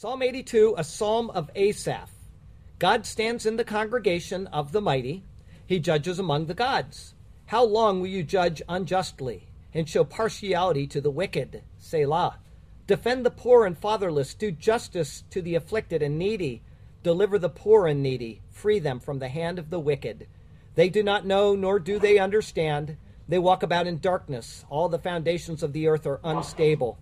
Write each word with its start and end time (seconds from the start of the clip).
Psalm 0.00 0.22
82, 0.22 0.76
a 0.78 0.84
psalm 0.84 1.28
of 1.30 1.50
Asaph. 1.56 2.12
God 2.78 3.04
stands 3.04 3.44
in 3.44 3.56
the 3.56 3.64
congregation 3.64 4.46
of 4.46 4.70
the 4.70 4.80
mighty. 4.80 5.24
He 5.66 5.80
judges 5.80 6.20
among 6.20 6.46
the 6.46 6.54
gods. 6.54 7.14
How 7.46 7.64
long 7.64 8.00
will 8.00 8.06
you 8.06 8.22
judge 8.22 8.62
unjustly 8.68 9.48
and 9.74 9.88
show 9.88 10.04
partiality 10.04 10.86
to 10.86 11.00
the 11.00 11.10
wicked? 11.10 11.64
Selah. 11.80 12.38
Defend 12.86 13.26
the 13.26 13.32
poor 13.32 13.66
and 13.66 13.76
fatherless. 13.76 14.34
Do 14.34 14.52
justice 14.52 15.24
to 15.30 15.42
the 15.42 15.56
afflicted 15.56 16.00
and 16.00 16.16
needy. 16.16 16.62
Deliver 17.02 17.36
the 17.36 17.48
poor 17.48 17.88
and 17.88 18.00
needy. 18.00 18.40
Free 18.52 18.78
them 18.78 19.00
from 19.00 19.18
the 19.18 19.28
hand 19.28 19.58
of 19.58 19.68
the 19.68 19.80
wicked. 19.80 20.28
They 20.76 20.88
do 20.88 21.02
not 21.02 21.26
know, 21.26 21.56
nor 21.56 21.80
do 21.80 21.98
they 21.98 22.20
understand. 22.20 22.96
They 23.26 23.40
walk 23.40 23.64
about 23.64 23.88
in 23.88 23.98
darkness. 23.98 24.64
All 24.70 24.88
the 24.88 25.00
foundations 25.00 25.64
of 25.64 25.72
the 25.72 25.88
earth 25.88 26.06
are 26.06 26.20
unstable. 26.22 27.00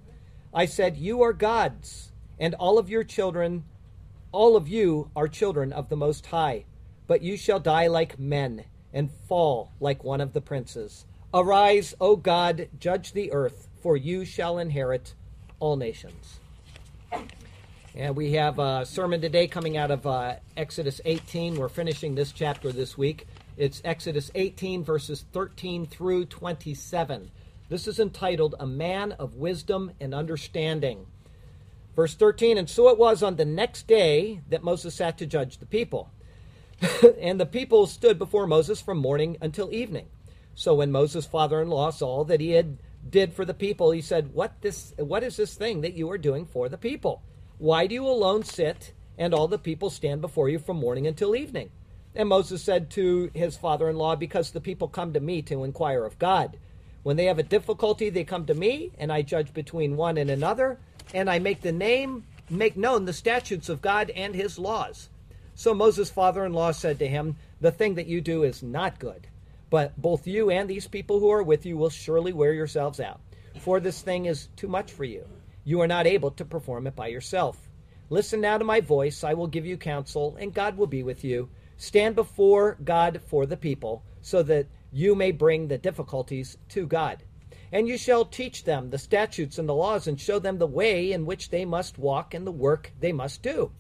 I 0.54 0.64
said, 0.64 0.97
You 0.97 1.20
are 1.20 1.34
gods 1.34 2.12
and 2.38 2.54
all 2.54 2.78
of 2.78 2.90
your 2.90 3.04
children, 3.04 3.64
all 4.32 4.56
of 4.56 4.68
you 4.68 5.10
are 5.16 5.28
children 5.28 5.72
of 5.72 5.88
the 5.88 5.96
Most 5.96 6.27
High. 6.27 6.64
But 7.06 7.22
you 7.22 7.36
shall 7.36 7.60
die 7.60 7.86
like 7.86 8.18
men, 8.18 8.64
and 8.92 9.10
fall 9.28 9.72
like 9.78 10.02
one 10.02 10.20
of 10.20 10.32
the 10.32 10.41
princes. 10.41 11.06
Arise, 11.32 11.94
O 12.00 12.16
God, 12.16 12.68
judge 12.80 13.12
the 13.12 13.32
earth, 13.32 13.68
for 13.82 13.96
you 13.96 14.24
shall 14.24 14.58
inherit 14.58 15.14
all 15.60 15.77
nations. 15.77 16.41
And 17.94 18.16
we 18.16 18.32
have 18.32 18.58
a 18.58 18.84
sermon 18.84 19.20
today 19.20 19.46
coming 19.46 19.77
out 19.77 19.91
of 19.91 20.06
uh, 20.06 20.36
Exodus 20.56 21.00
18. 21.05 21.56
We're 21.56 21.68
finishing 21.68 22.14
this 22.14 22.32
chapter 22.32 22.72
this 22.72 22.98
week. 22.98 23.27
It's 23.56 23.80
Exodus 23.84 24.30
18, 24.34 24.84
verses 24.84 25.24
13 25.32 25.86
through 25.86 26.27
27. 26.27 27.30
This 27.68 27.86
is 27.86 27.98
entitled 27.98 28.55
A 28.60 28.66
Man 28.66 29.12
of 29.12 29.36
Wisdom 29.36 29.92
and 30.00 30.14
Understanding. 30.14 31.06
Verse 31.96 32.14
13 32.14 32.59
And 32.59 32.68
so 32.68 32.91
it 32.91 32.98
was 32.98 33.22
on 33.22 33.36
the 33.36 33.44
next 33.47 33.89
day 33.89 34.42
that 34.50 34.62
Moses 34.62 34.94
sat 34.94 35.19
to 35.19 35.27
judge 35.27 35.58
the 35.58 35.66
people. 35.66 36.11
and 37.20 37.41
the 37.41 37.47
people 37.47 37.86
stood 37.86 38.19
before 38.19 38.47
Moses 38.47 38.83
from 38.83 38.98
morning 38.98 39.39
until 39.41 39.72
evening. 39.72 40.08
So 40.55 40.74
when 40.74 40.92
Moses' 40.92 41.27
father 41.27 41.61
in 41.62 41.69
law 41.69 41.91
saw 41.91 42.22
that 42.24 42.41
he 42.41 42.50
had 42.50 42.77
did 43.08 43.33
for 43.33 43.44
the 43.44 43.55
people, 43.55 43.91
he 43.91 44.02
said, 44.02 44.34
What 44.34 44.61
this 44.61 44.92
what 44.98 45.22
is 45.22 45.36
this 45.36 45.55
thing 45.55 45.80
that 45.80 45.94
you 45.94 46.11
are 46.11 46.19
doing 46.19 46.44
for 46.44 46.69
the 46.69 46.78
people? 46.78 47.22
Why 47.58 47.86
do 47.86 47.94
you 47.94 48.06
alone 48.06 48.42
sit 48.42 48.92
and 49.17 49.33
all 49.33 49.48
the 49.48 49.58
people 49.58 49.89
stand 49.89 50.20
before 50.20 50.50
you 50.50 50.58
from 50.58 50.77
morning 50.77 51.06
until 51.06 51.34
evening? 51.34 51.70
And 52.14 52.28
Moses 52.28 52.62
said 52.62 52.91
to 52.92 53.30
his 53.34 53.56
father 53.56 53.89
in 53.89 53.97
law, 53.97 54.17
Because 54.17 54.50
the 54.50 54.61
people 54.61 54.89
come 54.89 55.14
to 55.14 55.20
me 55.20 55.41
to 55.42 55.64
inquire 55.64 56.05
of 56.05 56.19
God. 56.19 56.58
When 57.02 57.17
they 57.17 57.27
have 57.27 57.39
a 57.39 57.42
difficulty, 57.42 58.11
they 58.11 58.24
come 58.24 58.47
to 58.47 58.55
me, 58.55 58.91
and 58.98 59.12
I 59.12 59.22
judge 59.22 59.55
between 59.55 59.97
one 59.97 60.19
and 60.19 60.28
another 60.28 60.78
and 61.14 61.30
I 61.30 61.38
make 61.38 61.60
the 61.62 61.72
name 61.72 62.24
make 62.48 62.76
known 62.76 63.04
the 63.04 63.12
statutes 63.12 63.68
of 63.68 63.82
God 63.82 64.10
and 64.10 64.34
his 64.34 64.58
laws. 64.58 65.08
So 65.54 65.74
Moses' 65.74 66.10
father-in-law 66.10 66.72
said 66.72 66.98
to 67.00 67.08
him, 67.08 67.36
"The 67.60 67.72
thing 67.72 67.94
that 67.94 68.06
you 68.06 68.20
do 68.20 68.42
is 68.42 68.62
not 68.62 68.98
good, 68.98 69.27
but 69.70 70.00
both 70.00 70.27
you 70.27 70.50
and 70.50 70.68
these 70.68 70.86
people 70.86 71.18
who 71.18 71.30
are 71.30 71.42
with 71.42 71.66
you 71.66 71.77
will 71.77 71.90
surely 71.90 72.32
wear 72.32 72.52
yourselves 72.52 73.00
out, 73.00 73.20
for 73.58 73.80
this 73.80 74.00
thing 74.00 74.27
is 74.27 74.48
too 74.54 74.68
much 74.68 74.92
for 74.92 75.04
you. 75.04 75.27
You 75.64 75.80
are 75.80 75.88
not 75.88 76.06
able 76.06 76.30
to 76.32 76.44
perform 76.44 76.86
it 76.86 76.94
by 76.94 77.08
yourself. 77.08 77.68
Listen 78.10 78.40
now 78.40 78.58
to 78.58 78.64
my 78.64 78.80
voice, 78.80 79.24
I 79.24 79.34
will 79.34 79.48
give 79.48 79.66
you 79.66 79.77
counsel, 79.77 80.36
and 80.38 80.54
God 80.54 80.77
will 80.77 80.86
be 80.86 81.02
with 81.02 81.24
you. 81.24 81.48
Stand 81.77 82.14
before 82.14 82.77
God 82.84 83.20
for 83.27 83.46
the 83.46 83.56
people, 83.56 84.04
so 84.22 84.42
that 84.44 84.66
you 84.92 85.16
may 85.16 85.32
bring 85.32 85.66
the 85.66 85.78
difficulties 85.78 86.56
to 86.68 86.86
God." 86.86 87.24
And 87.77 87.86
you 87.86 87.98
shall 87.98 88.24
teach 88.24 88.64
them 88.64 88.88
the 88.88 88.96
statutes 88.96 89.58
and 89.58 89.69
the 89.69 89.74
laws, 89.74 90.06
and 90.06 90.19
show 90.19 90.38
them 90.38 90.56
the 90.56 90.66
way 90.66 91.12
in 91.12 91.27
which 91.27 91.50
they 91.50 91.66
must 91.66 91.98
walk 91.98 92.33
and 92.33 92.46
the 92.46 92.50
work 92.50 92.91
they 93.00 93.12
must 93.12 93.42
do. 93.42 93.70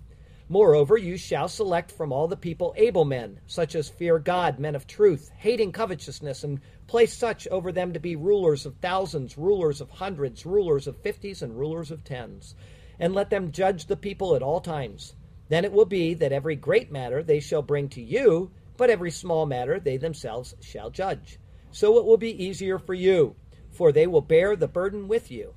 Moreover, 0.50 0.98
you 0.98 1.16
shall 1.16 1.48
select 1.48 1.90
from 1.90 2.12
all 2.12 2.28
the 2.28 2.36
people 2.36 2.74
able 2.76 3.06
men, 3.06 3.40
such 3.46 3.74
as 3.74 3.88
fear 3.88 4.18
God, 4.18 4.58
men 4.58 4.74
of 4.74 4.86
truth, 4.86 5.30
hating 5.38 5.72
covetousness, 5.72 6.44
and 6.44 6.60
place 6.86 7.14
such 7.14 7.48
over 7.48 7.72
them 7.72 7.94
to 7.94 7.98
be 7.98 8.16
rulers 8.16 8.66
of 8.66 8.76
thousands, 8.82 9.38
rulers 9.38 9.80
of 9.80 9.88
hundreds, 9.88 10.44
rulers 10.44 10.86
of 10.86 10.98
fifties, 10.98 11.40
and 11.40 11.58
rulers 11.58 11.90
of 11.90 12.04
tens. 12.04 12.54
And 13.00 13.14
let 13.14 13.30
them 13.30 13.50
judge 13.50 13.86
the 13.86 13.96
people 13.96 14.36
at 14.36 14.42
all 14.42 14.60
times. 14.60 15.14
Then 15.48 15.64
it 15.64 15.72
will 15.72 15.86
be 15.86 16.12
that 16.12 16.32
every 16.32 16.56
great 16.56 16.92
matter 16.92 17.22
they 17.22 17.40
shall 17.40 17.62
bring 17.62 17.88
to 17.88 18.02
you, 18.02 18.50
but 18.76 18.90
every 18.90 19.10
small 19.10 19.46
matter 19.46 19.80
they 19.80 19.96
themselves 19.96 20.54
shall 20.60 20.90
judge. 20.90 21.38
So 21.70 21.96
it 21.96 22.04
will 22.04 22.18
be 22.18 22.44
easier 22.44 22.78
for 22.78 22.92
you 22.92 23.36
for 23.76 23.92
they 23.92 24.06
will 24.06 24.22
bear 24.22 24.56
the 24.56 24.66
burden 24.66 25.06
with 25.06 25.30
you. 25.30 25.54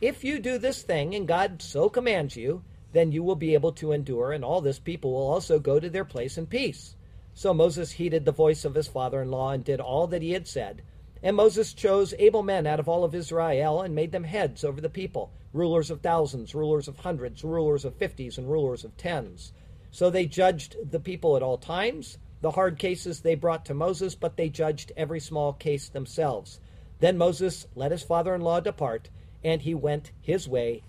If 0.00 0.24
you 0.24 0.38
do 0.38 0.58
this 0.58 0.82
thing, 0.82 1.14
and 1.14 1.26
God 1.26 1.62
so 1.62 1.88
commands 1.88 2.36
you, 2.36 2.62
then 2.92 3.12
you 3.12 3.22
will 3.22 3.36
be 3.36 3.54
able 3.54 3.72
to 3.72 3.92
endure, 3.92 4.32
and 4.32 4.44
all 4.44 4.60
this 4.60 4.78
people 4.78 5.12
will 5.12 5.30
also 5.30 5.58
go 5.58 5.80
to 5.80 5.88
their 5.88 6.04
place 6.04 6.36
in 6.36 6.46
peace. 6.46 6.94
So 7.34 7.54
Moses 7.54 7.92
heeded 7.92 8.24
the 8.24 8.32
voice 8.32 8.64
of 8.64 8.74
his 8.74 8.88
father 8.88 9.22
in 9.22 9.30
law 9.30 9.52
and 9.52 9.64
did 9.64 9.80
all 9.80 10.06
that 10.08 10.22
he 10.22 10.32
had 10.32 10.46
said. 10.46 10.82
And 11.22 11.36
Moses 11.36 11.72
chose 11.72 12.12
able 12.18 12.42
men 12.42 12.66
out 12.66 12.80
of 12.80 12.88
all 12.88 13.04
of 13.04 13.14
Israel 13.14 13.80
and 13.80 13.94
made 13.94 14.12
them 14.12 14.24
heads 14.24 14.64
over 14.64 14.80
the 14.80 14.90
people, 14.90 15.32
rulers 15.52 15.90
of 15.90 16.00
thousands, 16.00 16.54
rulers 16.54 16.88
of 16.88 16.98
hundreds, 16.98 17.42
rulers 17.42 17.84
of 17.84 17.94
fifties, 17.94 18.36
and 18.36 18.50
rulers 18.50 18.84
of 18.84 18.96
tens. 18.96 19.52
So 19.90 20.10
they 20.10 20.26
judged 20.26 20.76
the 20.90 21.00
people 21.00 21.36
at 21.36 21.42
all 21.42 21.58
times. 21.58 22.18
The 22.40 22.50
hard 22.50 22.78
cases 22.78 23.20
they 23.20 23.36
brought 23.36 23.64
to 23.66 23.74
Moses, 23.74 24.16
but 24.16 24.36
they 24.36 24.48
judged 24.48 24.90
every 24.96 25.20
small 25.20 25.52
case 25.52 25.88
themselves. 25.88 26.58
Then 27.02 27.18
Moses 27.18 27.66
let 27.74 27.90
his 27.90 28.04
father 28.04 28.32
in 28.32 28.42
law 28.42 28.60
depart, 28.60 29.08
and 29.42 29.62
he 29.62 29.74
went 29.74 30.12
his 30.20 30.46
way 30.46 30.84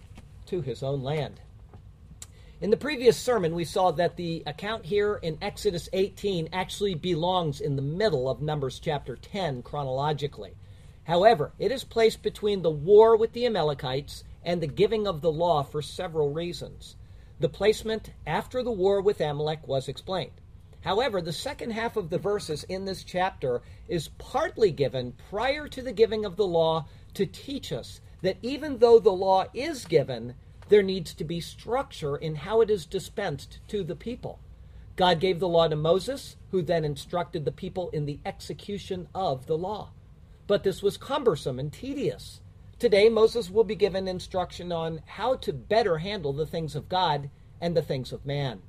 to 0.46 0.62
his 0.62 0.84
own 0.84 1.02
land. 1.02 1.42
In 2.62 2.70
the 2.70 2.78
previous 2.78 3.18
sermon, 3.18 3.56
we 3.56 3.66
saw 3.66 3.90
that 3.90 4.16
the 4.16 4.44
account 4.46 4.86
here 4.86 5.16
in 5.16 5.40
Exodus 5.42 5.90
18 5.92 6.50
actually 6.54 6.94
belongs 6.94 7.60
in 7.60 7.76
the 7.76 7.82
middle 7.82 8.30
of 8.30 8.44
Numbers 8.44 8.78
chapter 8.78 9.16
10 9.16 9.64
chronologically. 9.64 10.54
However, 11.06 11.52
it 11.58 11.72
is 11.72 11.84
placed 11.84 12.22
between 12.22 12.62
the 12.62 12.70
war 12.70 13.18
with 13.18 13.34
the 13.34 13.48
Amalekites 13.48 14.24
and 14.44 14.62
the 14.62 14.68
giving 14.68 15.08
of 15.08 15.22
the 15.22 15.32
law 15.32 15.64
for 15.64 15.82
several 15.82 16.32
reasons. 16.32 16.96
The 17.40 17.50
placement 17.50 18.12
after 18.28 18.62
the 18.62 18.72
war 18.72 19.02
with 19.02 19.20
Amalek 19.20 19.68
was 19.68 19.88
explained. 19.88 20.40
However, 20.84 21.22
the 21.22 21.32
second 21.32 21.72
half 21.72 21.96
of 21.96 22.10
the 22.10 22.18
verses 22.18 22.66
in 22.66 22.84
this 22.84 23.04
chapter 23.06 23.62
is 23.88 24.10
partly 24.18 24.70
given 24.70 25.14
prior 25.30 25.70
to 25.70 25.82
the 25.82 25.94
giving 25.94 26.26
of 26.26 26.36
the 26.36 26.46
law 26.46 26.88
to 27.14 27.26
teach 27.26 27.72
us 27.72 28.02
that 28.22 28.38
even 28.42 28.80
though 28.80 29.00
the 29.00 29.12
law 29.12 29.46
is 29.54 29.86
given, 29.86 30.36
there 30.68 30.84
needs 30.84 31.14
to 31.14 31.24
be 31.24 31.40
structure 31.40 32.18
in 32.18 32.36
how 32.36 32.60
it 32.60 32.70
is 32.70 32.86
dispensed 32.86 33.60
to 33.70 33.84
the 33.84 33.96
people. 33.96 34.40
God 34.96 35.20
gave 35.20 35.40
the 35.40 35.48
law 35.48 35.68
to 35.70 35.76
Moses, 35.76 36.36
who 36.52 36.62
then 36.62 36.84
instructed 36.84 37.46
the 37.46 37.52
people 37.52 37.90
in 37.92 38.06
the 38.06 38.20
execution 38.26 39.08
of 39.16 39.48
the 39.48 39.58
law. 39.58 39.92
But 40.48 40.64
this 40.64 40.84
was 40.84 40.98
cumbersome 40.98 41.60
and 41.60 41.72
tedious. 41.72 42.42
Today, 42.78 43.08
Moses 43.08 43.50
will 43.50 43.64
be 43.64 43.76
given 43.76 44.08
instruction 44.10 44.74
on 44.74 45.02
how 45.06 45.36
to 45.38 45.54
better 45.54 46.00
handle 46.00 46.34
the 46.34 46.46
things 46.46 46.76
of 46.76 46.90
God 46.90 47.30
and 47.62 47.76
the 47.76 47.82
things 47.82 48.12
of 48.12 48.26
man. 48.26 48.62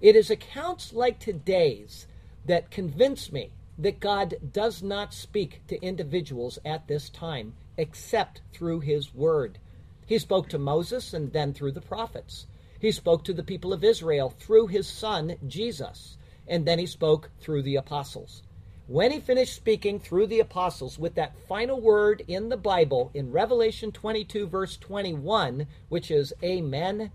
It 0.00 0.14
is 0.14 0.30
accounts 0.30 0.92
like 0.92 1.18
today's 1.18 2.06
that 2.44 2.70
convince 2.70 3.32
me 3.32 3.50
that 3.76 3.98
God 3.98 4.36
does 4.52 4.80
not 4.80 5.12
speak 5.12 5.60
to 5.66 5.82
individuals 5.82 6.58
at 6.64 6.86
this 6.86 7.10
time 7.10 7.54
except 7.76 8.40
through 8.52 8.80
his 8.80 9.12
word. 9.12 9.58
He 10.06 10.18
spoke 10.18 10.48
to 10.50 10.58
Moses 10.58 11.12
and 11.12 11.32
then 11.32 11.52
through 11.52 11.72
the 11.72 11.80
prophets. 11.80 12.46
He 12.78 12.92
spoke 12.92 13.24
to 13.24 13.32
the 13.32 13.42
people 13.42 13.72
of 13.72 13.82
Israel 13.82 14.30
through 14.30 14.68
his 14.68 14.86
son, 14.86 15.36
Jesus, 15.46 16.16
and 16.46 16.64
then 16.64 16.78
he 16.78 16.86
spoke 16.86 17.30
through 17.40 17.62
the 17.62 17.76
apostles. 17.76 18.42
When 18.86 19.10
he 19.10 19.18
finished 19.18 19.56
speaking 19.56 19.98
through 19.98 20.28
the 20.28 20.40
apostles 20.40 20.96
with 20.96 21.16
that 21.16 21.36
final 21.48 21.80
word 21.80 22.22
in 22.28 22.50
the 22.50 22.56
Bible 22.56 23.10
in 23.14 23.32
Revelation 23.32 23.90
22, 23.90 24.46
verse 24.46 24.76
21, 24.76 25.66
which 25.88 26.10
is 26.10 26.32
Amen, 26.42 27.10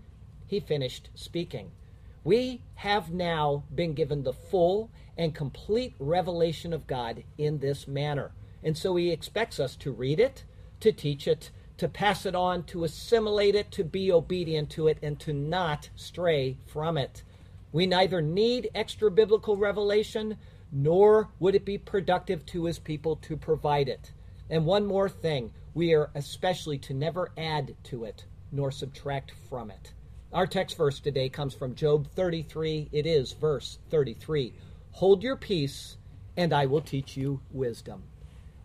he 0.46 0.60
finished 0.60 1.08
speaking. 1.14 1.72
We 2.24 2.62
have 2.76 3.12
now 3.12 3.64
been 3.74 3.92
given 3.92 4.22
the 4.22 4.32
full 4.32 4.90
and 5.16 5.34
complete 5.34 5.94
revelation 5.98 6.72
of 6.72 6.86
God 6.86 7.22
in 7.36 7.58
this 7.58 7.86
manner. 7.86 8.32
And 8.62 8.76
so 8.76 8.96
he 8.96 9.10
expects 9.10 9.60
us 9.60 9.76
to 9.76 9.92
read 9.92 10.18
it, 10.18 10.44
to 10.80 10.90
teach 10.90 11.28
it, 11.28 11.50
to 11.76 11.86
pass 11.86 12.24
it 12.24 12.34
on, 12.34 12.64
to 12.64 12.84
assimilate 12.84 13.54
it, 13.54 13.70
to 13.72 13.84
be 13.84 14.10
obedient 14.10 14.70
to 14.70 14.88
it, 14.88 14.98
and 15.02 15.20
to 15.20 15.32
not 15.32 15.90
stray 15.96 16.56
from 16.66 16.96
it. 16.96 17.22
We 17.72 17.86
neither 17.86 18.22
need 18.22 18.70
extra 18.74 19.10
biblical 19.10 19.56
revelation, 19.56 20.38
nor 20.72 21.28
would 21.40 21.54
it 21.54 21.64
be 21.64 21.76
productive 21.76 22.46
to 22.46 22.64
his 22.64 22.78
people 22.78 23.16
to 23.16 23.36
provide 23.36 23.88
it. 23.88 24.12
And 24.48 24.64
one 24.64 24.86
more 24.86 25.08
thing 25.08 25.52
we 25.74 25.92
are 25.92 26.10
especially 26.14 26.78
to 26.78 26.94
never 26.94 27.32
add 27.36 27.74
to 27.84 28.04
it, 28.04 28.24
nor 28.52 28.70
subtract 28.70 29.32
from 29.50 29.70
it. 29.70 29.92
Our 30.34 30.48
text 30.48 30.76
verse 30.76 30.98
today 30.98 31.28
comes 31.28 31.54
from 31.54 31.76
Job 31.76 32.08
33. 32.16 32.88
It 32.90 33.06
is 33.06 33.34
verse 33.34 33.78
33. 33.90 34.52
Hold 34.90 35.22
your 35.22 35.36
peace, 35.36 35.96
and 36.36 36.52
I 36.52 36.66
will 36.66 36.80
teach 36.80 37.16
you 37.16 37.40
wisdom. 37.52 38.02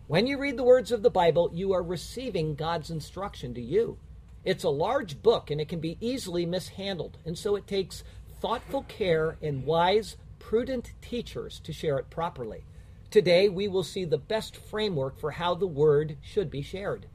When 0.08 0.26
you 0.26 0.36
read 0.36 0.56
the 0.56 0.64
words 0.64 0.90
of 0.90 1.04
the 1.04 1.10
Bible, 1.10 1.48
you 1.54 1.72
are 1.72 1.82
receiving 1.84 2.56
God's 2.56 2.90
instruction 2.90 3.54
to 3.54 3.60
you. 3.60 3.98
It's 4.44 4.64
a 4.64 4.68
large 4.68 5.22
book 5.22 5.48
and 5.48 5.60
it 5.60 5.68
can 5.68 5.78
be 5.78 5.96
easily 6.00 6.44
mishandled, 6.44 7.18
and 7.24 7.38
so 7.38 7.54
it 7.54 7.68
takes 7.68 8.02
thoughtful 8.40 8.82
care 8.88 9.38
and 9.40 9.64
wise, 9.64 10.16
prudent 10.40 10.90
teachers 11.00 11.60
to 11.60 11.72
share 11.72 11.98
it 11.98 12.10
properly. 12.10 12.64
Today, 13.12 13.48
we 13.48 13.68
will 13.68 13.84
see 13.84 14.04
the 14.04 14.18
best 14.18 14.56
framework 14.56 15.20
for 15.20 15.30
how 15.30 15.54
the 15.54 15.68
Word 15.68 16.16
should 16.20 16.50
be 16.50 16.62
shared. 16.62 17.06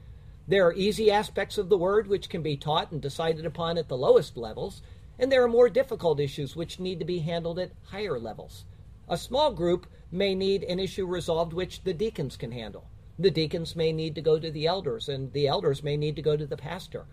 There 0.48 0.64
are 0.64 0.74
easy 0.74 1.10
aspects 1.10 1.58
of 1.58 1.68
the 1.68 1.76
Word 1.76 2.06
which 2.06 2.28
can 2.28 2.40
be 2.40 2.56
taught 2.56 2.92
and 2.92 3.02
decided 3.02 3.44
upon 3.44 3.78
at 3.78 3.88
the 3.88 3.96
lowest 3.96 4.36
levels, 4.36 4.80
and 5.18 5.32
there 5.32 5.42
are 5.42 5.48
more 5.48 5.68
difficult 5.68 6.20
issues 6.20 6.54
which 6.54 6.78
need 6.78 7.00
to 7.00 7.04
be 7.04 7.18
handled 7.18 7.58
at 7.58 7.72
higher 7.86 8.16
levels. 8.16 8.64
A 9.08 9.18
small 9.18 9.52
group 9.52 9.88
may 10.12 10.36
need 10.36 10.62
an 10.62 10.78
issue 10.78 11.04
resolved 11.04 11.52
which 11.52 11.82
the 11.82 11.92
deacons 11.92 12.36
can 12.36 12.52
handle. 12.52 12.88
The 13.18 13.32
deacons 13.32 13.74
may 13.74 13.92
need 13.92 14.14
to 14.14 14.22
go 14.22 14.38
to 14.38 14.50
the 14.52 14.68
elders, 14.68 15.08
and 15.08 15.32
the 15.32 15.48
elders 15.48 15.82
may 15.82 15.96
need 15.96 16.14
to 16.14 16.22
go 16.22 16.36
to 16.36 16.46
the 16.46 16.56
pastor. 16.56 17.06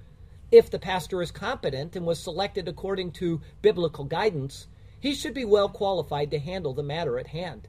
If 0.52 0.70
the 0.70 0.78
pastor 0.78 1.20
is 1.24 1.32
competent 1.32 1.96
and 1.96 2.06
was 2.06 2.20
selected 2.20 2.68
according 2.68 3.14
to 3.14 3.42
biblical 3.64 4.06
guidance, 4.06 4.68
he 5.00 5.16
should 5.16 5.34
be 5.34 5.46
well 5.46 5.70
qualified 5.70 6.30
to 6.30 6.40
handle 6.40 6.76
the 6.76 6.84
matter 6.84 7.18
at 7.18 7.28
hand. 7.28 7.68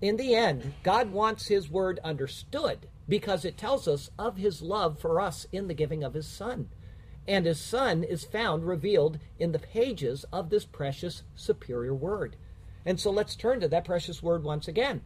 In 0.00 0.16
the 0.16 0.34
end, 0.34 0.74
God 0.82 1.12
wants 1.12 1.46
his 1.46 1.70
word 1.70 2.00
understood 2.02 2.88
because 3.08 3.44
it 3.44 3.56
tells 3.56 3.86
us 3.86 4.10
of 4.18 4.36
his 4.36 4.62
love 4.62 4.98
for 4.98 5.20
us 5.20 5.46
in 5.52 5.68
the 5.68 5.74
giving 5.74 6.02
of 6.02 6.14
his 6.14 6.26
Son. 6.26 6.68
And 7.26 7.46
his 7.46 7.60
Son 7.60 8.04
is 8.04 8.24
found 8.24 8.66
revealed 8.66 9.18
in 9.38 9.52
the 9.52 9.58
pages 9.58 10.24
of 10.32 10.50
this 10.50 10.64
precious, 10.64 11.22
superior 11.34 11.94
word. 11.94 12.36
And 12.84 13.00
so 13.00 13.10
let's 13.10 13.36
turn 13.36 13.60
to 13.60 13.68
that 13.68 13.84
precious 13.84 14.22
word 14.22 14.44
once 14.44 14.68
again. 14.68 15.02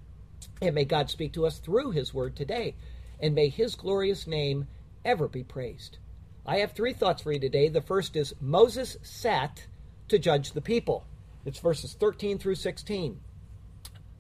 And 0.61 0.75
may 0.75 0.85
God 0.85 1.11
speak 1.11 1.33
to 1.35 1.47
us 1.47 1.59
through 1.59 1.93
his 1.93 2.13
word 2.13 2.37
today. 2.37 2.75
And 3.21 3.35
may 3.35 3.49
his 3.49 3.75
glorious 3.75 4.27
name 4.27 4.69
ever 5.05 5.29
be 5.29 5.45
praised. 5.45 5.99
I 6.47 6.59
have 6.59 6.73
three 6.73 6.93
thoughts 6.93 7.23
for 7.23 7.33
you 7.33 7.41
today. 7.41 7.69
The 7.69 7.81
first 7.81 8.17
is 8.17 8.35
Moses 8.41 8.97
sat 9.03 9.67
to 10.09 10.19
judge 10.19 10.53
the 10.53 10.61
people. 10.61 11.05
It's 11.45 11.59
verses 11.59 11.95
13 11.95 12.39
through 12.39 12.57
16. 12.57 13.21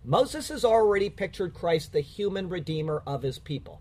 Moses 0.04 0.48
has 0.48 0.64
already 0.64 1.10
pictured 1.10 1.54
Christ, 1.54 1.92
the 1.92 2.00
human 2.00 2.48
redeemer 2.48 3.02
of 3.06 3.22
his 3.22 3.38
people. 3.38 3.80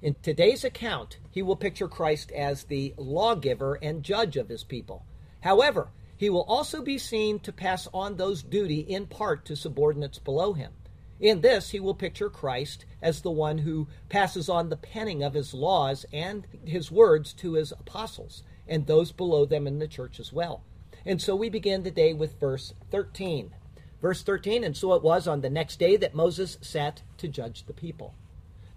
In 0.00 0.14
today's 0.22 0.64
account, 0.64 1.18
he 1.30 1.42
will 1.42 1.56
picture 1.56 1.88
Christ 1.88 2.30
as 2.32 2.64
the 2.64 2.94
lawgiver 2.96 3.74
and 3.82 4.02
judge 4.02 4.36
of 4.36 4.48
his 4.48 4.64
people. 4.64 5.04
However, 5.40 5.88
he 6.16 6.30
will 6.30 6.42
also 6.42 6.82
be 6.82 6.98
seen 6.98 7.40
to 7.40 7.52
pass 7.52 7.88
on 7.92 8.16
those 8.16 8.42
duty 8.42 8.80
in 8.80 9.06
part 9.06 9.44
to 9.46 9.56
subordinates 9.56 10.18
below 10.18 10.52
him. 10.52 10.72
In 11.18 11.40
this, 11.40 11.70
he 11.70 11.80
will 11.80 11.94
picture 11.94 12.30
Christ 12.30 12.84
as 13.02 13.20
the 13.20 13.30
one 13.30 13.58
who 13.58 13.88
passes 14.08 14.48
on 14.48 14.68
the 14.68 14.76
penning 14.76 15.22
of 15.22 15.34
his 15.34 15.54
laws 15.54 16.04
and 16.12 16.46
his 16.64 16.90
words 16.90 17.32
to 17.34 17.54
his 17.54 17.72
apostles 17.72 18.42
and 18.68 18.86
those 18.86 19.12
below 19.12 19.44
them 19.44 19.66
in 19.66 19.78
the 19.78 19.88
church 19.88 20.20
as 20.20 20.32
well. 20.32 20.62
And 21.04 21.20
so 21.20 21.36
we 21.36 21.48
begin 21.48 21.84
today 21.84 22.12
with 22.12 22.40
verse 22.40 22.74
13. 22.90 23.54
Verse 24.00 24.22
13 24.22 24.64
And 24.64 24.76
so 24.76 24.94
it 24.94 25.02
was 25.02 25.26
on 25.26 25.40
the 25.40 25.50
next 25.50 25.78
day 25.78 25.96
that 25.96 26.14
Moses 26.14 26.58
sat 26.60 27.02
to 27.18 27.28
judge 27.28 27.64
the 27.64 27.72
people. 27.72 28.14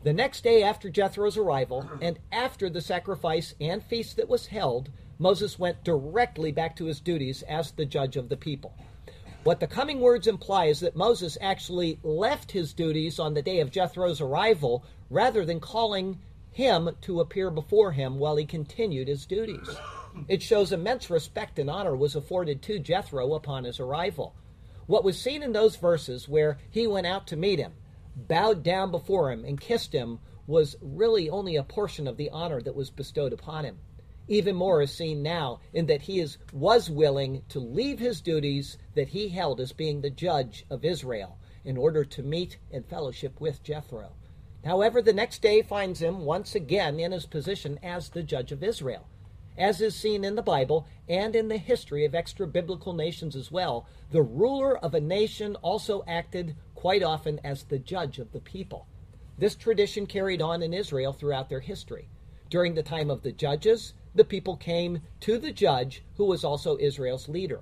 The 0.04 0.14
next 0.14 0.44
day 0.44 0.64
after 0.64 0.90
Jethro's 0.90 1.38
arrival, 1.38 1.90
and 2.02 2.20
after 2.32 2.70
the 2.70 2.82
sacrifice 2.82 3.54
and 3.60 3.84
feast 3.84 4.16
that 4.18 4.30
was 4.30 4.48
held, 4.48 4.90
Moses 5.18 5.60
went 5.60 5.84
directly 5.84 6.52
back 6.52 6.76
to 6.78 6.86
his 6.86 7.02
duties 7.02 7.44
as 7.44 7.72
the 7.72 7.86
judge 7.86 8.16
of 8.16 8.30
the 8.30 8.38
people. 8.38 8.74
What 9.44 9.60
the 9.60 9.68
coming 9.68 10.00
words 10.00 10.28
imply 10.28 10.66
is 10.66 10.82
that 10.82 10.96
Moses 10.96 11.38
actually 11.42 12.00
left 12.04 12.52
his 12.52 12.74
duties 12.74 13.20
on 13.20 13.34
the 13.34 13.42
day 13.42 13.60
of 13.60 13.72
Jethro's 13.72 14.22
arrival 14.22 14.84
rather 15.10 15.46
than 15.46 15.60
calling 15.60 16.20
him 16.52 16.90
to 17.02 17.22
appear 17.22 17.50
before 17.50 17.92
him 17.94 18.20
while 18.20 18.36
he 18.36 18.46
continued 18.46 19.08
his 19.08 19.26
duties. 19.26 19.70
It 20.28 20.42
shows 20.42 20.72
immense 20.72 21.10
respect 21.10 21.58
and 21.58 21.70
honor 21.70 21.96
was 21.96 22.16
afforded 22.16 22.62
to 22.64 22.80
Jethro 22.80 23.34
upon 23.34 23.64
his 23.64 23.80
arrival. 23.80 24.36
What 24.90 25.04
was 25.04 25.22
seen 25.22 25.44
in 25.44 25.54
those 25.54 25.76
verses 25.78 26.28
where 26.28 26.58
he 26.70 26.88
went 26.88 27.08
out 27.08 27.28
to 27.28 27.38
meet 27.38 27.60
him, 27.60 27.74
bowed 28.16 28.64
down 28.64 28.92
before 28.92 29.32
him, 29.32 29.46
and 29.46 29.62
kissed 29.62 29.94
him 29.94 30.20
was 30.48 30.76
really 30.82 31.30
only 31.30 31.56
a 31.56 31.64
portion 31.64 32.08
of 32.08 32.18
the 32.18 32.32
honor 32.32 32.60
that 32.60 32.76
was 32.76 32.90
bestowed 32.90 33.32
upon 33.32 33.66
him 33.66 33.78
even 34.30 34.56
more 34.56 34.82
is 34.82 34.94
seen 34.94 35.24
now 35.24 35.60
in 35.74 35.88
that 35.88 36.04
he 36.04 36.20
is, 36.20 36.38
was 36.54 36.90
willing 36.90 37.42
to 37.50 37.60
leave 37.60 37.98
his 37.98 38.22
duties 38.22 38.78
that 38.94 39.10
he 39.10 39.30
held 39.30 39.60
as 39.60 39.74
being 39.74 40.02
the 40.02 40.10
judge 40.10 40.66
of 40.70 40.86
Israel 40.86 41.38
in 41.66 41.76
order 41.76 42.06
to 42.06 42.22
meet 42.22 42.58
and 42.72 42.86
fellowship 42.86 43.42
with 43.42 43.64
Jethro. 43.64 44.12
However, 44.64 45.02
the 45.02 45.14
next 45.14 45.42
day 45.42 45.64
finds 45.64 46.00
him 46.00 46.26
once 46.26 46.54
again 46.54 47.00
in 47.00 47.12
his 47.12 47.26
position 47.26 47.80
as 47.82 48.10
the 48.10 48.22
judge 48.22 48.52
of 48.52 48.64
Israel. 48.64 49.08
As 49.60 49.82
is 49.82 49.94
seen 49.94 50.24
in 50.24 50.36
the 50.36 50.42
Bible 50.42 50.88
and 51.10 51.36
in 51.36 51.50
the 51.50 51.58
history 51.58 52.06
of 52.06 52.16
extra 52.16 52.48
biblical 52.48 52.94
nations 52.94 53.36
as 53.36 53.52
well, 53.52 53.86
the 54.10 54.22
ruler 54.22 54.78
of 54.78 54.94
a 54.94 55.02
nation 55.02 55.58
also 55.58 56.02
acted 56.08 56.56
quite 56.76 57.04
often 57.04 57.42
as 57.44 57.64
the 57.64 57.78
judge 57.78 58.20
of 58.20 58.32
the 58.32 58.40
people. 58.40 58.88
This 59.38 59.56
tradition 59.56 60.06
carried 60.06 60.42
on 60.42 60.64
in 60.64 60.74
Israel 60.74 61.12
throughout 61.12 61.50
their 61.50 61.60
history. 61.60 62.08
During 62.50 62.74
the 62.74 62.84
time 62.84 63.10
of 63.10 63.22
the 63.22 63.34
judges, 63.34 63.94
the 64.16 64.24
people 64.24 64.56
came 64.56 65.02
to 65.20 65.38
the 65.38 65.52
judge, 65.52 66.04
who 66.16 66.24
was 66.24 66.46
also 66.46 66.78
Israel's 66.80 67.28
leader. 67.28 67.60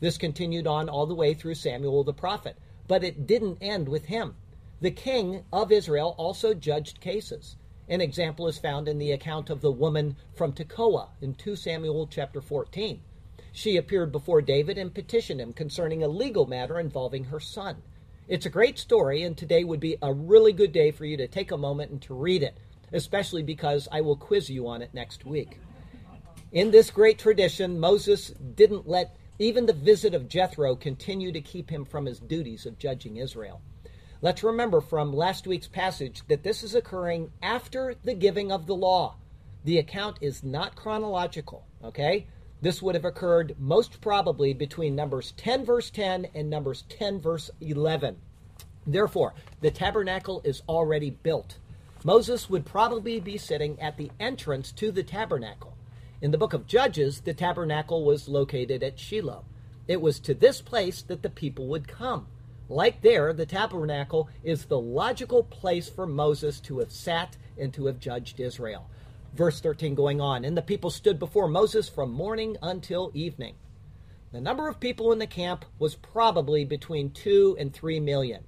This 0.00 0.16
continued 0.16 0.66
on 0.66 0.88
all 0.88 1.04
the 1.04 1.14
way 1.14 1.34
through 1.34 1.56
Samuel 1.56 2.04
the 2.04 2.14
prophet, 2.14 2.56
but 2.88 3.04
it 3.04 3.26
didn't 3.26 3.58
end 3.60 3.86
with 3.86 4.06
him. 4.06 4.36
The 4.80 4.90
king 4.90 5.44
of 5.52 5.70
Israel 5.70 6.14
also 6.16 6.54
judged 6.54 7.00
cases. 7.00 7.56
An 7.88 8.00
example 8.00 8.48
is 8.48 8.58
found 8.58 8.88
in 8.88 8.98
the 8.98 9.12
account 9.12 9.50
of 9.50 9.60
the 9.60 9.70
woman 9.70 10.16
from 10.34 10.52
Tekoa 10.52 11.08
in 11.20 11.34
2 11.34 11.54
Samuel 11.54 12.06
chapter 12.06 12.40
14. 12.40 13.02
She 13.52 13.76
appeared 13.76 14.10
before 14.10 14.40
David 14.40 14.78
and 14.78 14.94
petitioned 14.94 15.40
him 15.40 15.52
concerning 15.52 16.02
a 16.02 16.08
legal 16.08 16.46
matter 16.46 16.80
involving 16.80 17.24
her 17.24 17.40
son. 17.40 17.82
It's 18.26 18.46
a 18.46 18.50
great 18.50 18.78
story, 18.78 19.22
and 19.22 19.36
today 19.36 19.64
would 19.64 19.80
be 19.80 19.98
a 20.00 20.14
really 20.14 20.52
good 20.52 20.72
day 20.72 20.92
for 20.92 21.04
you 21.04 21.18
to 21.18 21.28
take 21.28 21.50
a 21.50 21.58
moment 21.58 21.90
and 21.90 22.00
to 22.02 22.14
read 22.14 22.42
it, 22.42 22.56
especially 22.90 23.42
because 23.42 23.86
I 23.92 24.00
will 24.00 24.16
quiz 24.16 24.48
you 24.48 24.66
on 24.66 24.80
it 24.80 24.94
next 24.94 25.26
week. 25.26 25.60
In 26.52 26.70
this 26.70 26.90
great 26.90 27.18
tradition, 27.18 27.78
Moses 27.78 28.28
didn't 28.28 28.88
let 28.88 29.14
even 29.38 29.66
the 29.66 29.74
visit 29.74 30.14
of 30.14 30.28
Jethro 30.28 30.74
continue 30.74 31.32
to 31.32 31.40
keep 31.42 31.68
him 31.68 31.84
from 31.84 32.06
his 32.06 32.18
duties 32.18 32.64
of 32.64 32.78
judging 32.78 33.18
Israel. 33.18 33.60
Let's 34.24 34.42
remember 34.42 34.80
from 34.80 35.12
last 35.12 35.46
week's 35.46 35.68
passage 35.68 36.22
that 36.28 36.42
this 36.42 36.62
is 36.62 36.74
occurring 36.74 37.30
after 37.42 37.94
the 38.04 38.14
giving 38.14 38.50
of 38.50 38.64
the 38.64 38.74
law. 38.74 39.16
The 39.64 39.76
account 39.76 40.16
is 40.22 40.42
not 40.42 40.74
chronological, 40.74 41.66
okay? 41.84 42.26
This 42.62 42.80
would 42.80 42.94
have 42.94 43.04
occurred 43.04 43.54
most 43.58 44.00
probably 44.00 44.54
between 44.54 44.96
Numbers 44.96 45.34
10, 45.36 45.66
verse 45.66 45.90
10, 45.90 46.28
and 46.34 46.48
Numbers 46.48 46.84
10, 46.88 47.20
verse 47.20 47.50
11. 47.60 48.16
Therefore, 48.86 49.34
the 49.60 49.70
tabernacle 49.70 50.40
is 50.42 50.62
already 50.70 51.10
built. 51.10 51.58
Moses 52.02 52.48
would 52.48 52.64
probably 52.64 53.20
be 53.20 53.36
sitting 53.36 53.78
at 53.78 53.98
the 53.98 54.10
entrance 54.18 54.72
to 54.72 54.90
the 54.90 55.02
tabernacle. 55.02 55.76
In 56.22 56.30
the 56.30 56.38
book 56.38 56.54
of 56.54 56.66
Judges, 56.66 57.20
the 57.20 57.34
tabernacle 57.34 58.06
was 58.06 58.26
located 58.26 58.82
at 58.82 58.98
Shiloh. 58.98 59.44
It 59.86 60.00
was 60.00 60.18
to 60.20 60.32
this 60.32 60.62
place 60.62 61.02
that 61.02 61.20
the 61.20 61.28
people 61.28 61.66
would 61.66 61.86
come. 61.86 62.28
Like 62.68 63.02
there, 63.02 63.32
the 63.32 63.46
tabernacle 63.46 64.28
is 64.42 64.64
the 64.64 64.80
logical 64.80 65.42
place 65.42 65.88
for 65.88 66.06
Moses 66.06 66.60
to 66.60 66.78
have 66.78 66.90
sat 66.90 67.36
and 67.58 67.72
to 67.74 67.86
have 67.86 68.00
judged 68.00 68.40
Israel. 68.40 68.88
Verse 69.34 69.60
13 69.60 69.94
going 69.94 70.20
on, 70.20 70.44
and 70.44 70.56
the 70.56 70.62
people 70.62 70.90
stood 70.90 71.18
before 71.18 71.48
Moses 71.48 71.88
from 71.88 72.10
morning 72.10 72.56
until 72.62 73.10
evening. 73.14 73.56
The 74.32 74.40
number 74.40 74.66
of 74.68 74.80
people 74.80 75.12
in 75.12 75.18
the 75.18 75.26
camp 75.26 75.64
was 75.78 75.94
probably 75.94 76.64
between 76.64 77.10
two 77.10 77.56
and 77.58 77.72
three 77.72 78.00
million. 78.00 78.44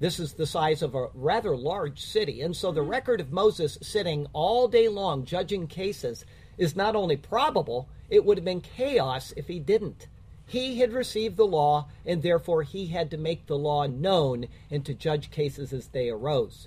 This 0.00 0.18
is 0.18 0.32
the 0.32 0.46
size 0.46 0.80
of 0.80 0.94
a 0.94 1.08
rather 1.12 1.54
large 1.54 2.00
city, 2.00 2.40
and 2.40 2.56
so 2.56 2.72
the 2.72 2.80
mm-hmm. 2.80 2.90
record 2.90 3.20
of 3.20 3.30
Moses 3.30 3.76
sitting 3.82 4.26
all 4.32 4.66
day 4.66 4.88
long 4.88 5.26
judging 5.26 5.66
cases 5.66 6.24
is 6.56 6.74
not 6.74 6.96
only 6.96 7.18
probable, 7.18 7.88
it 8.08 8.24
would 8.24 8.38
have 8.38 8.44
been 8.44 8.62
chaos 8.62 9.34
if 9.36 9.46
he 9.46 9.60
didn't. 9.60 10.08
He 10.50 10.80
had 10.80 10.92
received 10.92 11.36
the 11.36 11.46
law, 11.46 11.86
and 12.04 12.24
therefore 12.24 12.64
he 12.64 12.86
had 12.86 13.08
to 13.12 13.16
make 13.16 13.46
the 13.46 13.56
law 13.56 13.86
known 13.86 14.48
and 14.68 14.84
to 14.84 14.94
judge 14.94 15.30
cases 15.30 15.72
as 15.72 15.86
they 15.86 16.10
arose. 16.10 16.66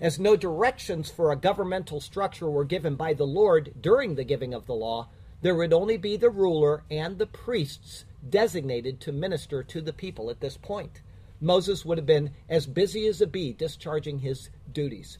As 0.00 0.20
no 0.20 0.36
directions 0.36 1.10
for 1.10 1.32
a 1.32 1.36
governmental 1.36 2.00
structure 2.00 2.48
were 2.48 2.64
given 2.64 2.94
by 2.94 3.12
the 3.12 3.26
Lord 3.26 3.74
during 3.80 4.14
the 4.14 4.22
giving 4.22 4.54
of 4.54 4.66
the 4.66 4.74
law, 4.76 5.08
there 5.42 5.56
would 5.56 5.72
only 5.72 5.96
be 5.96 6.16
the 6.16 6.30
ruler 6.30 6.84
and 6.88 7.18
the 7.18 7.26
priests 7.26 8.04
designated 8.30 9.00
to 9.00 9.10
minister 9.10 9.64
to 9.64 9.80
the 9.80 9.92
people 9.92 10.30
at 10.30 10.38
this 10.38 10.56
point. 10.56 11.00
Moses 11.40 11.84
would 11.84 11.98
have 11.98 12.06
been 12.06 12.30
as 12.48 12.68
busy 12.68 13.04
as 13.08 13.20
a 13.20 13.26
bee 13.26 13.52
discharging 13.52 14.20
his 14.20 14.48
duties. 14.72 15.18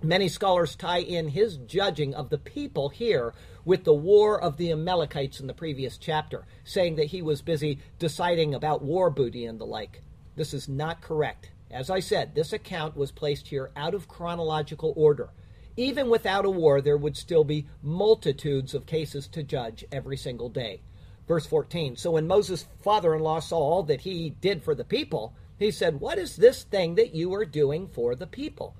Many 0.00 0.28
scholars 0.28 0.76
tie 0.76 1.00
in 1.00 1.30
his 1.30 1.56
judging 1.56 2.14
of 2.14 2.30
the 2.30 2.38
people 2.38 2.90
here 2.90 3.34
with 3.64 3.84
the 3.84 3.94
war 3.94 4.40
of 4.40 4.56
the 4.56 4.70
Amalekites 4.72 5.40
in 5.40 5.46
the 5.46 5.54
previous 5.54 5.98
chapter, 5.98 6.46
saying 6.64 6.96
that 6.96 7.06
he 7.06 7.22
was 7.22 7.42
busy 7.42 7.78
deciding 7.98 8.54
about 8.54 8.82
war 8.82 9.10
booty 9.10 9.44
and 9.44 9.60
the 9.60 9.66
like. 9.66 10.02
This 10.36 10.54
is 10.54 10.68
not 10.68 11.00
correct. 11.00 11.50
As 11.70 11.90
I 11.90 12.00
said, 12.00 12.34
this 12.34 12.52
account 12.52 12.96
was 12.96 13.12
placed 13.12 13.48
here 13.48 13.70
out 13.76 13.94
of 13.94 14.08
chronological 14.08 14.92
order. 14.96 15.30
Even 15.76 16.10
without 16.10 16.44
a 16.44 16.50
war, 16.50 16.80
there 16.80 16.96
would 16.96 17.16
still 17.16 17.44
be 17.44 17.66
multitudes 17.82 18.74
of 18.74 18.86
cases 18.86 19.28
to 19.28 19.42
judge 19.42 19.84
every 19.92 20.16
single 20.16 20.48
day. 20.48 20.82
Verse 21.28 21.46
14 21.46 21.96
So 21.96 22.10
when 22.12 22.26
Moses' 22.26 22.66
father 22.82 23.14
in 23.14 23.22
law 23.22 23.38
saw 23.38 23.58
all 23.58 23.82
that 23.84 24.00
he 24.00 24.30
did 24.30 24.64
for 24.64 24.74
the 24.74 24.84
people, 24.84 25.32
he 25.60 25.70
said, 25.70 26.00
What 26.00 26.18
is 26.18 26.36
this 26.36 26.64
thing 26.64 26.96
that 26.96 27.14
you 27.14 27.32
are 27.34 27.44
doing 27.44 27.86
for 27.86 28.16
the 28.16 28.26
people? 28.26 28.74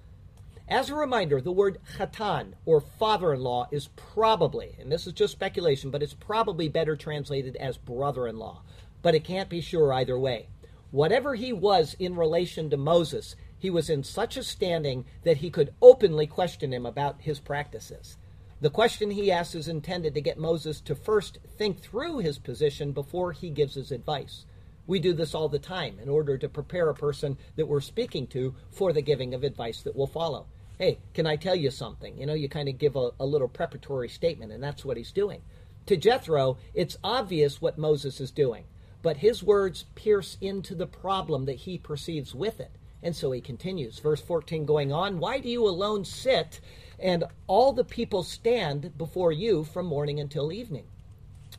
As 0.71 0.89
a 0.89 0.95
reminder, 0.95 1.41
the 1.41 1.51
word 1.51 1.79
chatan, 1.97 2.53
or 2.65 2.81
father 2.81 3.35
in 3.35 3.41
law, 3.41 3.67
is 3.73 3.89
probably, 3.97 4.77
and 4.79 4.91
this 4.91 5.05
is 5.05 5.13
just 5.13 5.33
speculation, 5.33 5.91
but 5.91 6.01
it's 6.01 6.15
probably 6.15 6.69
better 6.69 6.95
translated 6.95 7.57
as 7.57 7.77
brother 7.77 8.29
in 8.29 8.39
law. 8.39 8.63
But 9.03 9.17
it 9.17 9.25
can't 9.25 9.49
be 9.49 9.61
sure 9.61 9.93
either 9.93 10.17
way. 10.17 10.47
Whatever 10.93 11.35
he 11.35 11.53
was 11.53 11.97
in 11.99 12.15
relation 12.15 12.71
to 12.71 12.77
Moses, 12.77 13.35
he 13.59 13.69
was 13.69 13.91
in 13.91 14.05
such 14.05 14.37
a 14.37 14.45
standing 14.45 15.07
that 15.25 15.39
he 15.39 15.51
could 15.51 15.75
openly 15.83 16.29
question 16.29 16.73
him 16.73 16.87
about 16.87 17.23
his 17.23 17.41
practices. 17.41 18.17
The 18.61 18.71
question 18.71 19.11
he 19.11 19.33
asks 19.33 19.57
is 19.57 19.67
intended 19.67 20.15
to 20.15 20.21
get 20.21 20.39
Moses 20.39 20.81
to 20.83 20.95
first 20.95 21.39
think 21.59 21.81
through 21.81 22.19
his 22.19 22.39
position 22.39 22.93
before 22.93 23.33
he 23.33 23.51
gives 23.51 23.75
his 23.75 23.91
advice. 23.91 24.45
We 24.87 25.01
do 25.01 25.15
this 25.15 25.35
all 25.35 25.49
the 25.49 25.59
time 25.59 25.99
in 26.01 26.09
order 26.09 26.39
to 26.39 26.49
prepare 26.49 26.89
a 26.89 26.95
person 26.95 27.39
that 27.57 27.67
we're 27.67 27.81
speaking 27.81 28.29
to 28.29 28.55
for 28.71 28.93
the 28.93 29.03
giving 29.03 29.35
of 29.35 29.43
advice 29.43 29.83
that 29.83 29.97
will 29.97 30.07
follow 30.07 30.47
hey, 30.81 30.99
can 31.13 31.27
I 31.27 31.37
tell 31.37 31.55
you 31.55 31.71
something? 31.71 32.17
You 32.17 32.25
know, 32.25 32.33
you 32.33 32.49
kind 32.49 32.67
of 32.67 32.79
give 32.79 32.97
a, 32.97 33.11
a 33.21 33.27
little 33.27 33.49
preparatory 33.49 34.09
statement, 34.09 34.51
and 34.51 34.63
that's 34.63 34.83
what 34.83 34.97
he's 34.97 35.13
doing. 35.13 35.43
To 35.85 35.95
Jethro, 35.95 36.57
it's 36.73 36.97
obvious 37.05 37.61
what 37.61 37.77
Moses 37.77 38.19
is 38.19 38.31
doing, 38.31 38.65
but 39.03 39.19
his 39.19 39.43
words 39.43 39.85
pierce 39.95 40.39
into 40.41 40.75
the 40.75 40.87
problem 40.87 41.45
that 41.45 41.59
he 41.59 41.77
perceives 41.77 42.35
with 42.35 42.61
it. 42.61 42.71
And 43.03 43.15
so 43.15 43.31
he 43.31 43.43
continues, 43.43 43.99
verse 43.99 44.23
14 44.23 44.65
going 44.65 44.91
on, 44.91 45.19
Why 45.19 45.39
do 45.39 45.51
you 45.51 45.69
alone 45.69 46.07
sit, 46.07 46.61
and 46.99 47.25
all 47.47 47.75
the 47.75 47.85
people 47.85 48.23
stand 48.23 48.97
before 48.97 49.33
you 49.33 49.65
from 49.65 49.85
morning 49.85 50.19
until 50.19 50.51
evening? 50.51 50.87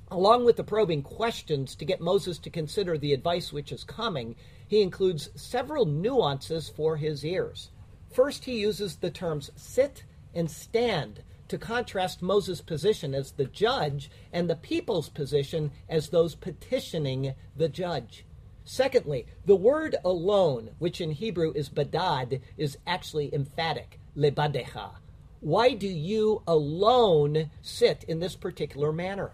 Along 0.09 0.45
with 0.45 0.55
the 0.55 0.63
probing 0.63 1.03
questions 1.03 1.75
to 1.75 1.85
get 1.85 2.01
Moses 2.01 2.39
to 2.39 2.49
consider 2.49 2.97
the 2.97 3.13
advice 3.13 3.53
which 3.53 3.71
is 3.71 3.83
coming, 3.83 4.35
he 4.67 4.81
includes 4.81 5.29
several 5.35 5.85
nuances 5.85 6.69
for 6.69 6.97
his 6.97 7.23
ears. 7.23 7.69
First, 8.11 8.45
he 8.45 8.59
uses 8.59 8.97
the 8.97 9.09
terms 9.09 9.51
sit 9.55 10.03
and 10.33 10.51
stand 10.51 11.23
to 11.47 11.57
contrast 11.57 12.21
Moses' 12.21 12.61
position 12.61 13.13
as 13.13 13.31
the 13.31 13.45
judge 13.45 14.09
and 14.31 14.49
the 14.49 14.55
people's 14.55 15.09
position 15.09 15.71
as 15.89 16.09
those 16.09 16.35
petitioning 16.35 17.33
the 17.55 17.69
judge. 17.69 18.25
Secondly, 18.63 19.25
the 19.45 19.55
word 19.55 19.95
alone, 20.05 20.71
which 20.79 21.01
in 21.01 21.11
Hebrew 21.11 21.51
is 21.55 21.69
badad, 21.69 22.41
is 22.57 22.77
actually 22.85 23.33
emphatic, 23.33 23.99
lebadecha. 24.15 24.91
Why 25.39 25.73
do 25.73 25.87
you 25.87 26.43
alone 26.47 27.49
sit 27.61 28.03
in 28.07 28.19
this 28.19 28.35
particular 28.35 28.91
manner? 28.93 29.31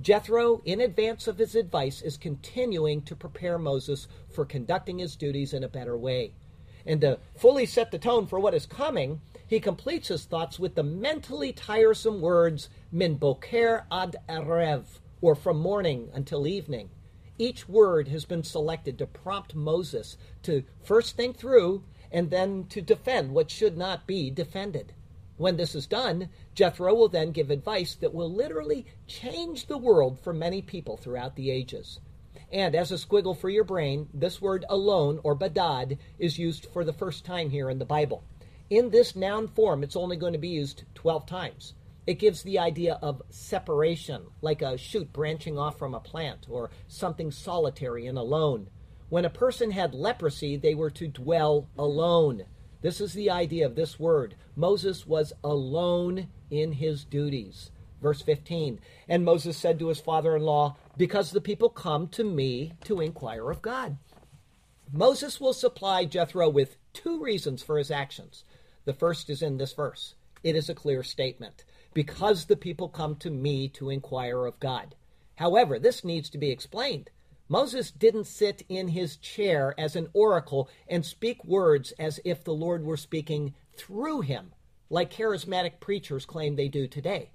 Jethro, 0.00 0.62
in 0.64 0.80
advance 0.80 1.28
of 1.28 1.38
his 1.38 1.54
advice, 1.54 2.00
is 2.00 2.16
continuing 2.16 3.02
to 3.02 3.14
prepare 3.14 3.58
Moses 3.58 4.08
for 4.30 4.44
conducting 4.44 4.98
his 4.98 5.14
duties 5.14 5.52
in 5.52 5.62
a 5.62 5.68
better 5.68 5.98
way. 5.98 6.32
And 6.90 7.02
to 7.02 7.20
fully 7.36 7.66
set 7.66 7.92
the 7.92 8.00
tone 8.00 8.26
for 8.26 8.40
what 8.40 8.52
is 8.52 8.66
coming, 8.66 9.20
he 9.46 9.60
completes 9.60 10.08
his 10.08 10.24
thoughts 10.24 10.58
with 10.58 10.74
the 10.74 10.82
mentally 10.82 11.52
tiresome 11.52 12.20
words 12.20 12.68
min 12.90 13.14
boker 13.14 13.86
ad 13.92 14.16
erev, 14.28 14.98
or 15.20 15.36
from 15.36 15.60
morning 15.60 16.10
until 16.12 16.48
evening. 16.48 16.90
Each 17.38 17.68
word 17.68 18.08
has 18.08 18.24
been 18.24 18.42
selected 18.42 18.98
to 18.98 19.06
prompt 19.06 19.54
Moses 19.54 20.16
to 20.42 20.64
first 20.82 21.16
think 21.16 21.36
through 21.36 21.84
and 22.10 22.28
then 22.28 22.64
to 22.70 22.82
defend 22.82 23.34
what 23.34 23.52
should 23.52 23.78
not 23.78 24.08
be 24.08 24.28
defended. 24.28 24.92
When 25.36 25.58
this 25.58 25.76
is 25.76 25.86
done, 25.86 26.28
Jethro 26.56 26.92
will 26.92 27.08
then 27.08 27.30
give 27.30 27.52
advice 27.52 27.94
that 27.94 28.12
will 28.12 28.32
literally 28.34 28.84
change 29.06 29.66
the 29.66 29.78
world 29.78 30.18
for 30.18 30.32
many 30.32 30.60
people 30.60 30.96
throughout 30.96 31.36
the 31.36 31.52
ages. 31.52 32.00
And 32.52 32.74
as 32.74 32.90
a 32.90 32.96
squiggle 32.96 33.36
for 33.36 33.48
your 33.48 33.64
brain, 33.64 34.08
this 34.12 34.40
word 34.40 34.64
alone, 34.68 35.20
or 35.22 35.36
badad, 35.36 35.98
is 36.18 36.38
used 36.38 36.66
for 36.66 36.84
the 36.84 36.92
first 36.92 37.24
time 37.24 37.50
here 37.50 37.70
in 37.70 37.78
the 37.78 37.84
Bible. 37.84 38.24
In 38.68 38.90
this 38.90 39.14
noun 39.14 39.48
form, 39.48 39.82
it's 39.82 39.96
only 39.96 40.16
going 40.16 40.32
to 40.32 40.38
be 40.38 40.48
used 40.48 40.84
12 40.94 41.26
times. 41.26 41.74
It 42.06 42.18
gives 42.18 42.42
the 42.42 42.58
idea 42.58 42.98
of 43.02 43.22
separation, 43.30 44.26
like 44.42 44.62
a 44.62 44.76
shoot 44.76 45.12
branching 45.12 45.58
off 45.58 45.78
from 45.78 45.94
a 45.94 46.00
plant, 46.00 46.46
or 46.48 46.70
something 46.88 47.30
solitary 47.30 48.06
and 48.06 48.18
alone. 48.18 48.68
When 49.10 49.24
a 49.24 49.30
person 49.30 49.70
had 49.70 49.94
leprosy, 49.94 50.56
they 50.56 50.74
were 50.74 50.90
to 50.90 51.06
dwell 51.06 51.68
alone. 51.78 52.46
This 52.80 53.00
is 53.00 53.12
the 53.12 53.30
idea 53.30 53.66
of 53.66 53.74
this 53.76 53.98
word. 53.98 54.34
Moses 54.56 55.06
was 55.06 55.32
alone 55.44 56.28
in 56.50 56.72
his 56.72 57.04
duties. 57.04 57.70
Verse 58.00 58.22
15 58.22 58.80
And 59.08 59.24
Moses 59.24 59.56
said 59.56 59.78
to 59.78 59.88
his 59.88 60.00
father 60.00 60.36
in 60.36 60.42
law, 60.42 60.76
Because 60.96 61.30
the 61.30 61.40
people 61.40 61.68
come 61.68 62.08
to 62.08 62.24
me 62.24 62.72
to 62.84 63.00
inquire 63.00 63.50
of 63.50 63.62
God. 63.62 63.98
Moses 64.92 65.40
will 65.40 65.52
supply 65.52 66.04
Jethro 66.04 66.48
with 66.48 66.76
two 66.92 67.22
reasons 67.22 67.62
for 67.62 67.78
his 67.78 67.90
actions. 67.90 68.44
The 68.84 68.94
first 68.94 69.30
is 69.30 69.42
in 69.42 69.58
this 69.58 69.72
verse. 69.72 70.14
It 70.42 70.56
is 70.56 70.68
a 70.68 70.74
clear 70.74 71.02
statement. 71.02 71.64
Because 71.94 72.46
the 72.46 72.56
people 72.56 72.88
come 72.88 73.16
to 73.16 73.30
me 73.30 73.68
to 73.70 73.90
inquire 73.90 74.46
of 74.46 74.58
God. 74.58 74.94
However, 75.36 75.78
this 75.78 76.04
needs 76.04 76.28
to 76.30 76.38
be 76.38 76.50
explained. 76.50 77.10
Moses 77.48 77.90
didn't 77.90 78.24
sit 78.24 78.62
in 78.68 78.88
his 78.88 79.16
chair 79.16 79.74
as 79.76 79.96
an 79.96 80.08
oracle 80.12 80.68
and 80.86 81.04
speak 81.04 81.44
words 81.44 81.92
as 81.98 82.20
if 82.24 82.44
the 82.44 82.54
Lord 82.54 82.84
were 82.84 82.96
speaking 82.96 83.54
through 83.76 84.20
him, 84.20 84.52
like 84.88 85.12
charismatic 85.12 85.80
preachers 85.80 86.24
claim 86.24 86.54
they 86.54 86.68
do 86.68 86.86
today. 86.86 87.30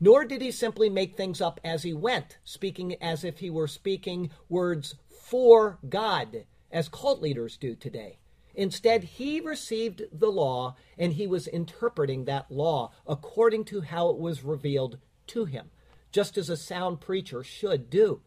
Nor 0.00 0.24
did 0.24 0.40
he 0.40 0.50
simply 0.50 0.88
make 0.88 1.16
things 1.16 1.40
up 1.40 1.60
as 1.64 1.82
he 1.82 1.92
went, 1.92 2.38
speaking 2.44 2.94
as 3.02 3.24
if 3.24 3.38
he 3.38 3.50
were 3.50 3.66
speaking 3.66 4.30
words 4.48 4.94
for 5.08 5.78
God, 5.88 6.44
as 6.70 6.88
cult 6.88 7.20
leaders 7.20 7.56
do 7.56 7.74
today. 7.74 8.18
Instead, 8.54 9.04
he 9.04 9.40
received 9.40 10.02
the 10.12 10.30
law 10.30 10.74
and 10.98 11.12
he 11.12 11.26
was 11.26 11.46
interpreting 11.46 12.24
that 12.24 12.50
law 12.50 12.90
according 13.06 13.64
to 13.64 13.82
how 13.82 14.10
it 14.10 14.18
was 14.18 14.42
revealed 14.42 14.98
to 15.28 15.44
him, 15.44 15.70
just 16.10 16.36
as 16.36 16.48
a 16.48 16.56
sound 16.56 17.00
preacher 17.00 17.44
should 17.44 17.88
do. 17.88 18.20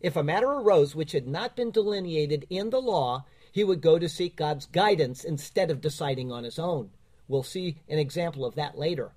If 0.00 0.16
a 0.16 0.22
matter 0.22 0.48
arose 0.48 0.94
which 0.94 1.12
had 1.12 1.26
not 1.26 1.56
been 1.56 1.70
delineated 1.70 2.46
in 2.50 2.70
the 2.70 2.80
law, 2.80 3.24
he 3.50 3.64
would 3.64 3.80
go 3.80 3.98
to 3.98 4.08
seek 4.08 4.36
God's 4.36 4.66
guidance 4.66 5.24
instead 5.24 5.70
of 5.70 5.80
deciding 5.80 6.30
on 6.30 6.44
his 6.44 6.58
own. 6.58 6.90
We'll 7.26 7.42
see 7.42 7.78
an 7.88 7.98
example 7.98 8.44
of 8.44 8.54
that 8.56 8.76
later. 8.76 9.12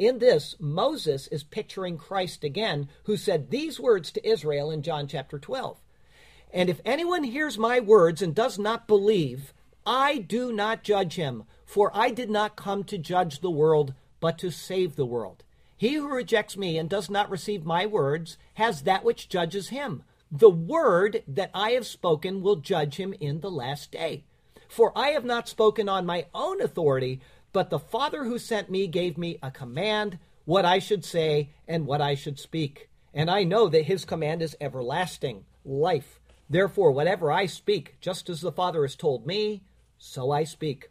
In 0.00 0.18
this, 0.18 0.56
Moses 0.58 1.26
is 1.26 1.44
picturing 1.44 1.98
Christ 1.98 2.42
again, 2.42 2.88
who 3.04 3.18
said 3.18 3.50
these 3.50 3.78
words 3.78 4.10
to 4.12 4.26
Israel 4.26 4.70
in 4.70 4.80
John 4.80 5.06
chapter 5.06 5.38
12. 5.38 5.76
And 6.54 6.70
if 6.70 6.80
anyone 6.86 7.22
hears 7.22 7.58
my 7.58 7.80
words 7.80 8.22
and 8.22 8.34
does 8.34 8.58
not 8.58 8.88
believe, 8.88 9.52
I 9.84 10.16
do 10.16 10.54
not 10.54 10.84
judge 10.84 11.16
him, 11.16 11.44
for 11.66 11.90
I 11.92 12.12
did 12.12 12.30
not 12.30 12.56
come 12.56 12.82
to 12.84 12.96
judge 12.96 13.40
the 13.40 13.50
world, 13.50 13.92
but 14.20 14.38
to 14.38 14.50
save 14.50 14.96
the 14.96 15.04
world. 15.04 15.44
He 15.76 15.96
who 15.96 16.08
rejects 16.08 16.56
me 16.56 16.78
and 16.78 16.88
does 16.88 17.10
not 17.10 17.28
receive 17.28 17.66
my 17.66 17.84
words 17.84 18.38
has 18.54 18.84
that 18.84 19.04
which 19.04 19.28
judges 19.28 19.68
him. 19.68 20.02
The 20.32 20.48
word 20.48 21.22
that 21.28 21.50
I 21.52 21.72
have 21.72 21.86
spoken 21.86 22.40
will 22.40 22.56
judge 22.56 22.96
him 22.96 23.12
in 23.20 23.40
the 23.40 23.50
last 23.50 23.92
day. 23.92 24.24
For 24.66 24.96
I 24.96 25.08
have 25.08 25.24
not 25.24 25.48
spoken 25.48 25.88
on 25.88 26.06
my 26.06 26.26
own 26.32 26.62
authority, 26.62 27.20
but 27.52 27.70
the 27.70 27.78
Father 27.78 28.24
who 28.24 28.38
sent 28.38 28.70
me 28.70 28.86
gave 28.86 29.18
me 29.18 29.38
a 29.42 29.50
command, 29.50 30.18
what 30.44 30.64
I 30.64 30.78
should 30.78 31.04
say 31.04 31.50
and 31.66 31.86
what 31.86 32.00
I 32.00 32.14
should 32.14 32.38
speak. 32.38 32.88
And 33.12 33.30
I 33.30 33.44
know 33.44 33.68
that 33.68 33.86
his 33.86 34.04
command 34.04 34.42
is 34.42 34.56
everlasting, 34.60 35.44
life. 35.64 36.20
Therefore, 36.48 36.92
whatever 36.92 37.30
I 37.30 37.46
speak, 37.46 37.96
just 38.00 38.28
as 38.28 38.40
the 38.40 38.52
Father 38.52 38.82
has 38.82 38.96
told 38.96 39.26
me, 39.26 39.62
so 39.98 40.30
I 40.30 40.44
speak. 40.44 40.90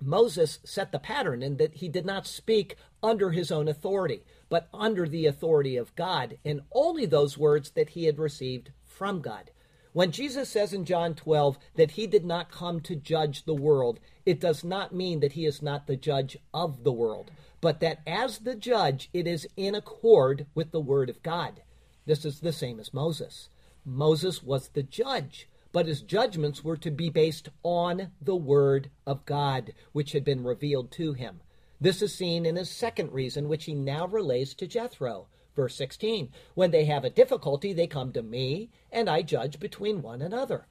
Moses 0.00 0.60
set 0.64 0.92
the 0.92 0.98
pattern 0.98 1.42
in 1.42 1.56
that 1.56 1.74
he 1.74 1.88
did 1.88 2.06
not 2.06 2.26
speak 2.26 2.76
under 3.02 3.30
his 3.30 3.50
own 3.50 3.68
authority, 3.68 4.22
but 4.48 4.68
under 4.72 5.08
the 5.08 5.26
authority 5.26 5.76
of 5.76 5.94
God, 5.96 6.38
and 6.44 6.62
only 6.72 7.04
those 7.04 7.36
words 7.36 7.70
that 7.70 7.90
he 7.90 8.04
had 8.04 8.18
received 8.18 8.70
from 8.84 9.20
God. 9.20 9.50
When 9.92 10.12
Jesus 10.12 10.48
says 10.48 10.72
in 10.72 10.84
John 10.84 11.14
12 11.14 11.58
that 11.76 11.92
he 11.92 12.06
did 12.06 12.24
not 12.24 12.50
come 12.50 12.80
to 12.80 12.94
judge 12.94 13.44
the 13.44 13.54
world, 13.54 14.00
it 14.26 14.40
does 14.40 14.62
not 14.62 14.94
mean 14.94 15.20
that 15.20 15.32
he 15.32 15.46
is 15.46 15.62
not 15.62 15.86
the 15.86 15.96
judge 15.96 16.36
of 16.52 16.84
the 16.84 16.92
world, 16.92 17.30
but 17.60 17.80
that 17.80 18.00
as 18.06 18.40
the 18.40 18.54
judge, 18.54 19.08
it 19.12 19.26
is 19.26 19.48
in 19.56 19.74
accord 19.74 20.46
with 20.54 20.70
the 20.70 20.80
word 20.80 21.08
of 21.08 21.22
God. 21.22 21.62
This 22.06 22.24
is 22.24 22.40
the 22.40 22.52
same 22.52 22.78
as 22.80 22.94
Moses. 22.94 23.48
Moses 23.84 24.42
was 24.42 24.68
the 24.68 24.82
judge, 24.82 25.48
but 25.72 25.86
his 25.86 26.02
judgments 26.02 26.62
were 26.62 26.76
to 26.76 26.90
be 26.90 27.08
based 27.08 27.48
on 27.62 28.12
the 28.20 28.36
word 28.36 28.90
of 29.06 29.24
God, 29.24 29.72
which 29.92 30.12
had 30.12 30.24
been 30.24 30.44
revealed 30.44 30.90
to 30.92 31.14
him. 31.14 31.40
This 31.80 32.02
is 32.02 32.14
seen 32.14 32.44
in 32.44 32.56
his 32.56 32.70
second 32.70 33.12
reason, 33.12 33.48
which 33.48 33.64
he 33.64 33.74
now 33.74 34.06
relays 34.06 34.54
to 34.54 34.66
Jethro. 34.66 35.28
Verse 35.58 35.74
16 35.74 36.30
When 36.54 36.70
they 36.70 36.84
have 36.84 37.04
a 37.04 37.10
difficulty, 37.10 37.72
they 37.72 37.88
come 37.88 38.12
to 38.12 38.22
me, 38.22 38.70
and 38.92 39.10
I 39.10 39.22
judge 39.22 39.58
between 39.58 40.02
one 40.02 40.22
another. 40.22 40.68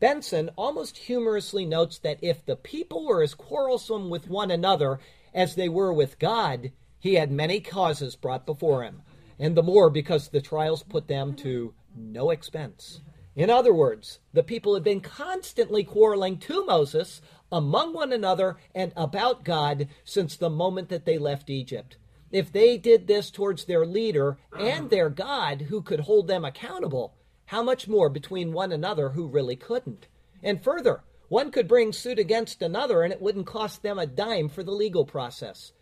Benson 0.00 0.50
almost 0.56 0.98
humorously 0.98 1.64
notes 1.64 2.00
that 2.00 2.18
if 2.22 2.44
the 2.44 2.56
people 2.56 3.06
were 3.06 3.22
as 3.22 3.34
quarrelsome 3.34 4.10
with 4.10 4.28
one 4.28 4.50
another 4.50 4.98
as 5.32 5.54
they 5.54 5.68
were 5.68 5.92
with 5.92 6.18
God, 6.18 6.72
he 6.98 7.14
had 7.14 7.30
many 7.30 7.60
causes 7.60 8.16
brought 8.16 8.44
before 8.46 8.82
him, 8.82 9.02
and 9.38 9.56
the 9.56 9.62
more 9.62 9.90
because 9.90 10.28
the 10.28 10.40
trials 10.40 10.82
put 10.82 11.06
them 11.06 11.36
to 11.36 11.72
no 11.94 12.30
expense. 12.30 13.02
In 13.36 13.48
other 13.48 13.72
words, 13.72 14.18
the 14.32 14.42
people 14.42 14.74
had 14.74 14.82
been 14.82 15.02
constantly 15.02 15.84
quarreling 15.84 16.38
to 16.38 16.66
Moses 16.66 17.22
among 17.52 17.92
one 17.92 18.12
another 18.12 18.56
and 18.74 18.92
about 18.96 19.44
God 19.44 19.86
since 20.02 20.34
the 20.34 20.50
moment 20.50 20.88
that 20.88 21.04
they 21.04 21.16
left 21.16 21.48
Egypt. 21.48 21.96
If 22.32 22.52
they 22.52 22.76
did 22.76 23.06
this 23.06 23.30
towards 23.30 23.64
their 23.64 23.86
leader 23.86 24.38
and 24.58 24.90
their 24.90 25.08
God, 25.08 25.62
who 25.62 25.82
could 25.82 26.00
hold 26.00 26.26
them 26.26 26.44
accountable, 26.44 27.14
how 27.46 27.62
much 27.62 27.86
more 27.86 28.08
between 28.08 28.52
one 28.52 28.72
another 28.72 29.10
who 29.10 29.28
really 29.28 29.56
couldn't? 29.56 30.08
And 30.42 30.62
further, 30.62 31.04
one 31.28 31.50
could 31.50 31.68
bring 31.68 31.92
suit 31.92 32.18
against 32.18 32.62
another 32.62 33.02
and 33.02 33.12
it 33.12 33.22
wouldn't 33.22 33.46
cost 33.46 33.82
them 33.82 33.98
a 33.98 34.06
dime 34.06 34.48
for 34.48 34.62
the 34.62 34.72
legal 34.72 35.04
process. 35.04 35.72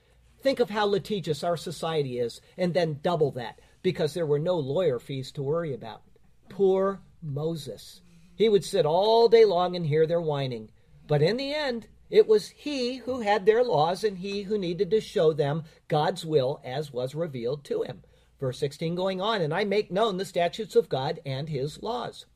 Think 0.43 0.61
of 0.61 0.71
how 0.71 0.85
litigious 0.85 1.43
our 1.43 1.57
society 1.57 2.19
is, 2.19 2.43
and 2.59 2.75
then 2.75 3.01
double 3.03 3.31
that 3.33 3.61
because 3.83 4.13
there 4.13 4.27
were 4.27 4.39
no 4.39 4.57
lawyer 4.57 4.99
fees 4.99 5.33
to 5.33 5.43
worry 5.43 5.73
about. 5.73 6.03
Poor 6.51 7.01
Moses. 7.23 8.03
He 8.37 8.49
would 8.49 8.65
sit 8.65 8.85
all 8.85 9.29
day 9.29 9.45
long 9.45 9.75
and 9.77 9.87
hear 9.87 10.07
their 10.07 10.21
whining. 10.21 10.71
But 11.07 11.23
in 11.23 11.37
the 11.39 11.55
end, 11.55 11.89
it 12.11 12.27
was 12.27 12.49
he 12.49 12.97
who 12.97 13.21
had 13.21 13.47
their 13.47 13.65
laws 13.65 14.05
and 14.05 14.19
he 14.19 14.43
who 14.43 14.59
needed 14.59 14.91
to 14.91 15.01
show 15.01 15.33
them 15.33 15.65
God's 15.89 16.25
will 16.25 16.61
as 16.65 16.93
was 16.93 17.15
revealed 17.15 17.65
to 17.65 17.83
him. 17.83 18.03
Verse 18.39 18.59
16 18.59 18.95
going 18.95 19.21
on, 19.21 19.41
and 19.41 19.55
I 19.55 19.65
make 19.65 19.91
known 19.91 20.17
the 20.17 20.25
statutes 20.25 20.77
of 20.77 20.89
God 20.89 21.21
and 21.25 21.49
his 21.49 21.83
laws. 21.83 22.27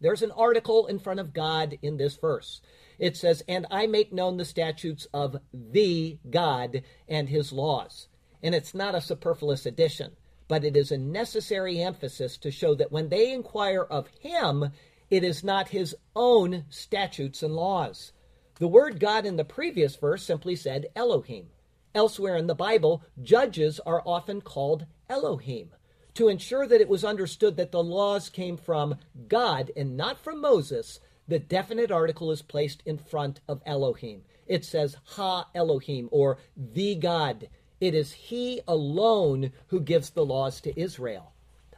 There's 0.00 0.22
an 0.22 0.30
article 0.30 0.86
in 0.86 0.98
front 0.98 1.20
of 1.20 1.32
God 1.32 1.78
in 1.82 1.96
this 1.96 2.16
verse. 2.16 2.60
It 2.98 3.16
says, 3.16 3.42
And 3.48 3.66
I 3.70 3.86
make 3.86 4.12
known 4.12 4.36
the 4.36 4.44
statutes 4.44 5.06
of 5.12 5.36
the 5.52 6.18
God 6.28 6.82
and 7.08 7.28
his 7.28 7.52
laws. 7.52 8.08
And 8.42 8.54
it's 8.54 8.74
not 8.74 8.94
a 8.94 9.00
superfluous 9.00 9.66
addition, 9.66 10.16
but 10.48 10.64
it 10.64 10.76
is 10.76 10.92
a 10.92 10.98
necessary 10.98 11.80
emphasis 11.80 12.36
to 12.38 12.50
show 12.50 12.74
that 12.74 12.92
when 12.92 13.08
they 13.08 13.32
inquire 13.32 13.82
of 13.82 14.08
him, 14.20 14.70
it 15.10 15.24
is 15.24 15.42
not 15.42 15.68
his 15.68 15.94
own 16.14 16.64
statutes 16.68 17.42
and 17.42 17.54
laws. 17.54 18.12
The 18.58 18.68
word 18.68 19.00
God 19.00 19.26
in 19.26 19.36
the 19.36 19.44
previous 19.44 19.96
verse 19.96 20.22
simply 20.22 20.56
said 20.56 20.86
Elohim. 20.96 21.48
Elsewhere 21.94 22.36
in 22.36 22.46
the 22.46 22.54
Bible, 22.54 23.02
judges 23.22 23.80
are 23.80 24.02
often 24.04 24.40
called 24.40 24.86
Elohim 25.08 25.70
to 26.16 26.28
ensure 26.28 26.66
that 26.66 26.80
it 26.80 26.88
was 26.88 27.04
understood 27.04 27.58
that 27.58 27.72
the 27.72 27.84
laws 27.84 28.30
came 28.30 28.56
from 28.56 28.96
God 29.28 29.70
and 29.76 29.98
not 29.98 30.18
from 30.18 30.40
Moses, 30.40 30.98
the 31.28 31.38
definite 31.38 31.90
article 31.90 32.30
is 32.30 32.40
placed 32.40 32.82
in 32.86 32.96
front 32.96 33.40
of 33.46 33.60
Elohim. 33.66 34.22
It 34.46 34.64
says 34.64 34.96
Ha 35.04 35.46
Elohim 35.54 36.08
or 36.10 36.38
the 36.56 36.94
God. 36.94 37.50
It 37.82 37.94
is 37.94 38.12
He 38.12 38.62
alone 38.66 39.52
who 39.66 39.78
gives 39.78 40.08
the 40.08 40.24
laws 40.24 40.62
to 40.62 40.80
Israel. 40.80 41.34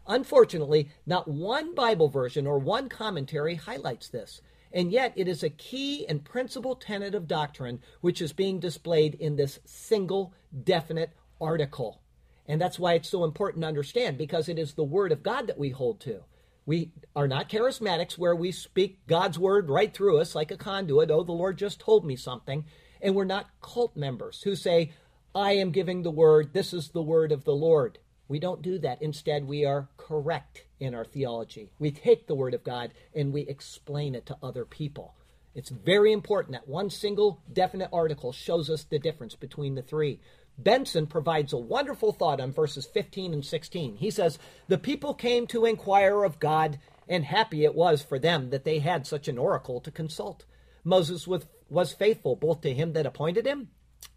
Unfortunately, 0.07 0.89
not 1.05 1.27
one 1.27 1.75
Bible 1.75 2.09
version 2.09 2.47
or 2.47 2.61
one 2.61 2.89
commentary 2.89 3.57
highlights 3.57 4.09
this, 4.09 4.41
and 4.73 4.93
yet 4.93 5.13
it 5.17 5.29
is 5.29 5.43
a 5.43 5.51
key 5.51 6.07
and 6.09 6.25
principal 6.25 6.77
tenet 6.77 7.15
of 7.15 7.29
doctrine 7.29 7.81
which 8.01 8.21
is 8.21 8.33
being 8.33 8.61
displayed 8.61 9.15
in 9.15 9.37
this 9.37 9.59
single 9.65 10.35
definite 10.65 11.13
article. 11.41 12.01
And 12.47 12.61
that's 12.61 12.79
why 12.79 12.95
it's 12.95 13.09
so 13.09 13.25
important 13.25 13.63
to 13.63 13.69
understand 13.69 14.17
because 14.17 14.49
it 14.49 14.59
is 14.59 14.75
the 14.75 14.85
Word 14.85 15.13
of 15.13 15.23
God 15.23 15.47
that 15.47 15.59
we 15.59 15.71
hold 15.71 16.01
to. 16.01 16.25
We 16.65 16.93
are 17.15 17.29
not 17.29 17.49
charismatics 17.49 18.19
where 18.19 18.37
we 18.37 18.53
speak 18.53 19.07
God's 19.07 19.39
Word 19.39 19.69
right 19.69 19.93
through 19.93 20.19
us 20.19 20.35
like 20.35 20.51
a 20.51 20.57
conduit. 20.57 21.11
Oh, 21.11 21.23
the 21.23 21.33
Lord 21.33 21.59
just 21.59 21.81
told 21.81 22.05
me 22.05 22.17
something. 22.17 22.65
And 23.01 23.15
we're 23.15 23.25
not 23.25 23.51
cult 23.63 23.97
members 23.97 24.43
who 24.43 24.57
say, 24.57 24.93
I 25.35 25.53
am 25.53 25.71
giving 25.71 26.03
the 26.03 26.11
Word. 26.11 26.53
This 26.53 26.73
is 26.73 26.89
the 26.89 27.03
Word 27.03 27.33
of 27.33 27.45
the 27.45 27.55
Lord. 27.55 27.99
We 28.29 28.39
don't 28.39 28.63
do 28.63 28.79
that. 28.81 29.01
Instead, 29.01 29.47
we 29.47 29.65
are 29.65 29.89
correct 29.97 30.65
in 30.79 30.95
our 30.95 31.05
theology. 31.05 31.73
We 31.79 31.91
take 31.91 32.27
the 32.27 32.35
Word 32.35 32.55
of 32.55 32.63
God 32.63 32.93
and 33.15 33.33
we 33.33 33.43
explain 33.43 34.15
it 34.15 34.27
to 34.27 34.37
other 34.43 34.65
people. 34.65 35.15
It's 35.55 35.71
very 35.71 36.13
important 36.13 36.53
that 36.53 36.69
one 36.69 36.91
single 36.91 37.41
definite 37.53 37.89
article 37.93 38.33
shows 38.33 38.69
us 38.71 38.85
the 38.85 38.99
difference 38.99 39.35
between 39.35 39.75
the 39.75 39.83
three. 39.83 40.21
Benson 40.59 41.07
provides 41.07 41.53
a 41.53 41.59
wonderful 41.59 42.13
thought 42.13 42.41
on 42.41 42.53
verses 42.53 42.87
15 42.87 43.33
and 43.33 43.45
16. 43.45 43.97
He 43.97 44.11
says, 44.11 44.39
The 44.69 44.79
people 44.79 45.15
came 45.15 45.47
to 45.49 45.65
inquire 45.65 46.25
of 46.25 46.39
God, 46.39 46.79
and 47.09 47.25
happy 47.25 47.65
it 47.65 47.75
was 47.75 48.03
for 48.03 48.19
them 48.19 48.51
that 48.51 48.65
they 48.65 48.81
had 48.81 49.07
such 49.07 49.29
an 49.29 49.39
oracle 49.39 49.81
to 49.81 49.91
consult. 49.91 50.45
Moses 50.85 51.27
was, 51.27 51.93
faithful 51.93 52.37
both 52.37 52.61
to 52.63 52.75
him 52.75 52.93
that 52.93 53.07
appointed 53.07 53.47
him 53.47 53.69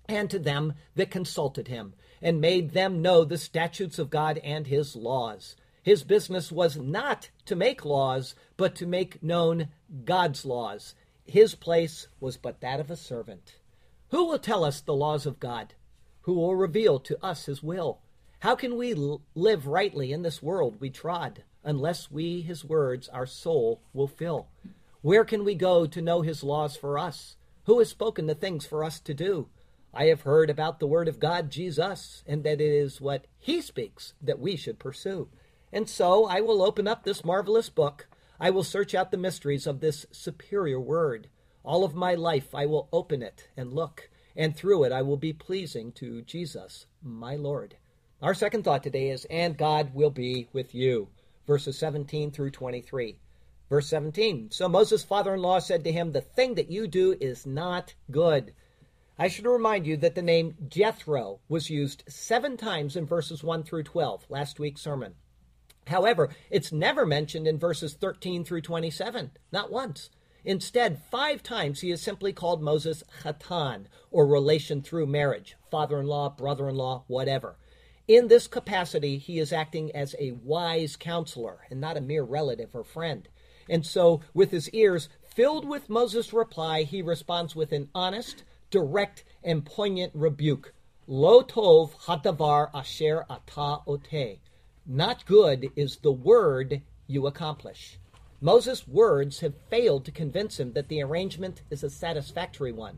and 0.07 0.29
to 0.29 0.39
them 0.39 0.73
that 0.95 1.11
consulted 1.11 1.67
him, 1.67 1.93
and 2.21 2.41
made 2.41 2.71
them 2.71 3.01
know 3.01 3.23
the 3.23 3.37
statutes 3.37 3.97
of 3.97 4.09
God 4.09 4.37
and 4.39 4.67
his 4.67 4.95
laws. 4.95 5.55
His 5.83 6.03
business 6.03 6.51
was 6.51 6.77
not 6.77 7.29
to 7.45 7.55
make 7.55 7.85
laws, 7.85 8.35
but 8.57 8.75
to 8.75 8.85
make 8.85 9.23
known 9.23 9.69
God's 10.05 10.45
laws. 10.45 10.95
His 11.25 11.55
place 11.55 12.07
was 12.19 12.37
but 12.37 12.61
that 12.61 12.79
of 12.79 12.91
a 12.91 12.95
servant. 12.95 13.55
Who 14.09 14.27
will 14.27 14.39
tell 14.39 14.63
us 14.63 14.81
the 14.81 14.93
laws 14.93 15.25
of 15.25 15.39
God? 15.39 15.73
who 16.21 16.33
will 16.33 16.55
reveal 16.55 16.99
to 16.99 17.23
us 17.23 17.45
his 17.45 17.63
will. 17.63 17.99
How 18.39 18.55
can 18.55 18.77
we 18.77 18.93
l- 18.93 19.21
live 19.35 19.67
rightly 19.67 20.11
in 20.11 20.21
this 20.21 20.41
world 20.41 20.77
we 20.79 20.89
trod 20.89 21.43
unless 21.63 22.11
we 22.11 22.41
his 22.41 22.65
words 22.65 23.09
our 23.09 23.25
soul 23.25 23.81
will 23.93 24.07
fill? 24.07 24.47
Where 25.01 25.25
can 25.25 25.43
we 25.43 25.55
go 25.55 25.85
to 25.87 26.01
know 26.01 26.21
his 26.21 26.43
laws 26.43 26.75
for 26.75 26.97
us? 26.97 27.35
Who 27.65 27.79
has 27.79 27.89
spoken 27.89 28.27
the 28.27 28.35
things 28.35 28.65
for 28.65 28.83
us 28.83 28.99
to 29.01 29.13
do? 29.13 29.49
I 29.93 30.05
have 30.05 30.21
heard 30.21 30.49
about 30.49 30.79
the 30.79 30.87
word 30.87 31.07
of 31.07 31.19
God, 31.19 31.49
Jesus, 31.49 32.23
and 32.25 32.43
that 32.43 32.61
it 32.61 32.71
is 32.71 33.01
what 33.01 33.27
he 33.37 33.61
speaks 33.61 34.13
that 34.21 34.39
we 34.39 34.55
should 34.55 34.79
pursue. 34.79 35.29
And 35.71 35.89
so 35.89 36.25
I 36.25 36.41
will 36.41 36.61
open 36.61 36.87
up 36.87 37.03
this 37.03 37.25
marvelous 37.25 37.69
book. 37.69 38.07
I 38.39 38.49
will 38.49 38.63
search 38.63 38.95
out 38.95 39.11
the 39.11 39.17
mysteries 39.17 39.67
of 39.67 39.79
this 39.79 40.05
superior 40.11 40.79
word. 40.79 41.29
All 41.63 41.83
of 41.83 41.93
my 41.93 42.15
life 42.15 42.55
I 42.55 42.65
will 42.65 42.89
open 42.91 43.21
it 43.21 43.49
and 43.55 43.73
look 43.73 44.09
and 44.35 44.55
through 44.55 44.83
it 44.83 44.91
I 44.91 45.01
will 45.01 45.17
be 45.17 45.33
pleasing 45.33 45.91
to 45.93 46.21
Jesus, 46.21 46.85
my 47.01 47.35
Lord. 47.35 47.75
Our 48.21 48.33
second 48.33 48.63
thought 48.63 48.83
today 48.83 49.09
is, 49.09 49.25
and 49.25 49.57
God 49.57 49.93
will 49.93 50.11
be 50.11 50.47
with 50.53 50.75
you. 50.75 51.09
Verses 51.47 51.77
17 51.77 52.31
through 52.31 52.51
23. 52.51 53.17
Verse 53.69 53.87
17 53.87 54.51
So 54.51 54.69
Moses' 54.69 55.03
father 55.03 55.33
in 55.33 55.41
law 55.41 55.59
said 55.59 55.83
to 55.83 55.91
him, 55.91 56.11
The 56.11 56.21
thing 56.21 56.55
that 56.55 56.69
you 56.69 56.87
do 56.87 57.15
is 57.19 57.45
not 57.45 57.95
good. 58.09 58.53
I 59.21 59.27
should 59.27 59.45
remind 59.45 59.85
you 59.85 59.97
that 59.97 60.15
the 60.15 60.23
name 60.23 60.55
Jethro 60.67 61.41
was 61.47 61.69
used 61.69 62.03
seven 62.07 62.57
times 62.57 62.95
in 62.95 63.05
verses 63.05 63.43
1 63.43 63.61
through 63.61 63.83
12, 63.83 64.25
last 64.29 64.59
week's 64.59 64.81
sermon. 64.81 65.13
However, 65.85 66.31
it's 66.49 66.71
never 66.71 67.05
mentioned 67.05 67.47
in 67.47 67.59
verses 67.59 67.93
13 67.93 68.43
through 68.43 68.61
27, 68.61 69.29
not 69.51 69.71
once. 69.71 70.09
Instead, 70.43 71.03
five 71.11 71.43
times 71.43 71.81
he 71.81 71.91
is 71.91 72.01
simply 72.01 72.33
called 72.33 72.63
Moses 72.63 73.03
Chatan, 73.21 73.85
or 74.09 74.25
relation 74.25 74.81
through 74.81 75.05
marriage, 75.05 75.55
father 75.69 75.99
in 75.99 76.07
law, 76.07 76.27
brother 76.27 76.67
in 76.67 76.73
law, 76.73 77.03
whatever. 77.05 77.57
In 78.07 78.27
this 78.27 78.47
capacity, 78.47 79.19
he 79.19 79.37
is 79.37 79.53
acting 79.53 79.95
as 79.95 80.15
a 80.17 80.31
wise 80.31 80.95
counselor 80.95 81.59
and 81.69 81.79
not 81.79 81.95
a 81.95 82.01
mere 82.01 82.23
relative 82.23 82.75
or 82.75 82.83
friend. 82.83 83.29
And 83.69 83.85
so, 83.85 84.21
with 84.33 84.49
his 84.49 84.67
ears 84.71 85.09
filled 85.21 85.69
with 85.69 85.91
Moses' 85.91 86.33
reply, 86.33 86.81
he 86.81 87.03
responds 87.03 87.55
with 87.55 87.71
an 87.71 87.89
honest, 87.93 88.43
direct, 88.71 89.23
and 89.43 89.65
poignant 89.65 90.11
rebuke. 90.15 90.73
Lo 91.07 91.43
tov 91.43 91.93
hadavar 92.05 92.69
asher 92.73 93.25
ata 93.29 93.81
ote. 93.85 94.39
Not 94.85 95.25
good 95.25 95.69
is 95.75 95.97
the 95.97 96.11
word 96.11 96.81
you 97.05 97.27
accomplish. 97.27 97.99
Moses' 98.39 98.87
words 98.87 99.41
have 99.41 99.53
failed 99.69 100.05
to 100.05 100.11
convince 100.11 100.59
him 100.59 100.73
that 100.73 100.87
the 100.87 101.03
arrangement 101.03 101.61
is 101.69 101.83
a 101.83 101.89
satisfactory 101.89 102.71
one. 102.71 102.97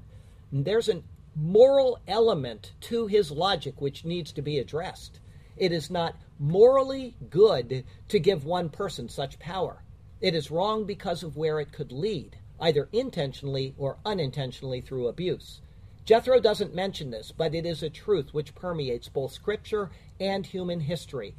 And 0.52 0.64
there's 0.64 0.88
a 0.88 1.04
moral 1.36 2.00
element 2.08 2.72
to 2.82 3.08
his 3.08 3.32
logic 3.32 3.82
which 3.82 4.06
needs 4.06 4.32
to 4.34 4.42
be 4.42 4.60
addressed. 4.60 5.20
It 5.58 5.72
is 5.72 5.90
not 5.90 6.16
morally 6.40 7.16
good 7.30 7.84
to 8.08 8.20
give 8.20 8.46
one 8.46 8.70
person 8.70 9.10
such 9.10 9.40
power. 9.40 9.84
It 10.22 10.36
is 10.36 10.52
wrong 10.52 10.86
because 10.86 11.24
of 11.24 11.36
where 11.36 11.60
it 11.60 11.74
could 11.74 11.92
lead, 11.92 12.38
either 12.60 12.88
intentionally 12.94 13.74
or 13.78 13.98
unintentionally 14.06 14.80
through 14.80 15.08
abuse. 15.08 15.62
Jethro 16.06 16.40
doesn't 16.42 16.76
mention 16.76 17.12
this, 17.12 17.32
but 17.32 17.56
it 17.56 17.66
is 17.66 17.82
a 17.82 17.90
truth 17.90 18.34
which 18.34 18.56
permeates 18.56 19.08
both 19.08 19.32
scripture 19.32 19.90
and 20.20 20.46
human 20.46 20.82
history. 20.82 21.34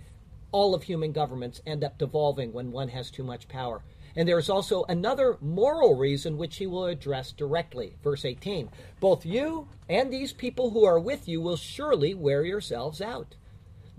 All 0.52 0.74
of 0.74 0.84
human 0.84 1.12
governments 1.12 1.60
end 1.66 1.84
up 1.84 1.98
devolving 1.98 2.52
when 2.52 2.72
one 2.72 2.88
has 2.88 3.10
too 3.10 3.24
much 3.24 3.46
power. 3.46 3.82
And 4.16 4.26
there 4.28 4.38
is 4.38 4.48
also 4.48 4.84
another 4.84 5.36
moral 5.40 5.96
reason 5.96 6.38
which 6.38 6.56
he 6.56 6.66
will 6.66 6.86
address 6.86 7.32
directly. 7.32 7.96
Verse 8.02 8.24
18 8.24 8.70
Both 9.00 9.26
you 9.26 9.68
and 9.88 10.10
these 10.10 10.32
people 10.32 10.70
who 10.70 10.84
are 10.84 11.00
with 11.00 11.28
you 11.28 11.40
will 11.42 11.56
surely 11.56 12.14
wear 12.14 12.44
yourselves 12.44 13.00
out. 13.02 13.34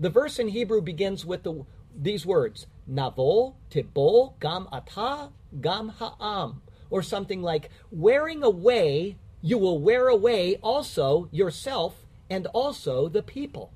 The 0.00 0.10
verse 0.10 0.38
in 0.38 0.48
Hebrew 0.48 0.80
begins 0.80 1.24
with 1.24 1.42
the, 1.42 1.64
these 1.94 2.26
words 2.26 2.66
Navol, 2.90 3.54
Tibol, 3.70 4.40
Gam 4.40 4.68
Ata, 4.72 5.30
Gam 5.60 5.90
Ha'am, 5.90 6.62
or 6.90 7.02
something 7.02 7.42
like, 7.42 7.70
Wearing 7.90 8.42
away, 8.42 9.16
you 9.46 9.56
will 9.56 9.78
wear 9.78 10.08
away 10.08 10.56
also 10.56 11.28
yourself 11.30 12.04
and 12.28 12.48
also 12.48 13.08
the 13.08 13.22
people. 13.22 13.70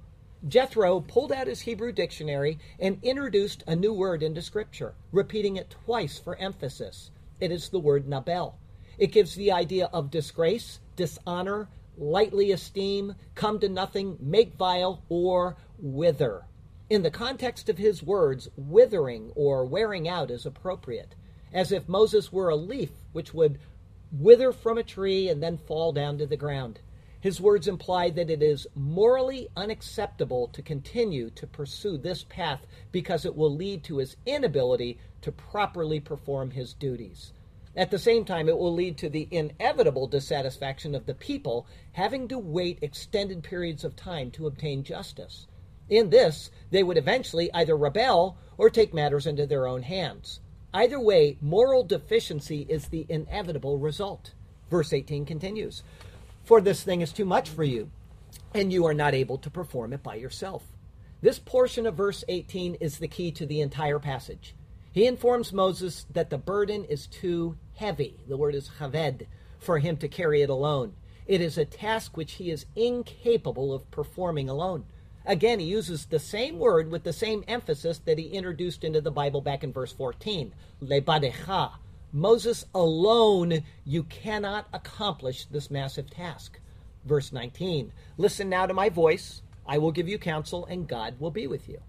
Jethro 0.48 0.98
pulled 0.98 1.30
out 1.30 1.46
his 1.46 1.60
Hebrew 1.60 1.92
dictionary 1.92 2.58
and 2.80 2.98
introduced 3.04 3.62
a 3.68 3.76
new 3.76 3.92
word 3.92 4.20
into 4.20 4.42
Scripture, 4.42 4.94
repeating 5.12 5.54
it 5.54 5.70
twice 5.70 6.18
for 6.18 6.34
emphasis. 6.38 7.12
It 7.38 7.52
is 7.52 7.68
the 7.68 7.78
word 7.78 8.08
Nabel. 8.08 8.58
It 8.98 9.12
gives 9.12 9.36
the 9.36 9.52
idea 9.52 9.88
of 9.92 10.10
disgrace, 10.10 10.80
dishonor, 10.96 11.68
lightly 11.96 12.50
esteem, 12.50 13.14
come 13.36 13.60
to 13.60 13.68
nothing, 13.68 14.18
make 14.20 14.54
vile, 14.54 15.04
or 15.08 15.56
wither. 15.78 16.46
In 16.88 17.04
the 17.04 17.12
context 17.12 17.68
of 17.68 17.78
his 17.78 18.02
words, 18.02 18.48
withering 18.56 19.30
or 19.36 19.64
wearing 19.64 20.08
out 20.08 20.32
is 20.32 20.44
appropriate, 20.44 21.14
as 21.52 21.70
if 21.70 21.88
Moses 21.88 22.32
were 22.32 22.48
a 22.48 22.56
leaf 22.56 22.90
which 23.12 23.32
would 23.32 23.60
wither 24.12 24.52
from 24.52 24.78
a 24.78 24.82
tree 24.82 25.28
and 25.28 25.42
then 25.42 25.56
fall 25.56 25.92
down 25.92 26.18
to 26.18 26.26
the 26.26 26.36
ground. 26.36 26.80
His 27.20 27.40
words 27.40 27.68
imply 27.68 28.08
that 28.10 28.30
it 28.30 28.42
is 28.42 28.66
morally 28.74 29.48
unacceptable 29.54 30.48
to 30.48 30.62
continue 30.62 31.28
to 31.30 31.46
pursue 31.46 31.98
this 31.98 32.24
path 32.24 32.66
because 32.92 33.26
it 33.26 33.36
will 33.36 33.54
lead 33.54 33.84
to 33.84 33.98
his 33.98 34.16
inability 34.24 34.98
to 35.20 35.30
properly 35.30 36.00
perform 36.00 36.52
his 36.52 36.72
duties. 36.72 37.32
At 37.76 37.90
the 37.90 37.98
same 37.98 38.24
time, 38.24 38.48
it 38.48 38.58
will 38.58 38.72
lead 38.72 38.96
to 38.98 39.08
the 39.08 39.28
inevitable 39.30 40.06
dissatisfaction 40.06 40.94
of 40.94 41.06
the 41.06 41.14
people 41.14 41.66
having 41.92 42.26
to 42.28 42.38
wait 42.38 42.78
extended 42.82 43.42
periods 43.42 43.84
of 43.84 43.94
time 43.94 44.30
to 44.32 44.46
obtain 44.46 44.82
justice. 44.82 45.46
In 45.88 46.10
this, 46.10 46.50
they 46.70 46.82
would 46.82 46.96
eventually 46.96 47.52
either 47.52 47.76
rebel 47.76 48.38
or 48.56 48.70
take 48.70 48.94
matters 48.94 49.26
into 49.26 49.46
their 49.46 49.66
own 49.66 49.82
hands. 49.82 50.40
Either 50.72 51.00
way, 51.00 51.36
moral 51.40 51.84
deficiency 51.84 52.66
is 52.68 52.88
the 52.88 53.06
inevitable 53.08 53.78
result. 53.78 54.34
Verse 54.70 54.92
18 54.92 55.24
continues 55.24 55.82
for 56.50 56.60
this 56.60 56.82
thing 56.82 57.00
is 57.00 57.12
too 57.12 57.24
much 57.24 57.48
for 57.48 57.62
you, 57.62 57.92
and 58.54 58.72
you 58.72 58.84
are 58.84 58.92
not 58.92 59.14
able 59.14 59.38
to 59.38 59.48
perform 59.48 59.92
it 59.92 60.02
by 60.02 60.16
yourself. 60.16 60.64
This 61.20 61.38
portion 61.38 61.86
of 61.86 61.94
verse 61.94 62.24
18 62.28 62.74
is 62.80 62.98
the 62.98 63.06
key 63.06 63.30
to 63.30 63.46
the 63.46 63.60
entire 63.60 64.00
passage. 64.00 64.56
He 64.90 65.06
informs 65.06 65.52
Moses 65.52 66.06
that 66.12 66.28
the 66.28 66.38
burden 66.38 66.84
is 66.86 67.06
too 67.06 67.56
heavy. 67.76 68.18
The 68.26 68.36
word 68.36 68.56
is 68.56 68.68
chaved, 68.80 69.26
for 69.60 69.78
him 69.78 69.96
to 69.98 70.08
carry 70.08 70.42
it 70.42 70.50
alone. 70.50 70.94
It 71.26 71.40
is 71.40 71.56
a 71.56 71.64
task 71.64 72.16
which 72.16 72.32
he 72.32 72.50
is 72.50 72.66
incapable 72.74 73.72
of 73.72 73.88
performing 73.92 74.48
alone. 74.48 74.86
Again, 75.26 75.58
he 75.60 75.66
uses 75.66 76.06
the 76.06 76.18
same 76.18 76.58
word 76.58 76.90
with 76.90 77.04
the 77.04 77.12
same 77.12 77.44
emphasis 77.46 77.98
that 78.06 78.18
he 78.18 78.28
introduced 78.28 78.84
into 78.84 79.00
the 79.00 79.10
Bible 79.10 79.40
back 79.40 79.62
in 79.62 79.72
verse 79.72 79.92
14, 79.92 80.52
lebadecha, 80.82 81.72
Moses 82.12 82.64
alone, 82.74 83.62
you 83.84 84.02
cannot 84.02 84.66
accomplish 84.72 85.44
this 85.44 85.70
massive 85.70 86.10
task. 86.10 86.58
Verse 87.04 87.32
19 87.32 87.92
Listen 88.16 88.48
now 88.48 88.66
to 88.66 88.74
my 88.74 88.88
voice. 88.88 89.42
I 89.66 89.78
will 89.78 89.92
give 89.92 90.08
you 90.08 90.18
counsel, 90.18 90.66
and 90.66 90.88
God 90.88 91.20
will 91.20 91.30
be 91.30 91.46
with 91.46 91.68
you. 91.68 91.80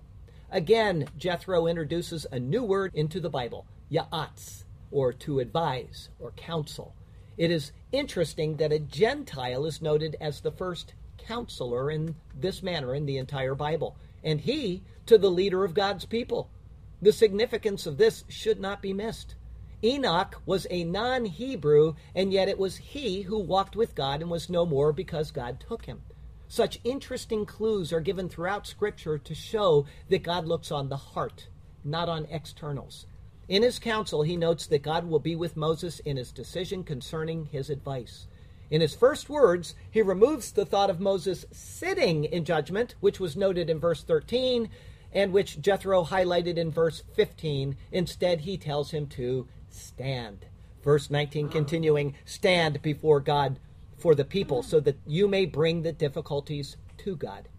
Again, 0.51 1.07
Jethro 1.17 1.65
introduces 1.65 2.27
a 2.31 2.39
new 2.39 2.63
word 2.63 2.91
into 2.93 3.19
the 3.19 3.29
Bible, 3.29 3.65
ya'atz, 3.91 4.65
or 4.91 5.11
to 5.13 5.39
advise, 5.39 6.09
or 6.19 6.31
counsel. 6.31 6.93
It 7.37 7.49
is 7.49 7.71
interesting 7.91 8.57
that 8.57 8.73
a 8.73 8.77
Gentile 8.77 9.65
is 9.65 9.81
noted 9.81 10.17
as 10.21 10.41
the 10.41 10.51
first 10.51 10.93
counselor 11.25 11.91
in 11.91 12.15
this 12.35 12.61
manner 12.63 12.93
in 12.95 13.05
the 13.05 13.17
entire 13.17 13.55
Bible, 13.55 13.95
and 14.23 14.41
he 14.41 14.83
to 15.05 15.17
the 15.17 15.31
leader 15.31 15.63
of 15.63 15.73
God's 15.73 16.05
people. 16.05 16.49
The 17.01 17.11
significance 17.11 17.85
of 17.85 17.97
this 17.97 18.23
should 18.27 18.59
not 18.59 18.81
be 18.81 18.93
missed. 18.93 19.35
Enoch 19.83 20.41
was 20.45 20.67
a 20.69 20.83
non 20.83 21.25
Hebrew, 21.25 21.95
and 22.13 22.31
yet 22.31 22.47
it 22.47 22.59
was 22.59 22.77
he 22.77 23.23
who 23.23 23.39
walked 23.39 23.75
with 23.75 23.95
God 23.95 24.21
and 24.21 24.29
was 24.29 24.49
no 24.49 24.65
more 24.65 24.93
because 24.93 25.31
God 25.31 25.59
took 25.59 25.85
him. 25.85 26.01
Such 26.47 26.79
interesting 26.83 27.45
clues 27.45 27.91
are 27.91 28.01
given 28.01 28.29
throughout 28.29 28.67
Scripture 28.67 29.17
to 29.17 29.33
show 29.33 29.85
that 30.09 30.21
God 30.21 30.45
looks 30.45 30.71
on 30.71 30.89
the 30.89 30.97
heart, 30.97 31.47
not 31.83 32.09
on 32.09 32.25
externals. 32.25 33.07
In 33.47 33.63
his 33.63 33.79
counsel, 33.79 34.21
he 34.21 34.37
notes 34.37 34.67
that 34.67 34.83
God 34.83 35.09
will 35.09 35.19
be 35.19 35.35
with 35.35 35.57
Moses 35.57 35.99
in 35.99 36.17
his 36.17 36.31
decision 36.31 36.83
concerning 36.83 37.45
his 37.45 37.69
advice. 37.69 38.27
In 38.71 38.79
his 38.79 38.95
first 38.95 39.29
words, 39.29 39.75
he 39.91 40.01
removes 40.01 40.53
the 40.53 40.65
thought 40.65 40.89
of 40.89 41.01
Moses 41.01 41.45
sitting 41.51 42.23
in 42.23 42.45
judgment, 42.45 42.95
which 43.01 43.19
was 43.19 43.35
noted 43.35 43.69
in 43.69 43.79
verse 43.79 44.01
13, 44.01 44.69
and 45.11 45.33
which 45.33 45.59
Jethro 45.59 46.05
highlighted 46.05 46.55
in 46.55 46.71
verse 46.71 47.03
15. 47.13 47.75
Instead, 47.91 48.39
he 48.41 48.57
tells 48.57 48.91
him 48.91 49.07
to 49.07 49.45
stand. 49.69 50.45
Verse 50.83 51.09
19 51.09 51.49
continuing, 51.49 52.15
stand 52.23 52.81
before 52.81 53.19
God 53.19 53.59
for 53.97 54.15
the 54.15 54.25
people 54.25 54.63
so 54.63 54.79
that 54.79 54.97
you 55.05 55.27
may 55.27 55.45
bring 55.45 55.81
the 55.81 55.91
difficulties 55.91 56.77
to 56.99 57.17
God. 57.17 57.49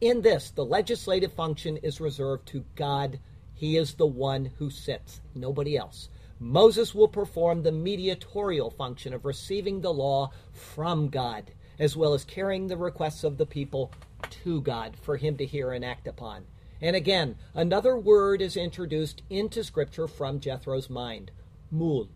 In 0.00 0.22
this, 0.22 0.50
the 0.50 0.64
legislative 0.64 1.32
function 1.32 1.76
is 1.78 2.00
reserved 2.00 2.46
to 2.48 2.64
God. 2.74 3.20
He 3.54 3.76
is 3.76 3.94
the 3.94 4.06
one 4.06 4.50
who 4.58 4.68
sits, 4.68 5.20
nobody 5.32 5.76
else. 5.76 6.08
Moses 6.44 6.94
will 6.94 7.08
perform 7.08 7.62
the 7.62 7.72
mediatorial 7.72 8.68
function 8.68 9.14
of 9.14 9.24
receiving 9.24 9.80
the 9.80 9.94
law 9.94 10.30
from 10.52 11.08
God, 11.08 11.52
as 11.78 11.96
well 11.96 12.12
as 12.12 12.22
carrying 12.22 12.66
the 12.66 12.76
requests 12.76 13.24
of 13.24 13.38
the 13.38 13.46
people 13.46 13.90
to 14.28 14.60
God 14.60 14.94
for 15.00 15.16
him 15.16 15.38
to 15.38 15.46
hear 15.46 15.72
and 15.72 15.82
act 15.82 16.06
upon. 16.06 16.44
And 16.82 16.94
again, 16.94 17.36
another 17.54 17.96
word 17.96 18.42
is 18.42 18.58
introduced 18.58 19.22
into 19.30 19.64
Scripture 19.64 20.06
from 20.06 20.38
Jethro's 20.38 20.90
mind 20.90 21.30
mul. 21.70 22.10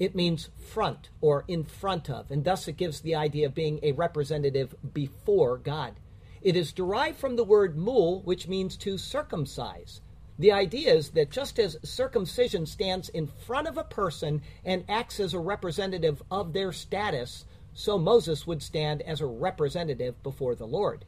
It 0.00 0.16
means 0.16 0.50
front 0.58 1.10
or 1.20 1.44
in 1.46 1.62
front 1.62 2.10
of, 2.10 2.28
and 2.32 2.42
thus 2.42 2.66
it 2.66 2.76
gives 2.76 3.00
the 3.00 3.14
idea 3.14 3.46
of 3.46 3.54
being 3.54 3.78
a 3.84 3.92
representative 3.92 4.74
before 4.92 5.58
God. 5.58 5.94
It 6.42 6.56
is 6.56 6.72
derived 6.72 7.18
from 7.18 7.36
the 7.36 7.44
word 7.44 7.76
mul, 7.76 8.20
which 8.22 8.48
means 8.48 8.76
to 8.78 8.98
circumcise. 8.98 10.00
The 10.40 10.52
idea 10.52 10.94
is 10.94 11.10
that 11.10 11.30
just 11.30 11.58
as 11.58 11.76
circumcision 11.82 12.64
stands 12.64 13.10
in 13.10 13.26
front 13.26 13.68
of 13.68 13.76
a 13.76 13.84
person 13.84 14.40
and 14.64 14.86
acts 14.88 15.20
as 15.20 15.34
a 15.34 15.38
representative 15.38 16.22
of 16.30 16.54
their 16.54 16.72
status, 16.72 17.44
so 17.74 17.98
Moses 17.98 18.46
would 18.46 18.62
stand 18.62 19.02
as 19.02 19.20
a 19.20 19.26
representative 19.26 20.22
before 20.22 20.54
the 20.54 20.66
Lord. 20.66 21.04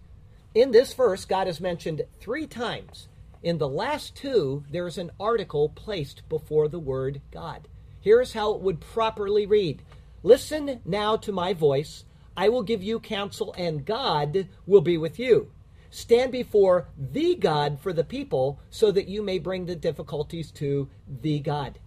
In 0.54 0.70
this 0.70 0.92
verse, 0.92 1.24
God 1.24 1.48
is 1.48 1.62
mentioned 1.62 2.02
three 2.20 2.46
times. 2.46 3.08
In 3.42 3.56
the 3.56 3.70
last 3.70 4.14
two, 4.14 4.64
there 4.70 4.86
is 4.86 4.98
an 4.98 5.10
article 5.18 5.70
placed 5.70 6.28
before 6.28 6.68
the 6.68 6.78
word 6.78 7.22
God. 7.30 7.68
Here's 8.02 8.34
how 8.34 8.52
it 8.52 8.60
would 8.60 8.80
properly 8.80 9.46
read 9.46 9.80
Listen 10.22 10.82
now 10.84 11.16
to 11.16 11.32
my 11.32 11.54
voice. 11.54 12.04
I 12.36 12.50
will 12.50 12.62
give 12.62 12.82
you 12.82 13.00
counsel, 13.00 13.54
and 13.56 13.86
God 13.86 14.48
will 14.66 14.82
be 14.82 14.98
with 14.98 15.18
you. 15.18 15.50
Stand 15.92 16.32
before 16.32 16.88
the 16.98 17.36
God 17.36 17.78
for 17.80 17.92
the 17.92 18.02
people, 18.02 18.58
so 18.68 18.90
that 18.90 19.06
you 19.06 19.22
may 19.22 19.38
bring 19.38 19.66
the 19.66 19.76
difficulties 19.76 20.50
to 20.52 20.90
the 21.06 21.38
God. 21.38 21.78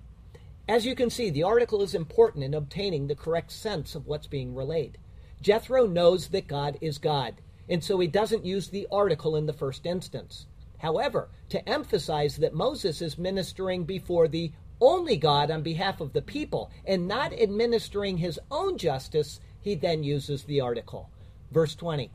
As 0.69 0.85
you 0.85 0.95
can 0.95 1.09
see, 1.09 1.29
the 1.29 1.43
article 1.43 1.81
is 1.81 1.93
important 1.93 2.45
in 2.45 2.53
obtaining 2.53 3.07
the 3.07 3.15
correct 3.15 3.51
sense 3.51 3.95
of 3.95 4.07
what's 4.07 4.27
being 4.27 4.55
relayed. 4.55 4.97
Jethro 5.41 5.85
knows 5.85 6.29
that 6.29 6.47
God 6.47 6.77
is 6.79 6.97
God 6.97 7.41
and 7.67 7.83
so 7.83 7.99
he 7.99 8.07
doesn't 8.07 8.45
use 8.45 8.69
the 8.69 8.87
article 8.91 9.35
in 9.35 9.45
the 9.45 9.53
first 9.53 9.85
instance. 9.85 10.45
However, 10.79 11.29
to 11.49 11.67
emphasize 11.67 12.37
that 12.37 12.53
Moses 12.53 13.01
is 13.01 13.17
ministering 13.17 13.85
before 13.85 14.27
the 14.27 14.51
only 14.81 15.17
God 15.17 15.49
on 15.49 15.63
behalf 15.63 16.01
of 16.01 16.13
the 16.13 16.21
people 16.21 16.69
and 16.85 17.07
not 17.07 17.33
administering 17.33 18.17
his 18.17 18.39
own 18.51 18.77
justice, 18.77 19.39
he 19.61 19.73
then 19.73 20.03
uses 20.03 20.43
the 20.43 20.61
article. 20.61 21.09
Verse 21.51 21.75
20 21.75 22.11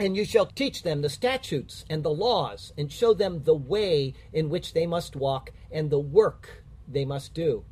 And 0.00 0.16
you 0.16 0.24
shall 0.24 0.46
teach 0.46 0.82
them 0.82 1.02
the 1.02 1.08
statutes 1.08 1.84
and 1.90 2.02
the 2.02 2.10
laws, 2.10 2.72
and 2.78 2.90
show 2.90 3.14
them 3.14 3.42
the 3.42 3.54
way 3.54 4.14
in 4.32 4.48
which 4.48 4.72
they 4.72 4.86
must 4.86 5.16
walk 5.16 5.50
and 5.72 5.90
the 5.90 5.98
work 5.98 6.62
they 6.86 7.04
must 7.04 7.34
do. 7.34 7.64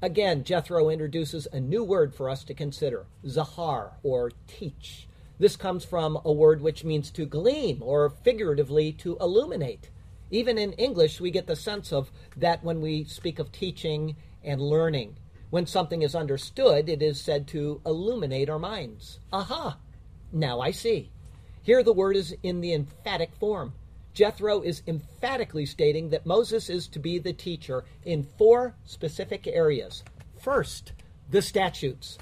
Again, 0.00 0.44
Jethro 0.44 0.90
introduces 0.90 1.48
a 1.52 1.60
new 1.60 1.82
word 1.82 2.14
for 2.14 2.28
us 2.28 2.44
to 2.44 2.54
consider 2.54 3.06
zahar, 3.26 3.92
or 4.02 4.32
teach. 4.46 5.08
This 5.38 5.56
comes 5.56 5.84
from 5.84 6.18
a 6.24 6.32
word 6.32 6.60
which 6.60 6.84
means 6.84 7.10
to 7.12 7.26
gleam 7.26 7.82
or 7.82 8.10
figuratively 8.10 8.92
to 8.92 9.16
illuminate. 9.20 9.90
Even 10.30 10.58
in 10.58 10.74
English, 10.74 11.20
we 11.20 11.30
get 11.30 11.46
the 11.46 11.56
sense 11.56 11.92
of 11.92 12.12
that 12.36 12.62
when 12.62 12.80
we 12.80 13.04
speak 13.04 13.38
of 13.38 13.50
teaching 13.50 14.16
and 14.44 14.60
learning. 14.60 15.16
When 15.50 15.66
something 15.66 16.02
is 16.02 16.14
understood, 16.14 16.88
it 16.88 17.02
is 17.02 17.20
said 17.20 17.48
to 17.48 17.80
illuminate 17.84 18.48
our 18.48 18.58
minds. 18.58 19.20
Aha! 19.32 19.78
Now 20.32 20.60
I 20.60 20.70
see. 20.70 21.10
Here 21.64 21.82
the 21.82 21.94
word 21.94 22.14
is 22.14 22.36
in 22.42 22.60
the 22.60 22.74
emphatic 22.74 23.34
form. 23.34 23.72
Jethro 24.12 24.60
is 24.60 24.82
emphatically 24.86 25.64
stating 25.64 26.10
that 26.10 26.26
Moses 26.26 26.68
is 26.68 26.86
to 26.88 26.98
be 26.98 27.18
the 27.18 27.32
teacher 27.32 27.84
in 28.04 28.22
four 28.36 28.74
specific 28.84 29.46
areas. 29.46 30.04
First, 30.38 30.92
the 31.30 31.40
statutes, 31.40 32.18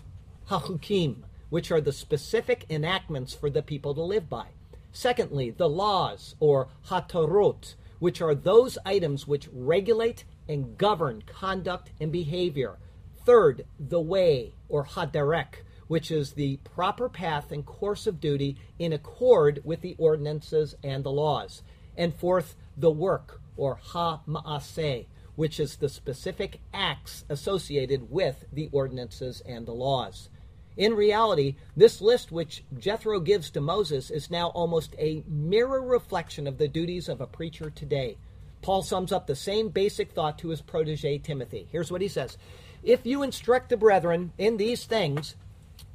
hachukim, 0.49 1.25
which 1.51 1.73
are 1.73 1.81
the 1.81 1.93
specific 1.93 2.67
enactments 2.71 3.35
for 3.35 3.51
the 3.51 3.63
people 3.63 3.97
to 3.97 4.03
live 4.03 4.31
by. 4.31 4.47
Secondly, 4.93 5.51
the 5.51 5.69
laws, 5.69 6.37
or 6.39 6.69
hatorot, 6.87 7.75
which 7.99 8.23
are 8.23 8.37
those 8.37 8.79
items 8.87 9.27
which 9.27 9.49
regulate 9.53 10.23
and 10.49 10.79
govern 10.79 11.21
conduct 11.27 11.91
and 12.01 12.13
behavior. 12.13 12.79
Third, 13.27 13.65
the 13.81 14.01
way, 14.01 14.55
or 14.69 14.85
haderek, 14.85 15.65
which 15.93 16.11
is 16.11 16.33
the 16.33 16.57
proper 16.65 17.07
path 17.07 17.53
and 17.53 17.67
course 17.67 18.07
of 18.07 18.19
duty 18.19 18.57
in 18.79 18.95
accord 18.95 19.61
with 19.63 19.83
the 19.83 19.95
ordinances 19.99 20.75
and 20.83 21.05
the 21.05 21.13
laws. 21.13 21.63
And 21.99 22.15
fourth, 22.15 22.57
the 22.79 22.91
work, 22.91 23.43
or 23.59 23.75
ha 23.75 24.23
ma'aseh, 24.27 25.05
which 25.37 25.61
is 25.61 25.77
the 25.77 25.91
specific 25.91 26.61
acts 26.73 27.27
associated 27.29 28.11
with 28.11 28.47
the 28.51 28.71
ordinances 28.73 29.43
and 29.45 29.67
the 29.67 29.75
laws. 29.75 30.31
In 30.79 30.95
reality, 30.95 31.57
this 31.77 32.01
list 32.01 32.33
which 32.33 32.65
Jethro 32.79 33.21
gives 33.21 33.51
to 33.51 33.61
Moses 33.61 34.11
is 34.11 34.31
now 34.31 34.47
almost 34.55 34.95
a 34.99 35.23
mirror 35.29 35.83
reflection 35.83 36.47
of 36.47 36.57
the 36.57 36.69
duties 36.69 37.07
of 37.07 37.21
a 37.21 37.27
preacher 37.27 37.69
today. 37.69 38.17
Paul 38.63 38.83
sums 38.83 39.13
up 39.13 39.27
the 39.27 39.37
same 39.37 39.69
basic 39.69 40.13
thought 40.13 40.39
to 40.39 40.49
his 40.49 40.63
protege 40.63 41.19
Timothy. 41.19 41.69
Here's 41.71 41.93
what 41.93 42.01
he 42.01 42.09
says 42.09 42.39
If 42.83 43.05
you 43.05 43.23
instruct 43.23 43.69
the 43.69 43.77
brethren 43.77 44.33
in 44.39 44.57
these 44.57 44.87
things, 44.87 45.37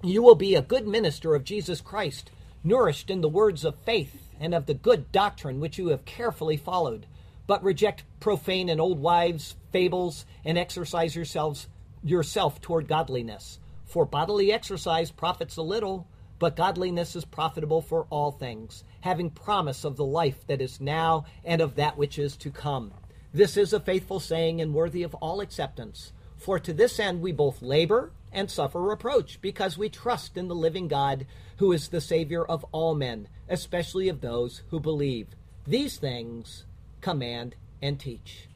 you 0.04 0.22
will 0.22 0.36
be 0.36 0.56
a 0.56 0.62
good 0.62 0.88
minister 0.88 1.34
of 1.34 1.44
Jesus 1.44 1.82
Christ, 1.82 2.30
nourished 2.64 3.10
in 3.10 3.22
the 3.22 3.30
words 3.30 3.66
of 3.66 3.76
faith 3.76 4.30
and 4.40 4.54
of 4.54 4.66
the 4.66 4.74
good 4.74 5.12
doctrine 5.12 5.60
which 5.60 5.78
you 5.78 5.88
have 5.88 6.06
carefully 6.06 6.58
followed. 6.58 7.08
But 7.48 7.64
reject 7.64 8.04
profane 8.20 8.70
and 8.70 8.80
old 8.80 9.00
wives' 9.00 9.56
fables, 9.72 10.26
and 10.46 10.58
exercise 10.58 11.16
yourselves 11.16 11.68
yourself 12.04 12.62
toward 12.62 12.88
godliness. 12.88 13.60
For 13.86 14.06
bodily 14.06 14.52
exercise 14.52 15.12
profits 15.12 15.58
a 15.58 15.62
little, 15.62 16.08
but 16.40 16.56
godliness 16.56 17.16
is 17.16 17.26
profitable 17.26 17.82
for 17.82 18.06
all 18.10 18.32
things, 18.32 18.84
having 19.02 19.30
promise 19.30 19.84
of 19.84 19.96
the 19.96 20.06
life 20.06 20.46
that 20.48 20.62
is 20.62 20.80
now 20.80 21.26
and 21.44 21.62
of 21.62 21.76
that 21.76 21.98
which 21.98 22.20
is 22.20 22.36
to 22.38 22.52
come. 22.52 22.94
This 23.34 23.58
is 23.58 23.74
a 23.74 23.80
faithful 23.80 24.20
saying 24.20 24.62
and 24.62 24.74
worthy 24.74 25.04
of 25.04 25.16
all 25.16 25.42
acceptance. 25.42 26.12
For 26.38 26.60
to 26.60 26.74
this 26.74 27.00
end 27.00 27.22
we 27.22 27.32
both 27.32 27.62
labor 27.62 28.12
and 28.38 28.52
suffer 28.52 28.80
reproach, 28.80 29.42
because 29.42 29.80
we 29.80 29.90
trust 29.90 30.38
in 30.38 30.48
the 30.48 30.54
living 30.54 30.88
God, 30.88 31.26
who 31.58 31.72
is 31.72 31.90
the 31.90 32.00
Savior 32.00 32.46
of 32.46 32.64
all 32.72 32.94
men, 32.94 33.28
especially 33.50 34.08
of 34.10 34.22
those 34.22 34.62
who 34.70 34.80
believe. 34.80 35.30
These 35.66 35.98
things 35.98 36.66
command 37.02 37.56
and 37.82 38.00
teach. 38.00 38.48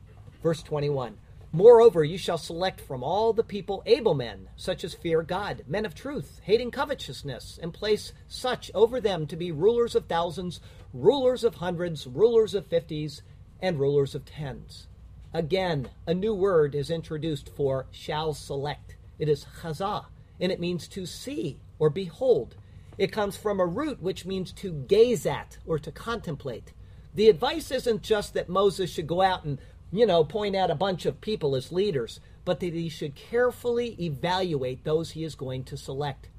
Verse 0.44 0.62
21 0.62 1.18
Moreover, 1.52 2.04
you 2.04 2.20
shall 2.20 2.38
select 2.38 2.80
from 2.80 3.04
all 3.04 3.34
the 3.34 3.44
people 3.44 3.82
able 3.88 4.14
men, 4.14 4.50
such 4.56 4.84
as 4.84 4.94
fear 4.94 5.24
God, 5.24 5.64
men 5.68 5.84
of 5.84 5.96
truth, 5.96 6.40
hating 6.44 6.70
covetousness, 6.70 7.60
and 7.60 7.74
place 7.74 8.14
such 8.28 8.70
over 8.76 9.02
them 9.02 9.26
to 9.28 9.36
be 9.36 9.52
rulers 9.52 9.96
of 9.96 10.06
thousands, 10.06 10.62
rulers 10.94 11.44
of 11.44 11.56
hundreds, 11.56 12.06
rulers 12.06 12.54
of 12.54 12.68
fifties, 12.68 13.24
and 13.60 13.80
rulers 13.80 14.14
of 14.14 14.26
tens. 14.26 14.88
Again, 15.34 15.90
a 16.06 16.14
new 16.14 16.36
word 16.36 16.76
is 16.76 16.92
introduced 16.92 17.50
for 17.50 17.88
shall 17.92 18.36
select. 18.36 18.96
It 19.22 19.30
is 19.30 19.46
chazah, 19.62 20.08
and 20.40 20.52
it 20.52 20.60
means 20.60 20.88
to 20.90 21.06
see 21.06 21.60
or 21.78 21.92
behold. 21.92 22.56
It 22.98 23.12
comes 23.12 23.38
from 23.38 23.60
a 23.60 23.66
root 23.66 24.02
which 24.02 24.26
means 24.26 24.52
to 24.54 24.74
gaze 24.74 25.28
at 25.28 25.60
or 25.66 25.78
to 25.78 25.92
contemplate. 25.92 26.74
The 27.14 27.30
advice 27.30 27.70
isn't 27.70 28.02
just 28.02 28.34
that 28.34 28.50
Moses 28.50 28.90
should 28.90 29.06
go 29.06 29.22
out 29.22 29.46
and 29.46 29.60
you 29.92 30.06
know, 30.06 30.24
point 30.24 30.56
out 30.56 30.72
a 30.72 30.76
bunch 30.76 31.06
of 31.06 31.22
people 31.22 31.56
as 31.56 31.72
leaders, 31.72 32.20
but 32.46 32.62
that 32.62 32.74
he 32.74 32.90
should 32.90 33.14
carefully 33.14 33.96
evaluate 34.00 34.84
those 34.84 35.12
he 35.12 35.24
is 35.24 35.36
going 35.36 35.66
to 35.66 35.78
select. 35.78 36.30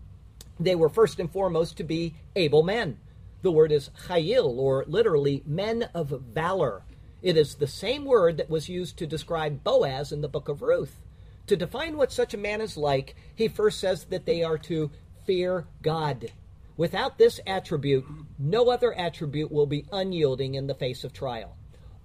They 0.59 0.75
were 0.75 0.89
first 0.89 1.21
and 1.21 1.31
foremost 1.31 1.77
to 1.77 1.85
be 1.85 2.15
able 2.35 2.63
men. 2.63 2.99
The 3.43 3.53
word 3.53 3.71
is 3.71 3.91
chayil, 4.09 4.57
or 4.57 4.85
literally 4.89 5.43
men 5.47 5.89
of 5.95 6.09
valor. 6.09 6.83
It 7.21 7.37
is 7.37 7.57
the 7.57 7.67
same 7.67 8.05
word 8.05 8.39
that 8.39 8.51
was 8.51 8.69
used 8.69 8.97
to 8.99 9.07
describe 9.07 9.63
Boaz 9.63 10.11
in 10.11 10.23
the 10.23 10.29
book 10.29 10.49
of 10.49 10.63
Ruth. 10.63 11.02
To 11.47 11.57
define 11.57 11.97
what 11.97 12.13
such 12.13 12.35
a 12.35 12.39
man 12.39 12.61
is 12.61 12.77
like, 12.77 13.17
he 13.35 13.49
first 13.49 13.81
says 13.81 14.05
that 14.07 14.27
they 14.27 14.43
are 14.43 14.59
to 14.59 14.91
fear 15.25 15.67
God. 15.83 16.33
Without 16.77 17.19
this 17.19 17.41
attribute, 17.47 18.05
no 18.39 18.71
other 18.71 18.93
attribute 18.95 19.53
will 19.53 19.67
be 19.67 19.87
unyielding 19.93 20.55
in 20.55 20.67
the 20.67 20.75
face 20.75 21.05
of 21.05 21.13
trial. 21.13 21.57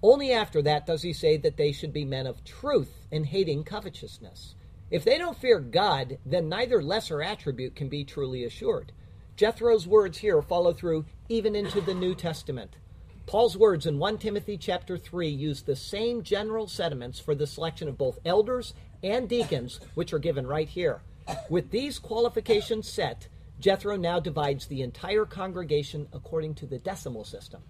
Only 0.02 0.32
after 0.32 0.62
that 0.62 0.86
does 0.86 1.02
he 1.02 1.12
say 1.12 1.36
that 1.38 1.56
they 1.56 1.72
should 1.72 1.92
be 1.92 2.04
men 2.04 2.26
of 2.26 2.44
truth 2.44 3.06
and 3.10 3.26
hating 3.26 3.64
covetousness. 3.64 4.54
If 4.90 5.04
they 5.04 5.18
don't 5.18 5.36
fear 5.36 5.60
God, 5.60 6.18
then 6.24 6.48
neither 6.48 6.82
lesser 6.82 7.22
attribute 7.22 7.74
can 7.74 7.88
be 7.88 8.04
truly 8.04 8.44
assured. 8.44 8.92
Jethro's 9.36 9.86
words 9.86 10.18
here 10.18 10.42
follow 10.42 10.72
through 10.72 11.04
even 11.28 11.54
into 11.54 11.80
the 11.80 11.94
New 11.94 12.14
Testament. 12.14 12.76
Paul's 13.26 13.56
words 13.58 13.86
in 13.86 13.98
1 13.98 14.18
Timothy 14.18 14.56
chapter 14.56 14.96
3 14.96 15.28
use 15.28 15.62
the 15.62 15.76
same 15.76 16.22
general 16.22 16.66
sentiments 16.66 17.20
for 17.20 17.34
the 17.34 17.46
selection 17.46 17.86
of 17.86 17.98
both 17.98 18.18
elders 18.24 18.72
and 19.02 19.28
deacons, 19.28 19.80
which 19.94 20.12
are 20.12 20.18
given 20.18 20.46
right 20.46 20.68
here. 20.68 21.00
With 21.48 21.70
these 21.70 21.98
qualifications 21.98 22.88
set, 22.88 23.28
Jethro 23.60 23.96
now 23.96 24.20
divides 24.20 24.66
the 24.66 24.82
entire 24.82 25.24
congregation 25.24 26.08
according 26.12 26.54
to 26.56 26.66
the 26.66 26.78
decimal 26.78 27.24
system. 27.24 27.62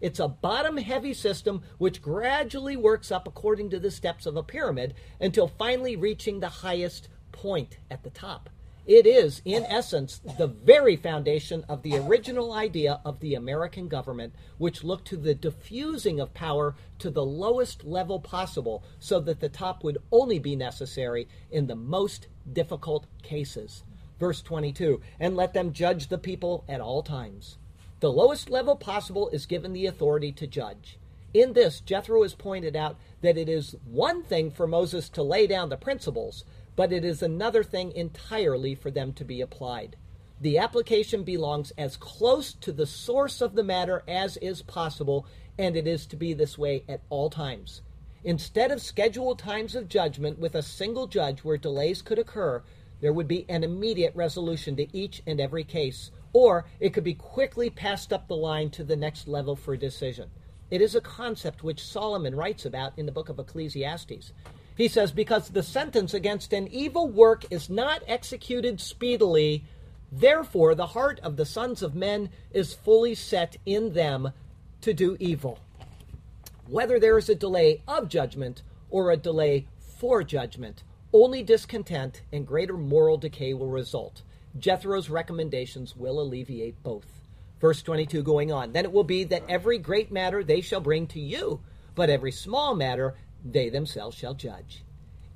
It's 0.00 0.20
a 0.20 0.28
bottom 0.28 0.76
heavy 0.76 1.14
system 1.14 1.62
which 1.78 2.02
gradually 2.02 2.76
works 2.76 3.12
up 3.12 3.28
according 3.28 3.70
to 3.70 3.80
the 3.80 3.90
steps 3.90 4.26
of 4.26 4.36
a 4.36 4.42
pyramid 4.42 4.94
until 5.20 5.48
finally 5.48 5.96
reaching 5.96 6.40
the 6.40 6.48
highest 6.48 7.08
point 7.32 7.78
at 7.90 8.02
the 8.02 8.10
top. 8.10 8.50
It 8.86 9.06
is, 9.06 9.40
in 9.46 9.64
essence, 9.64 10.20
the 10.36 10.46
very 10.46 10.94
foundation 10.96 11.64
of 11.70 11.82
the 11.82 11.96
original 11.96 12.52
idea 12.52 13.00
of 13.02 13.20
the 13.20 13.34
American 13.34 13.88
government, 13.88 14.34
which 14.58 14.84
looked 14.84 15.08
to 15.08 15.16
the 15.16 15.34
diffusing 15.34 16.20
of 16.20 16.34
power 16.34 16.74
to 16.98 17.08
the 17.08 17.24
lowest 17.24 17.84
level 17.84 18.20
possible 18.20 18.84
so 18.98 19.20
that 19.20 19.40
the 19.40 19.48
top 19.48 19.82
would 19.84 19.98
only 20.12 20.38
be 20.38 20.54
necessary 20.54 21.28
in 21.50 21.66
the 21.66 21.74
most 21.74 22.28
difficult 22.52 23.06
cases. 23.22 23.84
Verse 24.20 24.42
22 24.42 25.00
And 25.18 25.34
let 25.34 25.54
them 25.54 25.72
judge 25.72 26.08
the 26.08 26.18
people 26.18 26.62
at 26.68 26.82
all 26.82 27.02
times. 27.02 27.56
The 28.00 28.12
lowest 28.12 28.50
level 28.50 28.76
possible 28.76 29.30
is 29.30 29.46
given 29.46 29.72
the 29.72 29.86
authority 29.86 30.30
to 30.32 30.46
judge. 30.46 30.98
In 31.32 31.54
this, 31.54 31.80
Jethro 31.80 32.22
has 32.22 32.34
pointed 32.34 32.76
out 32.76 32.96
that 33.22 33.38
it 33.38 33.48
is 33.48 33.76
one 33.86 34.22
thing 34.22 34.50
for 34.50 34.66
Moses 34.66 35.08
to 35.10 35.22
lay 35.22 35.46
down 35.46 35.70
the 35.70 35.76
principles, 35.76 36.44
but 36.76 36.92
it 36.92 37.04
is 37.04 37.22
another 37.22 37.62
thing 37.62 37.92
entirely 37.92 38.74
for 38.74 38.90
them 38.90 39.12
to 39.12 39.24
be 39.24 39.40
applied. 39.40 39.96
The 40.40 40.58
application 40.58 41.22
belongs 41.22 41.72
as 41.78 41.96
close 41.96 42.52
to 42.54 42.72
the 42.72 42.86
source 42.86 43.40
of 43.40 43.54
the 43.54 43.62
matter 43.62 44.02
as 44.08 44.36
is 44.38 44.62
possible, 44.62 45.26
and 45.58 45.76
it 45.76 45.86
is 45.86 46.06
to 46.06 46.16
be 46.16 46.34
this 46.34 46.58
way 46.58 46.84
at 46.88 47.02
all 47.08 47.30
times. 47.30 47.82
Instead 48.24 48.70
of 48.70 48.82
scheduled 48.82 49.38
times 49.38 49.74
of 49.74 49.88
judgment 49.88 50.38
with 50.38 50.54
a 50.54 50.62
single 50.62 51.06
judge 51.06 51.44
where 51.44 51.56
delays 51.56 52.02
could 52.02 52.18
occur, 52.18 52.62
there 53.00 53.12
would 53.12 53.28
be 53.28 53.44
an 53.48 53.62
immediate 53.62 54.14
resolution 54.16 54.76
to 54.76 54.96
each 54.96 55.22
and 55.26 55.40
every 55.40 55.62
case, 55.62 56.10
or 56.32 56.64
it 56.80 56.94
could 56.94 57.04
be 57.04 57.14
quickly 57.14 57.70
passed 57.70 58.12
up 58.12 58.26
the 58.26 58.36
line 58.36 58.70
to 58.70 58.82
the 58.82 58.96
next 58.96 59.28
level 59.28 59.54
for 59.54 59.76
decision. 59.76 60.30
It 60.70 60.80
is 60.80 60.94
a 60.94 61.00
concept 61.00 61.62
which 61.62 61.84
Solomon 61.84 62.34
writes 62.34 62.64
about 62.64 62.94
in 62.96 63.06
the 63.06 63.12
book 63.12 63.28
of 63.28 63.38
Ecclesiastes. 63.38 64.32
He 64.76 64.88
says, 64.88 65.12
Because 65.12 65.48
the 65.48 65.62
sentence 65.62 66.14
against 66.14 66.52
an 66.52 66.68
evil 66.68 67.08
work 67.08 67.44
is 67.50 67.70
not 67.70 68.02
executed 68.06 68.80
speedily, 68.80 69.64
therefore 70.10 70.74
the 70.74 70.88
heart 70.88 71.20
of 71.20 71.36
the 71.36 71.46
sons 71.46 71.82
of 71.82 71.94
men 71.94 72.30
is 72.52 72.74
fully 72.74 73.14
set 73.14 73.56
in 73.64 73.94
them 73.94 74.32
to 74.80 74.92
do 74.92 75.16
evil. 75.20 75.58
Whether 76.66 76.98
there 76.98 77.18
is 77.18 77.28
a 77.28 77.34
delay 77.34 77.82
of 77.86 78.08
judgment 78.08 78.62
or 78.90 79.10
a 79.10 79.16
delay 79.16 79.66
for 79.78 80.22
judgment, 80.22 80.82
only 81.12 81.42
discontent 81.42 82.22
and 82.32 82.46
greater 82.46 82.76
moral 82.76 83.16
decay 83.16 83.54
will 83.54 83.68
result. 83.68 84.22
Jethro's 84.58 85.10
recommendations 85.10 85.96
will 85.96 86.20
alleviate 86.20 86.82
both. 86.82 87.06
Verse 87.60 87.82
22 87.82 88.22
going 88.22 88.52
on 88.52 88.72
Then 88.72 88.84
it 88.84 88.92
will 88.92 89.04
be 89.04 89.24
that 89.24 89.44
every 89.48 89.78
great 89.78 90.10
matter 90.10 90.42
they 90.42 90.60
shall 90.60 90.80
bring 90.80 91.06
to 91.08 91.20
you, 91.20 91.60
but 91.94 92.10
every 92.10 92.32
small 92.32 92.74
matter 92.74 93.14
they 93.44 93.68
themselves 93.68 94.16
shall 94.16 94.34
judge. 94.34 94.82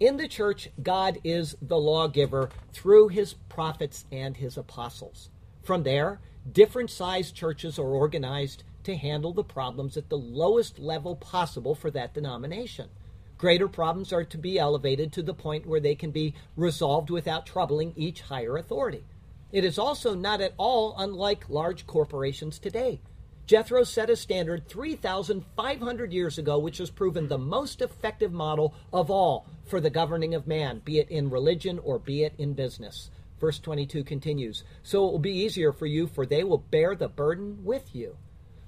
In 0.01 0.17
the 0.17 0.29
church, 0.29 0.71
God 0.83 1.19
is 1.25 1.57
the 1.61 1.79
lawgiver 1.79 2.51
through 2.73 3.09
his 3.09 3.35
prophets 3.49 4.05
and 4.13 4.37
his 4.37 4.57
apostles. 4.57 5.29
From 5.63 5.83
there, 5.83 6.21
different 6.51 6.91
sized 6.91 7.35
churches 7.35 7.79
are 7.79 7.89
organized 7.89 8.63
to 8.85 8.97
handle 8.97 9.33
the 9.33 9.45
problems 9.45 9.97
at 9.97 10.09
the 10.09 10.17
lowest 10.17 10.79
level 10.79 11.17
possible 11.17 11.75
for 11.75 11.91
that 11.91 12.15
denomination. 12.15 12.89
Greater 13.37 13.69
problems 13.69 14.13
are 14.13 14.25
to 14.25 14.39
be 14.39 14.59
elevated 14.59 15.13
to 15.13 15.23
the 15.23 15.35
point 15.35 15.67
where 15.67 15.81
they 15.81 15.95
can 15.95 16.11
be 16.11 16.35
resolved 16.57 17.11
without 17.11 17.45
troubling 17.45 17.93
each 17.97 18.23
higher 18.23 18.57
authority. 18.57 19.05
It 19.53 19.65
is 19.65 19.79
also 19.79 20.15
not 20.15 20.41
at 20.41 20.55
all 20.57 20.95
unlike 20.97 21.49
large 21.49 21.87
corporations 21.87 22.59
today. 22.59 23.01
Jethro 23.49 23.83
set 23.83 24.11
a 24.11 24.17
standard 24.17 24.69
3,500 24.69 26.13
years 26.13 26.37
ago, 26.37 26.59
which 26.59 26.77
has 26.77 26.91
proven 26.91 27.29
the 27.29 27.39
most 27.39 27.81
effective 27.81 28.31
model 28.31 28.75
of 28.93 29.11
all 29.11 29.47
for 29.65 29.81
the 29.81 29.89
governing 29.89 30.35
of 30.35 30.47
man, 30.47 30.83
be 30.85 30.99
it 30.99 31.09
in 31.09 31.31
religion 31.31 31.79
or 31.79 31.99
be 31.99 32.25
it 32.25 32.35
in 32.37 32.53
business. 32.53 33.09
Verse 33.41 33.59
22 33.59 34.05
continues 34.05 34.65
So 34.83 35.09
it 35.09 35.13
will 35.13 35.19
be 35.19 35.33
easier 35.33 35.73
for 35.73 35.87
you, 35.87 36.07
for 36.07 36.27
they 36.27 36.45
will 36.45 36.59
bear 36.59 36.95
the 36.95 37.09
burden 37.09 37.65
with 37.65 37.95
you. 37.95 38.19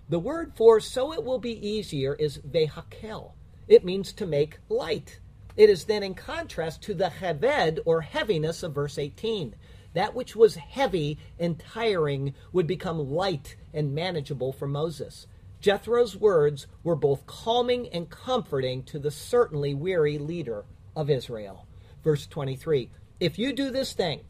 The 0.09 0.19
word 0.19 0.55
for 0.57 0.81
so 0.81 1.13
it 1.13 1.25
will 1.25 1.39
be 1.39 1.69
easier 1.69 2.15
is 2.15 2.39
vehakel. 2.39 3.33
It 3.69 3.85
means 3.85 4.15
to 4.15 4.25
make 4.25 4.61
light. 4.71 5.21
It 5.59 5.69
is 5.69 5.85
then 5.85 6.03
in 6.03 6.15
contrast 6.15 6.81
to 6.85 6.95
the 6.95 7.11
heved 7.11 7.81
or 7.85 8.01
heaviness 8.01 8.63
of 8.63 8.77
verse 8.77 8.97
18. 8.97 9.55
that 9.93 10.15
which 10.15 10.35
was 10.37 10.55
heavy 10.55 11.19
and 11.39 11.59
tiring 11.59 12.33
would 12.53 12.67
become 12.67 13.11
light 13.11 13.57
and 13.73 13.95
manageable 13.95 14.53
for 14.53 14.67
Moses. 14.67 15.27
Jethro's 15.61 16.17
words 16.17 16.67
were 16.83 16.97
both 16.97 17.27
calming 17.27 17.89
and 17.89 18.09
comforting 18.09 18.83
to 18.85 18.99
the 18.99 19.11
certainly 19.11 19.75
weary 19.75 20.17
leader 20.19 20.65
of 20.97 21.11
Israel. 21.11 21.67
Verse 22.03 22.27
23 22.27 22.91
If 23.21 23.39
you 23.39 23.53
do 23.53 23.71
this 23.71 23.93
thing, 23.93 24.21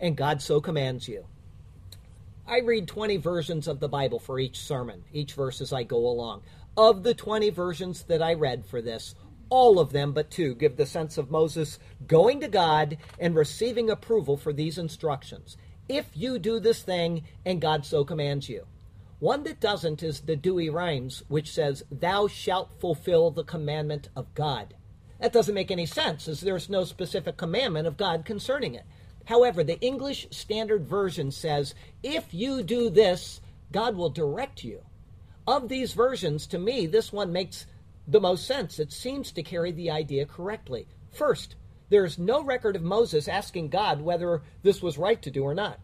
and 0.00 0.16
God 0.16 0.40
so 0.40 0.60
commands 0.60 1.08
you, 1.08 1.26
I 2.46 2.60
read 2.60 2.88
20 2.88 3.18
versions 3.18 3.68
of 3.68 3.80
the 3.80 3.88
Bible 3.88 4.18
for 4.18 4.38
each 4.38 4.58
sermon, 4.58 5.04
each 5.12 5.34
verse 5.34 5.60
as 5.60 5.72
I 5.72 5.82
go 5.82 5.98
along. 5.98 6.42
Of 6.78 7.02
the 7.02 7.12
20 7.12 7.50
versions 7.50 8.04
that 8.04 8.22
I 8.22 8.32
read 8.32 8.64
for 8.64 8.80
this, 8.80 9.14
all 9.50 9.78
of 9.78 9.92
them 9.92 10.12
but 10.12 10.30
two 10.30 10.54
give 10.54 10.76
the 10.76 10.86
sense 10.86 11.18
of 11.18 11.30
Moses 11.30 11.78
going 12.06 12.40
to 12.40 12.48
God 12.48 12.96
and 13.18 13.34
receiving 13.34 13.90
approval 13.90 14.38
for 14.38 14.54
these 14.54 14.78
instructions. 14.78 15.58
If 15.88 16.06
you 16.14 16.38
do 16.38 16.60
this 16.60 16.82
thing, 16.82 17.24
and 17.44 17.60
God 17.60 17.84
so 17.84 18.04
commands 18.04 18.48
you. 18.48 18.66
One 19.20 19.42
that 19.44 19.60
doesn't 19.60 20.02
is 20.02 20.20
the 20.20 20.36
Douay-Rheims, 20.36 21.24
which 21.26 21.50
says, 21.50 21.84
Thou 21.90 22.28
shalt 22.28 22.80
fulfill 22.80 23.30
the 23.30 23.42
commandment 23.42 24.08
of 24.14 24.32
God. 24.34 24.74
That 25.20 25.32
doesn't 25.32 25.54
make 25.54 25.72
any 25.72 25.86
sense, 25.86 26.28
as 26.28 26.40
there's 26.40 26.68
no 26.68 26.84
specific 26.84 27.36
commandment 27.36 27.88
of 27.88 27.96
God 27.96 28.24
concerning 28.24 28.74
it. 28.74 28.84
However, 29.24 29.64
the 29.64 29.80
English 29.80 30.28
Standard 30.30 30.86
Version 30.86 31.32
says, 31.32 31.74
If 32.02 32.32
you 32.32 32.62
do 32.62 32.90
this, 32.90 33.40
God 33.72 33.96
will 33.96 34.10
direct 34.10 34.62
you. 34.62 34.82
Of 35.46 35.68
these 35.68 35.92
versions, 35.94 36.46
to 36.48 36.58
me, 36.58 36.86
this 36.86 37.12
one 37.12 37.32
makes 37.32 37.66
the 38.06 38.20
most 38.20 38.46
sense. 38.46 38.78
It 38.78 38.92
seems 38.92 39.32
to 39.32 39.42
carry 39.42 39.72
the 39.72 39.90
idea 39.90 40.26
correctly. 40.26 40.86
First, 41.10 41.56
there 41.90 42.04
is 42.04 42.18
no 42.18 42.42
record 42.42 42.76
of 42.76 42.82
Moses 42.82 43.26
asking 43.26 43.68
God 43.68 44.00
whether 44.00 44.42
this 44.62 44.80
was 44.80 44.96
right 44.96 45.20
to 45.22 45.30
do 45.30 45.42
or 45.42 45.54
not. 45.54 45.80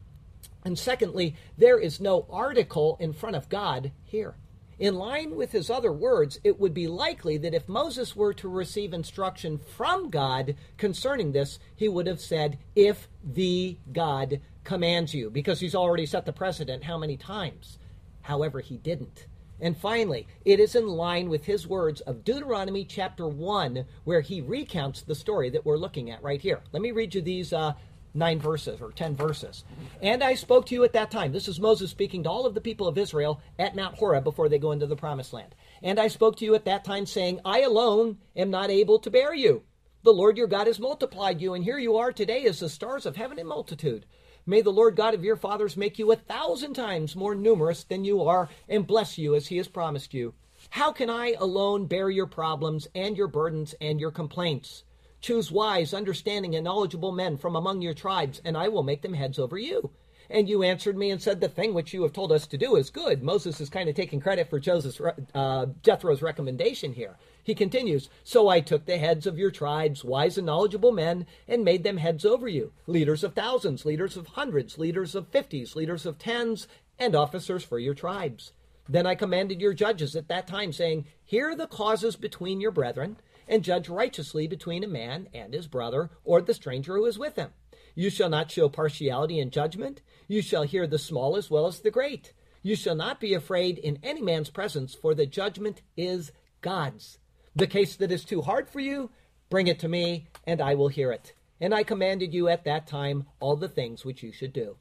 And 0.64 0.78
secondly, 0.78 1.36
there 1.58 1.78
is 1.78 2.00
no 2.00 2.26
article 2.30 2.96
in 2.98 3.12
front 3.12 3.36
of 3.36 3.48
God 3.48 3.92
here. 4.02 4.34
In 4.78 4.96
line 4.96 5.36
with 5.36 5.52
his 5.52 5.70
other 5.70 5.92
words, 5.92 6.40
it 6.42 6.58
would 6.58 6.74
be 6.74 6.88
likely 6.88 7.36
that 7.38 7.54
if 7.54 7.68
Moses 7.68 8.16
were 8.16 8.34
to 8.34 8.48
receive 8.48 8.92
instruction 8.92 9.58
from 9.58 10.10
God 10.10 10.56
concerning 10.78 11.30
this, 11.32 11.60
he 11.76 11.88
would 11.88 12.08
have 12.08 12.20
said, 12.20 12.58
If 12.74 13.08
the 13.22 13.78
God 13.92 14.40
commands 14.64 15.14
you, 15.14 15.30
because 15.30 15.60
he's 15.60 15.74
already 15.74 16.06
set 16.06 16.26
the 16.26 16.32
precedent 16.32 16.84
how 16.84 16.98
many 16.98 17.16
times. 17.16 17.78
However, 18.22 18.60
he 18.60 18.78
didn't. 18.78 19.26
And 19.60 19.76
finally, 19.76 20.26
it 20.44 20.58
is 20.58 20.74
in 20.74 20.88
line 20.88 21.28
with 21.28 21.44
his 21.44 21.66
words 21.66 22.00
of 22.00 22.24
Deuteronomy 22.24 22.84
chapter 22.84 23.28
1, 23.28 23.84
where 24.02 24.22
he 24.22 24.40
recounts 24.40 25.02
the 25.02 25.14
story 25.14 25.50
that 25.50 25.64
we're 25.64 25.76
looking 25.76 26.10
at 26.10 26.22
right 26.22 26.40
here. 26.40 26.60
Let 26.72 26.82
me 26.82 26.90
read 26.90 27.14
you 27.14 27.22
these 27.22 27.52
uh, 27.52 27.74
nine 28.14 28.38
verses 28.38 28.80
or 28.80 28.92
ten 28.92 29.16
verses. 29.16 29.64
And 30.00 30.22
I 30.22 30.34
spoke 30.34 30.66
to 30.66 30.74
you 30.74 30.84
at 30.84 30.92
that 30.92 31.10
time. 31.10 31.32
This 31.32 31.48
is 31.48 31.60
Moses 31.60 31.90
speaking 31.90 32.22
to 32.22 32.30
all 32.30 32.46
of 32.46 32.54
the 32.54 32.60
people 32.60 32.86
of 32.86 32.96
Israel 32.96 33.40
at 33.58 33.74
Mount 33.76 33.96
Horeb 33.96 34.24
before 34.24 34.48
they 34.48 34.58
go 34.58 34.72
into 34.72 34.86
the 34.86 34.96
promised 34.96 35.32
land. 35.32 35.54
And 35.82 35.98
I 35.98 36.08
spoke 36.08 36.36
to 36.36 36.44
you 36.44 36.54
at 36.54 36.64
that 36.64 36.84
time, 36.84 37.06
saying, 37.06 37.40
I 37.44 37.62
alone 37.62 38.18
am 38.36 38.50
not 38.50 38.70
able 38.70 38.98
to 39.00 39.10
bear 39.10 39.34
you. 39.34 39.64
The 40.04 40.12
Lord 40.12 40.36
your 40.36 40.46
God 40.46 40.66
has 40.66 40.78
multiplied 40.78 41.40
you, 41.40 41.54
and 41.54 41.64
here 41.64 41.78
you 41.78 41.96
are 41.96 42.12
today 42.12 42.44
as 42.44 42.60
the 42.60 42.68
stars 42.68 43.06
of 43.06 43.16
heaven 43.16 43.38
in 43.38 43.46
multitude. 43.46 44.06
May 44.46 44.60
the 44.60 44.70
Lord 44.70 44.96
God 44.96 45.14
of 45.14 45.24
your 45.24 45.36
fathers 45.36 45.76
make 45.76 45.98
you 45.98 46.12
a 46.12 46.16
thousand 46.16 46.74
times 46.74 47.16
more 47.16 47.34
numerous 47.34 47.84
than 47.84 48.04
you 48.04 48.22
are, 48.22 48.50
and 48.68 48.86
bless 48.86 49.16
you 49.16 49.34
as 49.34 49.46
he 49.46 49.56
has 49.56 49.68
promised 49.68 50.12
you. 50.12 50.34
How 50.70 50.92
can 50.92 51.08
I 51.08 51.34
alone 51.38 51.86
bear 51.86 52.10
your 52.10 52.26
problems 52.26 52.86
and 52.94 53.16
your 53.16 53.28
burdens 53.28 53.74
and 53.80 53.98
your 53.98 54.10
complaints? 54.10 54.84
Choose 55.24 55.50
wise, 55.50 55.94
understanding, 55.94 56.54
and 56.54 56.64
knowledgeable 56.64 57.10
men 57.10 57.38
from 57.38 57.56
among 57.56 57.80
your 57.80 57.94
tribes, 57.94 58.42
and 58.44 58.58
I 58.58 58.68
will 58.68 58.82
make 58.82 59.00
them 59.00 59.14
heads 59.14 59.38
over 59.38 59.56
you. 59.56 59.90
And 60.28 60.50
you 60.50 60.62
answered 60.62 60.98
me 60.98 61.10
and 61.10 61.22
said, 61.22 61.40
The 61.40 61.48
thing 61.48 61.72
which 61.72 61.94
you 61.94 62.02
have 62.02 62.12
told 62.12 62.30
us 62.30 62.46
to 62.46 62.58
do 62.58 62.76
is 62.76 62.90
good. 62.90 63.22
Moses 63.22 63.58
is 63.58 63.70
kind 63.70 63.88
of 63.88 63.94
taking 63.94 64.20
credit 64.20 64.50
for 64.50 64.60
Joseph's, 64.60 65.00
uh, 65.32 65.64
Jethro's 65.82 66.20
recommendation 66.20 66.92
here. 66.92 67.16
He 67.42 67.54
continues, 67.54 68.10
So 68.22 68.48
I 68.48 68.60
took 68.60 68.84
the 68.84 68.98
heads 68.98 69.26
of 69.26 69.38
your 69.38 69.50
tribes, 69.50 70.04
wise 70.04 70.36
and 70.36 70.44
knowledgeable 70.44 70.92
men, 70.92 71.24
and 71.48 71.64
made 71.64 71.84
them 71.84 71.96
heads 71.96 72.26
over 72.26 72.46
you, 72.46 72.74
leaders 72.86 73.24
of 73.24 73.32
thousands, 73.32 73.86
leaders 73.86 74.18
of 74.18 74.26
hundreds, 74.26 74.76
leaders 74.76 75.14
of 75.14 75.28
fifties, 75.28 75.74
leaders 75.74 76.04
of 76.04 76.18
tens, 76.18 76.68
and 76.98 77.16
officers 77.16 77.64
for 77.64 77.78
your 77.78 77.94
tribes. 77.94 78.52
Then 78.86 79.06
I 79.06 79.14
commanded 79.14 79.62
your 79.62 79.72
judges 79.72 80.16
at 80.16 80.28
that 80.28 80.46
time, 80.46 80.70
saying, 80.70 81.06
Hear 81.24 81.56
the 81.56 81.66
causes 81.66 82.14
between 82.14 82.60
your 82.60 82.72
brethren 82.72 83.16
and 83.48 83.62
judge 83.62 83.88
righteously 83.88 84.46
between 84.46 84.84
a 84.84 84.88
man 84.88 85.28
and 85.34 85.54
his 85.54 85.66
brother 85.66 86.10
or 86.24 86.40
the 86.40 86.54
stranger 86.54 86.96
who 86.96 87.06
is 87.06 87.18
with 87.18 87.36
him. 87.36 87.50
You 87.94 88.10
shall 88.10 88.28
not 88.28 88.50
show 88.50 88.68
partiality 88.68 89.38
in 89.38 89.50
judgment. 89.50 90.02
You 90.26 90.42
shall 90.42 90.64
hear 90.64 90.86
the 90.86 90.98
small 90.98 91.36
as 91.36 91.50
well 91.50 91.66
as 91.66 91.80
the 91.80 91.90
great. 91.90 92.32
You 92.62 92.76
shall 92.76 92.94
not 92.94 93.20
be 93.20 93.34
afraid 93.34 93.78
in 93.78 93.98
any 94.02 94.22
man's 94.22 94.50
presence, 94.50 94.94
for 94.94 95.14
the 95.14 95.26
judgment 95.26 95.82
is 95.96 96.32
God's. 96.60 97.18
The 97.54 97.66
case 97.66 97.94
that 97.96 98.10
is 98.10 98.24
too 98.24 98.42
hard 98.42 98.68
for 98.68 98.80
you, 98.80 99.10
bring 99.50 99.68
it 99.68 99.78
to 99.80 99.88
me, 99.88 100.26
and 100.44 100.60
I 100.60 100.74
will 100.74 100.88
hear 100.88 101.12
it. 101.12 101.34
And 101.60 101.74
I 101.74 101.84
commanded 101.84 102.34
you 102.34 102.48
at 102.48 102.64
that 102.64 102.86
time 102.86 103.26
all 103.38 103.54
the 103.54 103.68
things 103.68 104.04
which 104.04 104.22
you 104.22 104.32
should 104.32 104.52
do. 104.52 104.76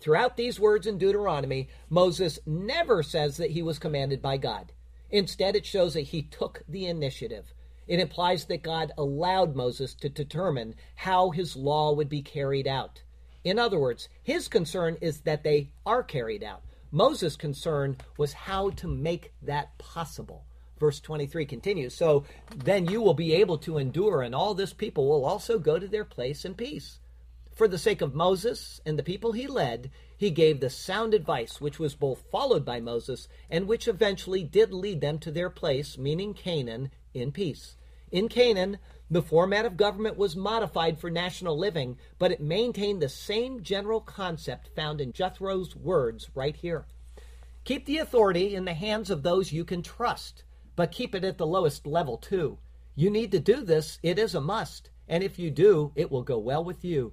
Throughout 0.00 0.36
these 0.36 0.60
words 0.60 0.86
in 0.86 0.98
Deuteronomy, 0.98 1.68
Moses 1.88 2.38
never 2.46 3.02
says 3.02 3.36
that 3.38 3.50
he 3.50 3.62
was 3.62 3.80
commanded 3.80 4.22
by 4.22 4.36
God. 4.36 4.72
Instead, 5.10 5.56
it 5.56 5.66
shows 5.66 5.94
that 5.94 6.02
he 6.02 6.22
took 6.22 6.62
the 6.68 6.86
initiative. 6.86 7.52
It 7.88 8.00
implies 8.00 8.44
that 8.44 8.62
God 8.62 8.92
allowed 8.98 9.56
Moses 9.56 9.94
to 9.94 10.10
determine 10.10 10.74
how 10.94 11.30
his 11.30 11.56
law 11.56 11.92
would 11.92 12.10
be 12.10 12.22
carried 12.22 12.68
out. 12.68 13.02
In 13.44 13.58
other 13.58 13.78
words, 13.78 14.10
his 14.22 14.46
concern 14.46 14.98
is 15.00 15.22
that 15.22 15.42
they 15.42 15.70
are 15.86 16.02
carried 16.02 16.44
out. 16.44 16.62
Moses' 16.90 17.34
concern 17.34 17.96
was 18.18 18.32
how 18.34 18.70
to 18.70 18.86
make 18.86 19.32
that 19.42 19.76
possible. 19.78 20.44
Verse 20.78 21.00
23 21.00 21.46
continues 21.46 21.94
So 21.94 22.24
then 22.54 22.86
you 22.86 23.00
will 23.00 23.14
be 23.14 23.32
able 23.34 23.58
to 23.58 23.78
endure, 23.78 24.22
and 24.22 24.34
all 24.34 24.54
this 24.54 24.74
people 24.74 25.08
will 25.08 25.24
also 25.24 25.58
go 25.58 25.78
to 25.78 25.88
their 25.88 26.04
place 26.04 26.44
in 26.44 26.54
peace. 26.54 26.98
For 27.52 27.66
the 27.66 27.78
sake 27.78 28.02
of 28.02 28.14
Moses 28.14 28.80
and 28.86 28.98
the 28.98 29.02
people 29.02 29.32
he 29.32 29.46
led, 29.46 29.90
he 30.16 30.30
gave 30.30 30.60
the 30.60 30.70
sound 30.70 31.14
advice, 31.14 31.60
which 31.60 31.78
was 31.78 31.94
both 31.94 32.22
followed 32.30 32.64
by 32.64 32.80
Moses 32.80 33.28
and 33.50 33.66
which 33.66 33.88
eventually 33.88 34.44
did 34.44 34.72
lead 34.72 35.00
them 35.00 35.18
to 35.20 35.30
their 35.30 35.50
place, 35.50 35.98
meaning 35.98 36.34
Canaan, 36.34 36.90
in 37.14 37.32
peace. 37.32 37.76
In 38.10 38.28
Canaan, 38.28 38.78
the 39.10 39.22
format 39.22 39.66
of 39.66 39.76
government 39.76 40.16
was 40.16 40.34
modified 40.34 40.98
for 40.98 41.10
national 41.10 41.58
living, 41.58 41.98
but 42.18 42.32
it 42.32 42.40
maintained 42.40 43.02
the 43.02 43.08
same 43.08 43.62
general 43.62 44.00
concept 44.00 44.68
found 44.74 45.00
in 45.00 45.12
Jethro's 45.12 45.76
words 45.76 46.30
right 46.34 46.56
here. 46.56 46.86
Keep 47.64 47.84
the 47.84 47.98
authority 47.98 48.54
in 48.54 48.64
the 48.64 48.72
hands 48.72 49.10
of 49.10 49.22
those 49.22 49.52
you 49.52 49.64
can 49.64 49.82
trust, 49.82 50.42
but 50.74 50.92
keep 50.92 51.14
it 51.14 51.24
at 51.24 51.36
the 51.36 51.46
lowest 51.46 51.86
level 51.86 52.16
too. 52.16 52.58
You 52.94 53.10
need 53.10 53.30
to 53.32 53.40
do 53.40 53.62
this, 53.62 53.98
it 54.02 54.18
is 54.18 54.34
a 54.34 54.40
must, 54.40 54.90
and 55.06 55.22
if 55.22 55.38
you 55.38 55.50
do, 55.50 55.92
it 55.94 56.10
will 56.10 56.22
go 56.22 56.38
well 56.38 56.64
with 56.64 56.84
you. 56.84 57.12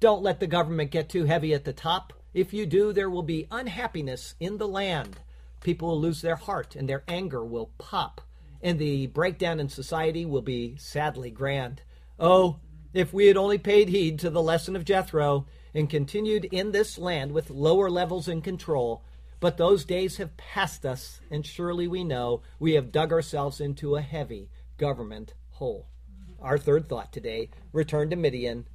Don't 0.00 0.22
let 0.22 0.40
the 0.40 0.48
government 0.48 0.90
get 0.90 1.08
too 1.08 1.24
heavy 1.24 1.54
at 1.54 1.64
the 1.64 1.72
top. 1.72 2.12
If 2.34 2.52
you 2.52 2.66
do, 2.66 2.92
there 2.92 3.10
will 3.10 3.22
be 3.22 3.46
unhappiness 3.50 4.34
in 4.40 4.58
the 4.58 4.66
land. 4.66 5.20
People 5.60 5.88
will 5.88 6.00
lose 6.00 6.20
their 6.22 6.34
heart 6.34 6.74
and 6.74 6.88
their 6.88 7.04
anger 7.06 7.44
will 7.44 7.70
pop 7.78 8.20
and 8.62 8.78
the 8.78 9.08
breakdown 9.08 9.60
in 9.60 9.68
society 9.68 10.24
will 10.24 10.42
be 10.42 10.76
sadly 10.76 11.30
grand. 11.30 11.82
Oh, 12.18 12.60
if 12.94 13.12
we 13.12 13.26
had 13.26 13.36
only 13.36 13.58
paid 13.58 13.88
heed 13.88 14.18
to 14.20 14.30
the 14.30 14.42
lesson 14.42 14.76
of 14.76 14.84
Jethro 14.84 15.46
and 15.74 15.88
continued 15.88 16.44
in 16.46 16.72
this 16.72 16.98
land 16.98 17.32
with 17.32 17.50
lower 17.50 17.90
levels 17.90 18.28
in 18.28 18.42
control, 18.42 19.02
but 19.40 19.56
those 19.56 19.84
days 19.84 20.18
have 20.18 20.36
passed 20.36 20.86
us, 20.86 21.20
and 21.30 21.44
surely 21.44 21.88
we 21.88 22.04
know 22.04 22.42
we 22.60 22.74
have 22.74 22.92
dug 22.92 23.12
ourselves 23.12 23.60
into 23.60 23.96
a 23.96 24.02
heavy 24.02 24.50
government 24.76 25.34
hole. 25.50 25.88
Our 26.40 26.58
third 26.58 26.88
thought 26.88 27.12
today 27.12 27.50
return 27.72 28.10
to 28.10 28.16
Midian, 28.16 28.66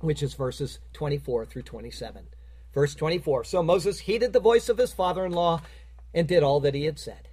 which 0.00 0.22
is 0.22 0.34
verses 0.34 0.80
24 0.94 1.46
through 1.46 1.62
27. 1.62 2.26
Verse 2.72 2.94
24 2.94 3.44
So 3.44 3.62
Moses 3.62 4.00
heeded 4.00 4.32
the 4.32 4.40
voice 4.40 4.68
of 4.68 4.78
his 4.78 4.92
father 4.92 5.24
in 5.24 5.32
law 5.32 5.62
and 6.12 6.26
did 6.26 6.42
all 6.42 6.60
that 6.60 6.74
he 6.74 6.84
had 6.84 6.98
said. 6.98 7.28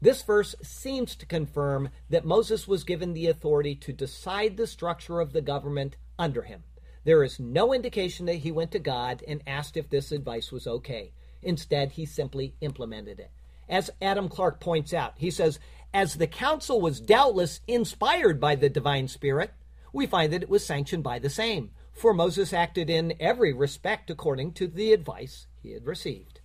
This 0.00 0.22
verse 0.22 0.54
seems 0.62 1.16
to 1.16 1.26
confirm 1.26 1.90
that 2.08 2.24
Moses 2.24 2.68
was 2.68 2.84
given 2.84 3.14
the 3.14 3.26
authority 3.26 3.74
to 3.76 3.92
decide 3.92 4.56
the 4.56 4.66
structure 4.66 5.20
of 5.20 5.32
the 5.32 5.42
government 5.42 5.96
under 6.18 6.42
him. 6.42 6.62
There 7.04 7.24
is 7.24 7.40
no 7.40 7.72
indication 7.72 8.26
that 8.26 8.36
he 8.36 8.52
went 8.52 8.70
to 8.72 8.78
God 8.78 9.24
and 9.26 9.42
asked 9.46 9.76
if 9.76 9.90
this 9.90 10.12
advice 10.12 10.52
was 10.52 10.66
okay. 10.66 11.12
Instead, 11.42 11.92
he 11.92 12.04
simply 12.04 12.54
implemented 12.60 13.18
it. 13.18 13.30
As 13.68 13.90
Adam 14.00 14.28
Clarke 14.28 14.60
points 14.60 14.94
out, 14.94 15.14
he 15.16 15.30
says, 15.30 15.58
as 15.92 16.14
the 16.14 16.26
counsel 16.26 16.80
was 16.80 17.00
doubtless 17.00 17.60
inspired 17.66 18.40
by 18.40 18.54
the 18.54 18.68
divine 18.68 19.08
spirit, 19.08 19.52
we 19.92 20.06
find 20.06 20.32
that 20.32 20.42
it 20.42 20.50
was 20.50 20.64
sanctioned 20.64 21.02
by 21.02 21.18
the 21.18 21.30
same, 21.30 21.70
for 21.92 22.12
Moses 22.14 22.52
acted 22.52 22.90
in 22.90 23.14
every 23.18 23.52
respect 23.52 24.10
according 24.10 24.52
to 24.52 24.66
the 24.66 24.92
advice 24.92 25.46
he 25.62 25.72
had 25.72 25.86
received. 25.86 26.37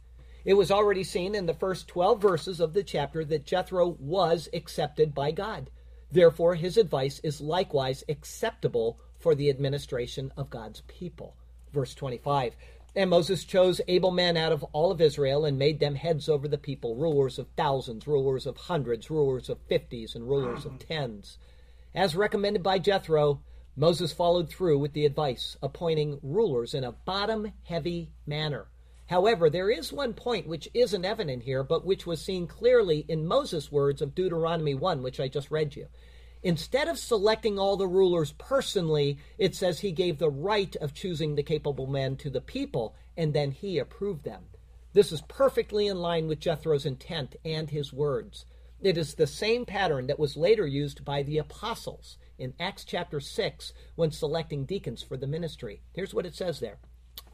It 0.46 0.56
was 0.56 0.72
already 0.72 1.06
seen 1.06 1.36
in 1.36 1.46
the 1.46 1.54
first 1.54 1.88
12 1.88 2.22
verses 2.22 2.60
of 2.60 2.74
the 2.74 2.84
chapter 2.84 3.24
that 3.24 3.46
Jethro 3.46 3.96
was 4.00 4.50
accepted 4.54 5.16
by 5.16 5.32
God. 5.32 5.70
Therefore, 6.12 6.56
his 6.56 6.78
advice 6.78 7.20
is 7.20 7.40
likewise 7.40 8.04
acceptable 8.10 9.00
for 9.18 9.36
the 9.36 9.50
administration 9.50 10.34
of 10.36 10.50
God's 10.50 10.82
people. 10.82 11.38
Verse 11.72 11.96
25. 11.96 12.56
And 12.96 13.10
Moses 13.10 13.46
chose 13.46 13.80
able 13.88 14.12
men 14.12 14.36
out 14.36 14.52
of 14.52 14.64
all 14.74 14.92
of 14.92 15.02
Israel 15.02 15.46
and 15.46 15.58
made 15.58 15.80
them 15.80 15.96
heads 15.96 16.28
over 16.28 16.48
the 16.48 16.58
people, 16.58 16.96
rulers 16.96 17.40
of 17.40 17.48
thousands, 17.56 18.06
rulers 18.06 18.46
of 18.46 18.58
hundreds, 18.58 19.10
rulers 19.10 19.50
of 19.50 19.60
fifties, 19.68 20.14
and 20.14 20.28
rulers 20.28 20.66
of 20.66 20.78
tens. 20.78 21.38
As 21.96 22.16
recommended 22.16 22.62
by 22.62 22.80
Jethro, 22.80 23.42
Moses 23.76 24.12
followed 24.12 24.50
through 24.50 24.78
with 24.78 24.94
the 24.94 25.06
advice, 25.06 25.58
appointing 25.64 26.20
rulers 26.22 26.74
in 26.74 26.84
a 26.84 26.92
bottom 26.92 27.54
heavy 27.64 28.12
manner. 28.28 28.68
However, 29.14 29.48
there 29.48 29.70
is 29.70 29.94
one 29.94 30.14
point 30.16 30.48
which 30.48 30.68
isn't 30.74 31.06
evident 31.06 31.44
here, 31.44 31.62
but 31.64 31.86
which 31.86 32.08
was 32.08 32.20
seen 32.20 32.48
clearly 32.48 33.06
in 33.08 33.28
Moses' 33.28 33.72
words 33.72 34.02
of 34.02 34.16
Deuteronomy 34.16 34.74
1, 34.74 35.04
which 35.04 35.20
I 35.20 35.28
just 35.28 35.52
read 35.52 35.76
you. 35.76 35.86
Instead 36.42 36.88
of 36.88 36.98
selecting 36.98 37.60
all 37.60 37.78
the 37.78 37.86
rulers 37.86 38.32
personally, 38.40 39.20
it 39.38 39.54
says 39.54 39.82
he 39.82 39.92
gave 39.92 40.18
the 40.18 40.32
right 40.32 40.76
of 40.78 40.96
choosing 40.96 41.36
the 41.36 41.44
capable 41.44 41.86
men 41.86 42.16
to 42.16 42.32
the 42.32 42.42
people, 42.42 42.96
and 43.16 43.36
then 43.36 43.52
he 43.52 43.78
approved 43.78 44.24
them. 44.24 44.46
This 44.94 45.12
is 45.12 45.22
perfectly 45.22 45.86
in 45.86 46.00
line 46.00 46.28
with 46.28 46.40
Jethro's 46.40 46.88
intent 46.88 47.36
and 47.46 47.70
his 47.70 47.94
words. 47.94 48.48
It 48.82 48.98
is 48.98 49.14
the 49.14 49.28
same 49.28 49.64
pattern 49.68 50.08
that 50.08 50.18
was 50.18 50.36
later 50.36 50.66
used 50.66 51.06
by 51.06 51.22
the 51.22 51.38
apostles 51.38 52.18
in 52.40 52.56
Acts 52.60 52.84
chapter 52.84 53.20
6 53.20 53.74
when 53.94 54.10
selecting 54.10 54.66
deacons 54.66 55.04
for 55.04 55.18
the 55.18 55.28
ministry. 55.28 55.84
Here's 55.94 56.16
what 56.16 56.26
it 56.26 56.34
says 56.34 56.60
there. 56.60 56.80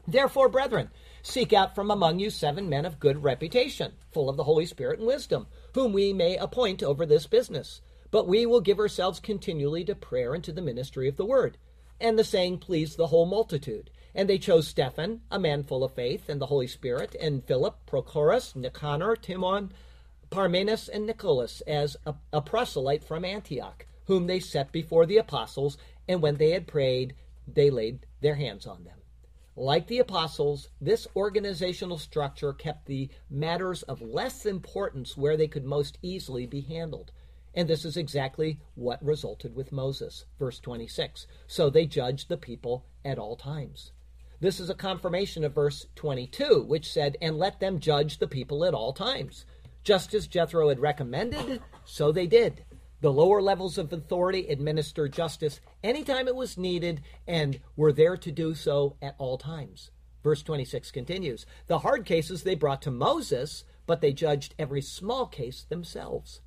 Therefore, 0.06 0.48
brethren, 0.48 0.90
seek 1.22 1.52
out 1.52 1.74
from 1.74 1.90
among 1.90 2.18
you 2.18 2.30
seven 2.30 2.68
men 2.68 2.84
of 2.84 3.00
good 3.00 3.22
reputation, 3.22 3.92
full 4.12 4.28
of 4.28 4.36
the 4.36 4.44
Holy 4.44 4.66
Spirit 4.66 4.98
and 4.98 5.06
wisdom, 5.06 5.46
whom 5.74 5.92
we 5.92 6.12
may 6.12 6.36
appoint 6.36 6.82
over 6.82 7.04
this 7.06 7.26
business. 7.26 7.80
But 8.10 8.26
we 8.26 8.46
will 8.46 8.60
give 8.60 8.78
ourselves 8.78 9.20
continually 9.20 9.84
to 9.84 9.94
prayer 9.94 10.34
and 10.34 10.42
to 10.44 10.52
the 10.52 10.62
ministry 10.62 11.08
of 11.08 11.16
the 11.16 11.24
word. 11.24 11.58
And 12.00 12.18
the 12.18 12.24
saying 12.24 12.58
pleased 12.58 12.96
the 12.96 13.08
whole 13.08 13.26
multitude. 13.26 13.90
And 14.14 14.28
they 14.28 14.38
chose 14.38 14.66
Stephen, 14.66 15.20
a 15.30 15.38
man 15.38 15.62
full 15.62 15.84
of 15.84 15.94
faith 15.94 16.28
and 16.28 16.40
the 16.40 16.46
Holy 16.46 16.66
Spirit, 16.66 17.14
and 17.20 17.44
Philip, 17.44 17.76
Prochorus, 17.86 18.56
Nicanor, 18.56 19.16
Timon, 19.16 19.72
Parmenas, 20.30 20.88
and 20.88 21.06
Nicholas 21.06 21.60
as 21.66 21.96
a, 22.06 22.14
a 22.32 22.40
proselyte 22.40 23.04
from 23.04 23.24
Antioch, 23.24 23.86
whom 24.06 24.26
they 24.26 24.40
set 24.40 24.72
before 24.72 25.06
the 25.06 25.18
apostles, 25.18 25.76
and 26.08 26.20
when 26.22 26.36
they 26.36 26.50
had 26.50 26.66
prayed, 26.66 27.14
they 27.46 27.70
laid 27.70 28.06
their 28.20 28.34
hands 28.34 28.66
on 28.66 28.84
them. 28.84 28.99
Like 29.56 29.88
the 29.88 29.98
apostles, 29.98 30.68
this 30.80 31.06
organizational 31.16 31.98
structure 31.98 32.52
kept 32.52 32.86
the 32.86 33.10
matters 33.28 33.82
of 33.82 34.00
less 34.00 34.46
importance 34.46 35.16
where 35.16 35.36
they 35.36 35.48
could 35.48 35.64
most 35.64 35.98
easily 36.02 36.46
be 36.46 36.60
handled. 36.60 37.12
And 37.54 37.68
this 37.68 37.84
is 37.84 37.96
exactly 37.96 38.60
what 38.74 39.04
resulted 39.04 39.56
with 39.56 39.72
Moses. 39.72 40.24
Verse 40.38 40.60
26. 40.60 41.26
So 41.46 41.68
they 41.68 41.86
judged 41.86 42.28
the 42.28 42.36
people 42.36 42.86
at 43.04 43.18
all 43.18 43.36
times. 43.36 43.92
This 44.40 44.60
is 44.60 44.70
a 44.70 44.74
confirmation 44.74 45.44
of 45.44 45.54
verse 45.54 45.86
22, 45.96 46.64
which 46.66 46.90
said, 46.90 47.16
And 47.20 47.36
let 47.36 47.60
them 47.60 47.80
judge 47.80 48.18
the 48.18 48.28
people 48.28 48.64
at 48.64 48.72
all 48.72 48.92
times. 48.92 49.44
Just 49.82 50.14
as 50.14 50.26
Jethro 50.26 50.68
had 50.68 50.78
recommended, 50.78 51.60
so 51.84 52.12
they 52.12 52.26
did. 52.26 52.64
The 53.00 53.12
lower 53.12 53.40
levels 53.40 53.78
of 53.78 53.92
authority 53.92 54.48
administered 54.48 55.12
justice 55.12 55.60
anytime 55.82 56.28
it 56.28 56.36
was 56.36 56.58
needed 56.58 57.00
and 57.26 57.60
were 57.74 57.92
there 57.92 58.16
to 58.18 58.30
do 58.30 58.54
so 58.54 58.96
at 59.00 59.14
all 59.18 59.38
times. 59.38 59.90
Verse 60.22 60.42
26 60.42 60.90
continues 60.90 61.46
The 61.66 61.78
hard 61.78 62.04
cases 62.04 62.42
they 62.42 62.54
brought 62.54 62.82
to 62.82 62.90
Moses, 62.90 63.64
but 63.86 64.02
they 64.02 64.12
judged 64.12 64.54
every 64.58 64.82
small 64.82 65.26
case 65.26 65.64
themselves. 65.64 66.40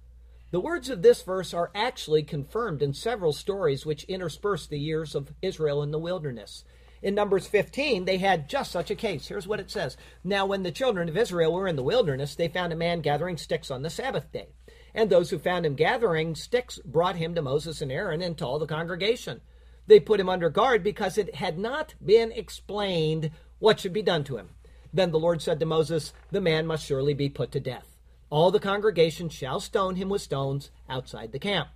The 0.51 0.59
words 0.59 0.91
of 0.91 1.01
this 1.01 1.23
verse 1.23 1.55
are 1.55 1.71
actually 1.73 2.21
confirmed 2.21 2.83
in 2.83 2.93
several 2.93 3.33
stories 3.33 3.87
which 3.87 4.03
intersperse 4.03 4.67
the 4.67 4.77
years 4.77 5.15
of 5.15 5.33
Israel 5.41 5.81
in 5.81 5.89
the 5.89 5.97
wilderness. 5.97 6.63
In 7.01 7.15
Numbers 7.15 7.47
15, 7.47 8.05
they 8.05 8.19
had 8.19 8.47
just 8.47 8.71
such 8.71 8.91
a 8.91 8.95
case. 8.95 9.27
Here's 9.27 9.47
what 9.47 9.59
it 9.59 9.71
says 9.71 9.97
Now, 10.23 10.45
when 10.45 10.61
the 10.61 10.71
children 10.71 11.09
of 11.09 11.17
Israel 11.17 11.51
were 11.51 11.67
in 11.67 11.75
the 11.75 11.83
wilderness, 11.83 12.35
they 12.35 12.47
found 12.47 12.71
a 12.71 12.75
man 12.77 13.01
gathering 13.01 13.37
sticks 13.37 13.71
on 13.71 13.81
the 13.81 13.89
Sabbath 13.89 14.31
day. 14.31 14.49
And 14.95 15.09
those 15.09 15.29
who 15.29 15.39
found 15.39 15.65
him 15.65 15.75
gathering 15.75 16.35
sticks 16.35 16.79
brought 16.85 17.15
him 17.15 17.33
to 17.35 17.41
Moses 17.41 17.81
and 17.81 17.91
Aaron 17.91 18.21
and 18.21 18.37
to 18.37 18.45
all 18.45 18.59
the 18.59 18.67
congregation. 18.67 19.41
They 19.87 19.99
put 19.99 20.19
him 20.19 20.29
under 20.29 20.49
guard 20.49 20.83
because 20.83 21.17
it 21.17 21.35
had 21.35 21.57
not 21.57 21.95
been 22.03 22.31
explained 22.31 23.31
what 23.59 23.79
should 23.79 23.93
be 23.93 24.01
done 24.01 24.23
to 24.25 24.37
him. 24.37 24.49
Then 24.93 25.11
the 25.11 25.19
Lord 25.19 25.41
said 25.41 25.59
to 25.59 25.65
Moses, 25.65 26.13
The 26.31 26.41
man 26.41 26.67
must 26.67 26.85
surely 26.85 27.13
be 27.13 27.29
put 27.29 27.51
to 27.53 27.59
death. 27.59 27.97
All 28.29 28.51
the 28.51 28.59
congregation 28.59 29.29
shall 29.29 29.59
stone 29.59 29.95
him 29.95 30.09
with 30.09 30.21
stones 30.21 30.69
outside 30.87 31.31
the 31.31 31.39
camp. 31.39 31.69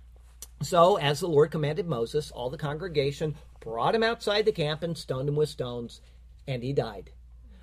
So, 0.62 0.96
as 0.96 1.20
the 1.20 1.28
Lord 1.28 1.50
commanded 1.50 1.86
Moses, 1.86 2.30
all 2.30 2.50
the 2.50 2.58
congregation 2.58 3.36
brought 3.60 3.94
him 3.94 4.02
outside 4.02 4.44
the 4.44 4.52
camp 4.52 4.82
and 4.82 4.96
stoned 4.96 5.28
him 5.28 5.36
with 5.36 5.48
stones, 5.48 6.00
and 6.46 6.62
he 6.62 6.72
died. 6.72 7.10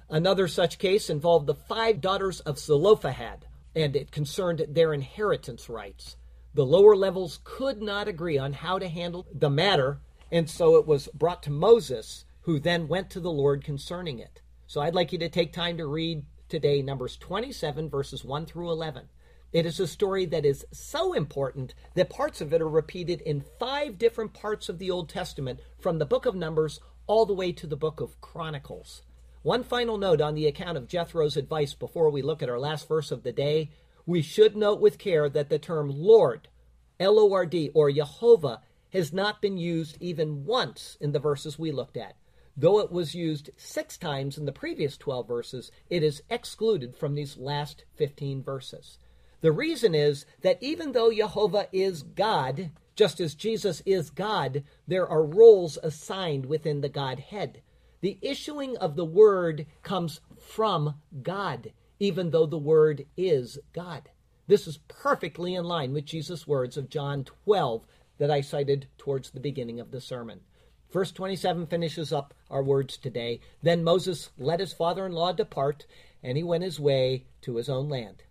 Another 0.10 0.48
such 0.48 0.78
case 0.78 1.10
involved 1.10 1.48
the 1.48 1.56
five 1.56 2.00
daughters 2.00 2.40
of 2.42 2.60
Zelophehad, 2.60 3.48
and 3.76 3.96
it 3.96 4.12
concerned 4.12 4.66
their 4.70 4.94
inheritance 4.94 5.70
rights. 5.70 6.16
The 6.54 6.66
lower 6.66 6.96
levels 6.96 7.40
could 7.44 7.82
not 7.82 8.08
agree 8.08 8.38
on 8.38 8.54
how 8.54 8.80
to 8.80 8.88
handle 8.88 9.28
the 9.34 9.50
matter, 9.50 10.00
and 10.32 10.50
so 10.50 10.78
it 10.78 10.88
was 10.88 11.10
brought 11.14 11.44
to 11.44 11.52
Moses, 11.52 12.26
who 12.42 12.60
then 12.60 12.88
went 12.88 13.10
to 13.10 13.20
the 13.20 13.32
Lord 13.32 13.64
concerning 13.64 14.20
it. 14.20 14.42
So 14.68 14.82
I'd 14.82 14.96
like 14.96 15.12
you 15.12 15.20
to 15.20 15.30
take 15.30 15.52
time 15.52 15.78
to 15.78 15.86
read 15.86 16.24
today 16.48 16.82
Numbers 16.82 17.18
27, 17.18 17.90
verses 17.90 18.24
1 18.24 18.46
through 18.46 18.72
11. 18.72 19.10
It 19.52 19.66
is 19.66 19.80
a 19.80 19.88
story 19.88 20.26
that 20.28 20.46
is 20.46 20.66
so 20.72 21.14
important 21.14 21.74
that 21.94 22.10
parts 22.10 22.42
of 22.42 22.54
it 22.54 22.62
are 22.62 22.70
repeated 22.70 23.22
in 23.22 23.46
five 23.60 23.98
different 23.98 24.34
parts 24.34 24.70
of 24.70 24.80
the 24.80 24.92
Old 24.92 25.10
Testament, 25.10 25.60
from 25.80 26.00
the 26.00 26.06
book 26.06 26.26
of 26.26 26.36
Numbers 26.36 26.80
all 27.08 27.26
the 27.26 27.34
way 27.34 27.52
to 27.52 27.68
the 27.68 27.78
book 27.78 28.02
of 28.02 28.20
Chronicles. 28.22 29.04
One 29.46 29.62
final 29.62 30.00
note 30.00 30.22
on 30.22 30.34
the 30.34 30.48
account 30.48 30.76
of 30.76 30.88
Jethro's 30.88 31.38
advice 31.38 31.76
before 31.76 32.10
we 32.10 32.24
look 32.24 32.42
at 32.42 32.50
our 32.50 32.58
last 32.58 32.88
verse 32.88 33.12
of 33.12 33.22
the 33.22 33.32
day. 33.32 33.70
We 34.04 34.24
should 34.24 34.58
note 34.58 34.82
with 34.82 34.98
care 34.98 35.30
that 35.30 35.50
the 35.50 35.60
term 35.60 35.88
Lord, 35.88 36.48
L 37.00 37.20
O 37.20 37.32
R 37.32 37.46
D, 37.46 37.70
or 37.76 37.92
Jehovah, 37.92 38.62
has 38.92 39.14
not 39.14 39.44
been 39.44 39.56
used 39.60 39.98
even 40.00 40.46
once 40.46 40.98
in 41.00 41.12
the 41.12 41.20
verses 41.20 41.60
we 41.60 41.72
looked 41.72 41.96
at. 41.96 42.16
Though 42.58 42.80
it 42.80 42.92
was 42.92 43.14
used 43.14 43.52
six 43.56 44.00
times 44.00 44.40
in 44.40 44.46
the 44.46 44.52
previous 44.52 44.98
12 44.98 45.28
verses, 45.28 45.72
it 45.92 46.02
is 46.02 46.24
excluded 46.28 46.96
from 46.96 47.14
these 47.14 47.38
last 47.38 47.86
15 47.98 48.42
verses. 48.42 48.98
The 49.42 49.52
reason 49.52 49.94
is 49.94 50.26
that 50.42 50.58
even 50.60 50.94
though 50.94 51.14
Jehovah 51.14 51.68
is 51.72 52.02
God, 52.02 52.72
just 52.96 53.20
as 53.20 53.36
Jesus 53.36 53.84
is 53.86 54.10
God, 54.10 54.64
there 54.88 55.08
are 55.08 55.24
roles 55.24 55.78
assigned 55.84 56.48
within 56.48 56.82
the 56.82 56.90
Godhead. 56.90 57.62
The 58.02 58.18
issuing 58.22 58.78
of 58.78 58.96
the 58.96 59.06
word 59.06 59.66
comes 59.84 60.20
from 60.40 60.96
God, 61.22 61.72
even 62.00 62.32
though 62.32 62.46
the 62.46 62.58
word 62.58 63.06
is 63.18 63.58
God. 63.74 64.10
This 64.48 64.68
is 64.68 64.80
perfectly 64.88 65.56
in 65.56 65.66
line 65.66 65.94
with 65.94 66.06
Jesus' 66.06 66.46
words 66.46 66.78
of 66.78 66.90
John 66.90 67.24
12 67.24 67.86
that 68.18 68.30
I 68.30 68.42
cited 68.42 68.88
towards 68.98 69.32
the 69.32 69.40
beginning 69.40 69.80
of 69.80 69.92
the 69.92 70.02
sermon. 70.02 70.42
Verse 70.92 71.12
27 71.12 71.68
finishes 71.68 72.14
up 72.14 72.34
our 72.50 72.64
words 72.64 72.98
today. 72.98 73.40
Then 73.62 73.84
Moses 73.84 74.30
let 74.38 74.60
his 74.60 74.72
father 74.72 75.06
in 75.06 75.12
law 75.12 75.32
depart, 75.32 75.86
and 76.24 76.38
he 76.38 76.44
went 76.44 76.64
his 76.64 76.80
way 76.80 77.26
to 77.42 77.56
his 77.56 77.70
own 77.70 77.90
land. 77.90 78.24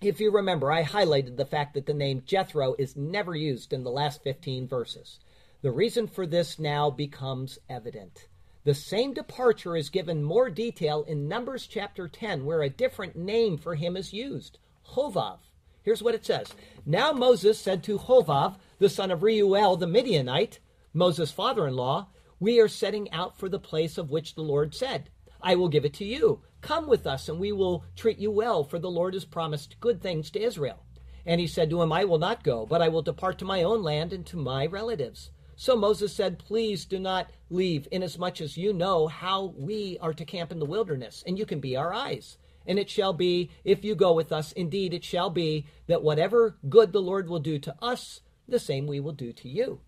If 0.00 0.20
you 0.20 0.30
remember, 0.30 0.72
I 0.72 0.82
highlighted 0.82 1.36
the 1.36 1.46
fact 1.46 1.74
that 1.74 1.86
the 1.86 1.94
name 1.94 2.22
Jethro 2.26 2.74
is 2.78 2.96
never 2.96 3.34
used 3.34 3.72
in 3.72 3.84
the 3.84 3.90
last 3.90 4.22
15 4.22 4.66
verses. 4.66 5.20
The 5.62 5.70
reason 5.70 6.06
for 6.06 6.26
this 6.26 6.58
now 6.58 6.90
becomes 6.90 7.58
evident. 7.68 8.28
The 8.64 8.74
same 8.74 9.12
departure 9.12 9.76
is 9.76 9.90
given 9.90 10.22
more 10.22 10.48
detail 10.48 11.02
in 11.02 11.28
Numbers 11.28 11.66
chapter 11.66 12.08
10, 12.08 12.46
where 12.46 12.62
a 12.62 12.70
different 12.70 13.14
name 13.14 13.58
for 13.58 13.74
him 13.74 13.94
is 13.94 14.14
used 14.14 14.58
Hovav. 14.92 15.40
Here's 15.82 16.02
what 16.02 16.14
it 16.14 16.24
says 16.24 16.54
Now 16.86 17.12
Moses 17.12 17.58
said 17.58 17.84
to 17.84 17.98
Hovav, 17.98 18.56
the 18.78 18.88
son 18.88 19.10
of 19.10 19.22
Reuel 19.22 19.76
the 19.76 19.86
Midianite, 19.86 20.60
Moses' 20.94 21.30
father 21.30 21.66
in 21.66 21.76
law, 21.76 22.08
we 22.40 22.58
are 22.58 22.68
setting 22.68 23.10
out 23.12 23.38
for 23.38 23.50
the 23.50 23.58
place 23.58 23.98
of 23.98 24.10
which 24.10 24.34
the 24.34 24.42
Lord 24.42 24.74
said, 24.74 25.10
I 25.42 25.56
will 25.56 25.68
give 25.68 25.84
it 25.84 25.92
to 25.94 26.06
you. 26.06 26.40
Come 26.62 26.86
with 26.86 27.06
us, 27.06 27.28
and 27.28 27.38
we 27.38 27.52
will 27.52 27.84
treat 27.94 28.18
you 28.18 28.30
well, 28.30 28.64
for 28.64 28.78
the 28.78 28.90
Lord 28.90 29.12
has 29.12 29.26
promised 29.26 29.78
good 29.78 30.00
things 30.00 30.30
to 30.30 30.42
Israel. 30.42 30.82
And 31.26 31.38
he 31.38 31.46
said 31.46 31.68
to 31.68 31.82
him, 31.82 31.92
I 31.92 32.04
will 32.04 32.18
not 32.18 32.42
go, 32.42 32.64
but 32.64 32.80
I 32.80 32.88
will 32.88 33.02
depart 33.02 33.38
to 33.40 33.44
my 33.44 33.62
own 33.62 33.82
land 33.82 34.14
and 34.14 34.24
to 34.24 34.38
my 34.38 34.64
relatives. 34.64 35.30
So 35.56 35.76
Moses 35.76 36.12
said, 36.12 36.38
Please 36.38 36.84
do 36.84 36.98
not 36.98 37.30
leave, 37.50 37.86
inasmuch 37.90 38.40
as 38.40 38.56
you 38.56 38.72
know 38.72 39.06
how 39.06 39.54
we 39.56 39.98
are 40.00 40.14
to 40.14 40.24
camp 40.24 40.50
in 40.50 40.58
the 40.58 40.64
wilderness, 40.64 41.22
and 41.26 41.38
you 41.38 41.46
can 41.46 41.60
be 41.60 41.76
our 41.76 41.92
eyes. 41.92 42.38
And 42.66 42.78
it 42.78 42.90
shall 42.90 43.12
be, 43.12 43.50
if 43.62 43.84
you 43.84 43.94
go 43.94 44.12
with 44.12 44.32
us, 44.32 44.52
indeed 44.52 44.94
it 44.94 45.04
shall 45.04 45.30
be, 45.30 45.66
that 45.86 46.02
whatever 46.02 46.56
good 46.68 46.92
the 46.92 47.02
Lord 47.02 47.28
will 47.28 47.38
do 47.38 47.58
to 47.58 47.74
us, 47.82 48.20
the 48.48 48.58
same 48.58 48.86
we 48.86 49.00
will 49.00 49.12
do 49.12 49.32
to 49.32 49.48
you. 49.48 49.80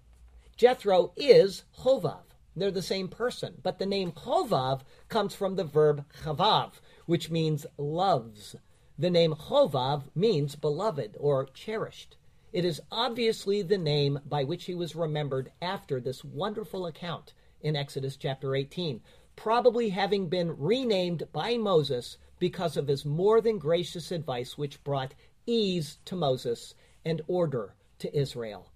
Jethro 0.57 1.13
is 1.17 1.65
Hovav. 1.81 2.23
They're 2.55 2.71
the 2.71 2.83
same 2.83 3.09
person, 3.09 3.59
but 3.63 3.79
the 3.79 3.87
name 3.87 4.13
Hovav 4.13 4.81
comes 5.09 5.35
from 5.35 5.57
the 5.57 5.65
verb 5.65 6.07
chavav, 6.23 6.73
which 7.05 7.31
means 7.31 7.67
loves. 7.77 8.57
The 8.99 9.11
name 9.11 9.35
Hovav 9.35 10.05
means 10.15 10.57
beloved 10.57 11.17
or 11.21 11.45
cherished. 11.45 12.16
It 12.53 12.65
is 12.65 12.81
obviously 12.91 13.63
the 13.63 13.79
name 13.79 14.21
by 14.25 14.45
which 14.45 14.65
he 14.65 14.75
was 14.75 14.97
remembered 14.97 15.53
after 15.61 16.01
this 16.01 16.25
wonderful 16.25 16.87
account 16.87 17.35
in 17.61 17.77
Exodus 17.77 18.17
chapter 18.17 18.55
18. 18.55 19.01
probably 19.37 19.91
having 19.91 20.29
been 20.29 20.59
renamed 20.59 21.29
by 21.33 21.57
Moses 21.57 22.17
because 22.39 22.77
of 22.77 22.89
his 22.89 23.05
more 23.05 23.41
than 23.41 23.59
gracious 23.59 24.11
advice, 24.11 24.59
which 24.59 24.83
brought 24.83 25.15
ease 25.47 25.99
to 26.07 26.17
Moses 26.17 26.75
and 27.05 27.23
order 27.29 27.75
to 27.99 28.19
Israel. 28.19 28.71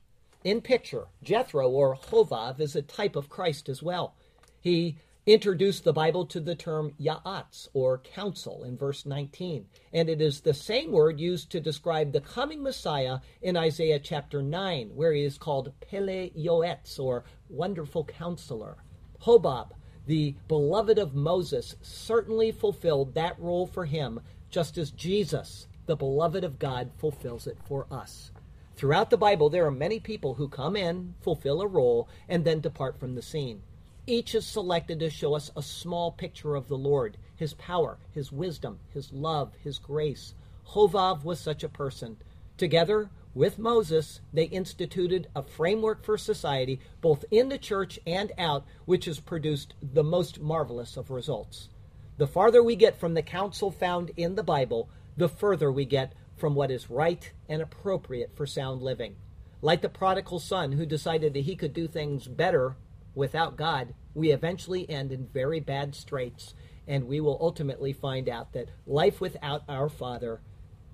In 0.45 0.61
picture, 0.61 1.09
Jethro 1.23 1.69
or 1.69 1.97
Hovav 1.97 2.61
is 2.61 2.77
a 2.77 2.83
type 2.83 3.17
of 3.17 3.29
Christ 3.29 3.69
as 3.69 3.83
well. 3.83 4.15
He 4.61 4.99
introduced 5.27 5.85
the 5.85 5.93
Bible 5.93 6.25
to 6.27 6.41
the 6.41 6.55
term 6.55 6.93
ya'atz, 7.01 7.69
or 7.75 7.99
counsel, 7.99 8.65
in 8.65 8.77
verse 8.77 9.05
19. 9.05 9.67
And 9.93 10.09
it 10.09 10.21
is 10.21 10.41
the 10.41 10.55
same 10.55 10.93
word 10.93 11.21
used 11.21 11.51
to 11.51 11.61
describe 11.61 12.13
the 12.13 12.21
coming 12.21 12.63
Messiah 12.63 13.19
in 13.43 13.57
Isaiah 13.57 13.99
chapter 13.99 14.43
9, 14.43 14.91
where 14.95 15.13
he 15.13 15.25
is 15.25 15.37
called 15.37 15.73
Pele 15.81 16.31
Yoetz, 16.31 16.99
or 16.99 17.25
wonderful 17.49 18.05
counselor. 18.05 18.79
Hobab, 19.23 19.73
the 20.07 20.35
beloved 20.49 20.99
of 20.99 21.15
Moses, 21.15 21.77
certainly 21.83 22.51
fulfilled 22.51 23.15
that 23.15 23.39
role 23.39 23.67
for 23.67 23.85
him, 23.85 24.21
just 24.49 24.79
as 24.79 24.91
Jesus, 24.91 25.69
the 25.87 25.97
beloved 25.97 26.45
of 26.45 26.59
God, 26.59 26.91
fulfills 26.97 27.47
it 27.47 27.59
for 27.67 27.87
us. 27.91 28.31
Throughout 28.75 29.11
the 29.11 29.19
Bible, 29.19 29.51
there 29.51 29.67
are 29.67 29.71
many 29.71 30.01
people 30.01 30.35
who 30.35 30.49
come 30.49 30.75
in, 30.75 31.15
fulfill 31.21 31.61
a 31.61 31.67
role, 31.67 32.09
and 32.29 32.45
then 32.45 32.61
depart 32.61 32.99
from 32.99 33.15
the 33.15 33.23
scene. 33.23 33.61
Each 34.07 34.35
is 34.35 34.47
selected 34.47 34.99
to 35.01 35.11
show 35.11 35.35
us 35.35 35.51
a 35.55 35.63
small 35.63 36.11
picture 36.11 36.57
of 36.57 36.69
the 36.69 36.79
Lord, 36.79 37.19
his 37.37 37.55
power, 37.55 37.99
his 38.13 38.33
wisdom, 38.33 38.81
his 38.89 39.13
love, 39.13 39.53
his 39.63 39.79
grace. 39.79 40.35
Hovav 40.69 41.23
was 41.23 41.39
such 41.39 41.63
a 41.63 41.69
person. 41.69 42.17
Together 42.57 43.11
with 43.35 43.59
Moses, 43.59 44.21
they 44.33 44.45
instituted 44.45 45.29
a 45.37 45.43
framework 45.43 46.03
for 46.03 46.19
society, 46.19 46.81
both 47.01 47.25
in 47.31 47.49
the 47.49 47.59
church 47.59 48.01
and 48.07 48.33
out, 48.39 48.65
which 48.87 49.05
has 49.05 49.21
produced 49.21 49.75
the 49.83 50.03
most 50.03 50.41
marvelous 50.41 50.97
of 50.97 51.11
results. 51.11 51.69
The 52.17 52.27
farther 52.27 52.63
we 52.63 52.77
get 52.77 52.99
from 52.99 53.15
the 53.15 53.23
counsel 53.23 53.71
found 53.71 54.11
in 54.17 54.35
the 54.35 54.43
Bible, 54.43 54.89
the 55.17 55.29
further 55.29 55.71
we 55.71 55.85
get 55.85 56.15
from 56.37 56.55
what 56.55 56.71
is 56.71 56.91
right 56.91 57.31
and 57.49 57.63
appropriate 57.63 58.35
for 58.35 58.47
sound 58.47 58.83
living. 58.83 59.17
Like 59.63 59.83
the 59.83 59.89
prodigal 59.89 60.39
son 60.39 60.73
who 60.73 60.87
decided 60.87 61.35
that 61.35 61.45
he 61.45 61.55
could 61.55 61.75
do 61.75 61.87
things 61.87 62.27
better 62.27 62.77
without 63.15 63.57
God, 63.57 63.95
we 64.15 64.33
eventually 64.33 64.89
end 64.89 65.13
in 65.13 65.27
very 65.27 65.61
bad 65.61 65.95
straits, 65.95 66.55
and 66.87 67.07
we 67.07 67.21
will 67.21 67.39
ultimately 67.41 67.93
find 67.93 68.29
out 68.29 68.53
that 68.53 68.71
life 68.87 69.21
without 69.21 69.63
our 69.69 69.89
Father 69.89 70.41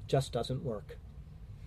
just 0.07 0.33
doesn't 0.33 0.65
work. 0.65 0.99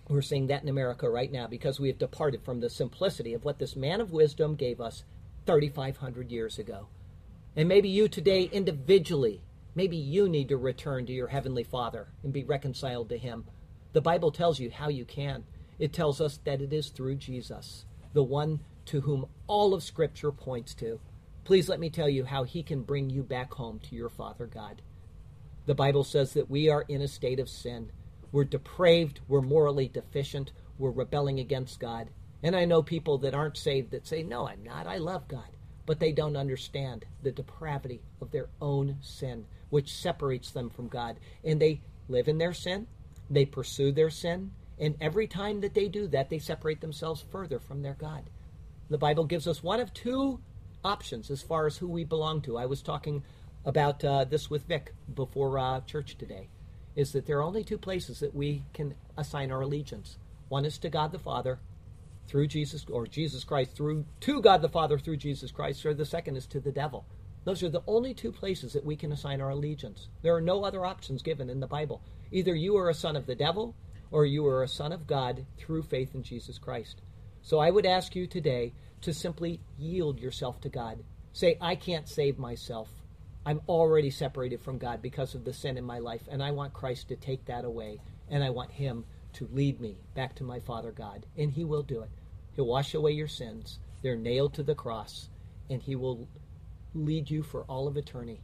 We're 0.08 0.22
seeing 0.22 0.48
that 0.48 0.62
in 0.62 0.68
America 0.68 1.08
right 1.08 1.30
now 1.30 1.46
because 1.46 1.78
we 1.78 1.88
have 1.88 1.98
departed 1.98 2.42
from 2.42 2.60
the 2.60 2.70
simplicity 2.70 3.32
of 3.32 3.44
what 3.44 3.58
this 3.58 3.76
man 3.76 4.00
of 4.00 4.12
wisdom 4.12 4.56
gave 4.56 4.80
us 4.80 5.04
3,500 5.46 6.30
years 6.32 6.58
ago. 6.58 6.88
And 7.54 7.68
maybe 7.68 7.88
you 7.88 8.08
today, 8.08 8.44
individually, 8.44 9.42
maybe 9.74 9.96
you 9.96 10.28
need 10.28 10.48
to 10.48 10.56
return 10.56 11.06
to 11.06 11.12
your 11.12 11.28
Heavenly 11.28 11.64
Father 11.64 12.08
and 12.22 12.32
be 12.32 12.44
reconciled 12.44 13.08
to 13.10 13.18
Him. 13.18 13.44
The 13.92 14.00
Bible 14.00 14.30
tells 14.30 14.58
you 14.58 14.70
how 14.70 14.88
you 14.88 15.04
can. 15.04 15.44
It 15.78 15.92
tells 15.92 16.20
us 16.20 16.38
that 16.44 16.60
it 16.60 16.72
is 16.72 16.88
through 16.88 17.16
Jesus, 17.16 17.84
the 18.12 18.22
one 18.22 18.60
to 18.90 19.02
whom 19.02 19.24
all 19.46 19.72
of 19.72 19.84
Scripture 19.84 20.32
points 20.32 20.74
to. 20.74 20.98
Please 21.44 21.68
let 21.68 21.78
me 21.78 21.88
tell 21.88 22.08
you 22.08 22.24
how 22.24 22.42
He 22.42 22.64
can 22.64 22.82
bring 22.82 23.08
you 23.08 23.22
back 23.22 23.54
home 23.54 23.78
to 23.84 23.94
your 23.94 24.08
Father 24.08 24.46
God. 24.46 24.82
The 25.66 25.76
Bible 25.76 26.02
says 26.02 26.32
that 26.32 26.50
we 26.50 26.68
are 26.68 26.84
in 26.88 27.00
a 27.00 27.06
state 27.06 27.38
of 27.38 27.48
sin. 27.48 27.92
We're 28.32 28.42
depraved, 28.42 29.20
we're 29.28 29.42
morally 29.42 29.86
deficient, 29.86 30.50
we're 30.76 30.90
rebelling 30.90 31.38
against 31.38 31.78
God. 31.78 32.10
And 32.42 32.56
I 32.56 32.64
know 32.64 32.82
people 32.82 33.18
that 33.18 33.32
aren't 33.32 33.56
saved 33.56 33.92
that 33.92 34.08
say, 34.08 34.24
No, 34.24 34.48
I'm 34.48 34.64
not, 34.64 34.88
I 34.88 34.96
love 34.96 35.28
God. 35.28 35.56
But 35.86 36.00
they 36.00 36.10
don't 36.10 36.36
understand 36.36 37.04
the 37.22 37.30
depravity 37.30 38.02
of 38.20 38.32
their 38.32 38.48
own 38.60 38.96
sin, 39.02 39.46
which 39.68 39.94
separates 39.94 40.50
them 40.50 40.68
from 40.68 40.88
God. 40.88 41.20
And 41.44 41.62
they 41.62 41.80
live 42.08 42.26
in 42.26 42.38
their 42.38 42.54
sin, 42.54 42.88
they 43.30 43.44
pursue 43.44 43.92
their 43.92 44.10
sin, 44.10 44.50
and 44.80 44.96
every 45.00 45.28
time 45.28 45.60
that 45.60 45.74
they 45.74 45.86
do 45.86 46.08
that, 46.08 46.28
they 46.28 46.40
separate 46.40 46.80
themselves 46.80 47.24
further 47.30 47.60
from 47.60 47.82
their 47.82 47.94
God. 47.94 48.24
The 48.90 48.98
Bible 48.98 49.24
gives 49.24 49.46
us 49.46 49.62
one 49.62 49.78
of 49.78 49.94
two 49.94 50.40
options 50.84 51.30
as 51.30 51.42
far 51.42 51.66
as 51.68 51.76
who 51.76 51.86
we 51.86 52.02
belong 52.02 52.42
to. 52.42 52.58
I 52.58 52.66
was 52.66 52.82
talking 52.82 53.22
about 53.64 54.04
uh, 54.04 54.24
this 54.24 54.50
with 54.50 54.66
Vic 54.66 54.92
before 55.14 55.60
uh, 55.60 55.80
church 55.82 56.18
today. 56.18 56.48
Is 56.96 57.12
that 57.12 57.24
there 57.24 57.38
are 57.38 57.44
only 57.44 57.62
two 57.62 57.78
places 57.78 58.18
that 58.18 58.34
we 58.34 58.64
can 58.74 58.96
assign 59.16 59.52
our 59.52 59.60
allegiance. 59.60 60.18
One 60.48 60.64
is 60.64 60.76
to 60.78 60.90
God 60.90 61.12
the 61.12 61.20
Father 61.20 61.60
through 62.26 62.48
Jesus, 62.48 62.84
or 62.90 63.06
Jesus 63.06 63.44
Christ 63.44 63.76
through 63.76 64.06
to 64.20 64.42
God 64.42 64.60
the 64.60 64.68
Father 64.68 64.98
through 64.98 65.18
Jesus 65.18 65.52
Christ, 65.52 65.86
or 65.86 65.94
the 65.94 66.04
second 66.04 66.34
is 66.36 66.46
to 66.48 66.58
the 66.58 66.72
devil. 66.72 67.06
Those 67.44 67.62
are 67.62 67.70
the 67.70 67.84
only 67.86 68.12
two 68.12 68.32
places 68.32 68.72
that 68.72 68.84
we 68.84 68.96
can 68.96 69.12
assign 69.12 69.40
our 69.40 69.50
allegiance. 69.50 70.08
There 70.22 70.34
are 70.34 70.40
no 70.40 70.64
other 70.64 70.84
options 70.84 71.22
given 71.22 71.48
in 71.48 71.60
the 71.60 71.68
Bible. 71.68 72.02
Either 72.32 72.56
you 72.56 72.76
are 72.76 72.90
a 72.90 72.94
son 72.94 73.14
of 73.14 73.26
the 73.26 73.36
devil, 73.36 73.76
or 74.10 74.26
you 74.26 74.44
are 74.46 74.64
a 74.64 74.68
son 74.68 74.90
of 74.90 75.06
God 75.06 75.46
through 75.58 75.84
faith 75.84 76.12
in 76.16 76.24
Jesus 76.24 76.58
Christ. 76.58 77.02
So 77.42 77.58
I 77.58 77.70
would 77.70 77.86
ask 77.86 78.14
you 78.14 78.26
today 78.26 78.72
to 79.02 79.14
simply 79.14 79.60
yield 79.78 80.20
yourself 80.20 80.60
to 80.60 80.68
God. 80.68 81.02
Say, 81.32 81.56
I 81.60 81.74
can't 81.74 82.08
save 82.08 82.38
myself. 82.38 82.88
I'm 83.46 83.62
already 83.68 84.10
separated 84.10 84.60
from 84.60 84.78
God 84.78 85.00
because 85.00 85.34
of 85.34 85.44
the 85.44 85.52
sin 85.52 85.78
in 85.78 85.84
my 85.84 85.98
life, 85.98 86.22
and 86.30 86.42
I 86.42 86.50
want 86.50 86.74
Christ 86.74 87.08
to 87.08 87.16
take 87.16 87.46
that 87.46 87.64
away, 87.64 88.00
and 88.28 88.44
I 88.44 88.50
want 88.50 88.72
Him 88.72 89.04
to 89.34 89.48
lead 89.52 89.80
me 89.80 89.96
back 90.14 90.34
to 90.36 90.44
my 90.44 90.60
Father 90.60 90.92
God. 90.92 91.24
And 91.38 91.50
He 91.50 91.64
will 91.64 91.82
do 91.82 92.02
it. 92.02 92.10
He'll 92.54 92.66
wash 92.66 92.94
away 92.94 93.12
your 93.12 93.28
sins. 93.28 93.78
They're 94.02 94.16
nailed 94.16 94.54
to 94.54 94.62
the 94.62 94.74
cross, 94.74 95.30
and 95.70 95.80
He 95.80 95.96
will 95.96 96.28
lead 96.94 97.30
you 97.30 97.42
for 97.42 97.62
all 97.62 97.88
of 97.88 97.96
eternity. 97.96 98.40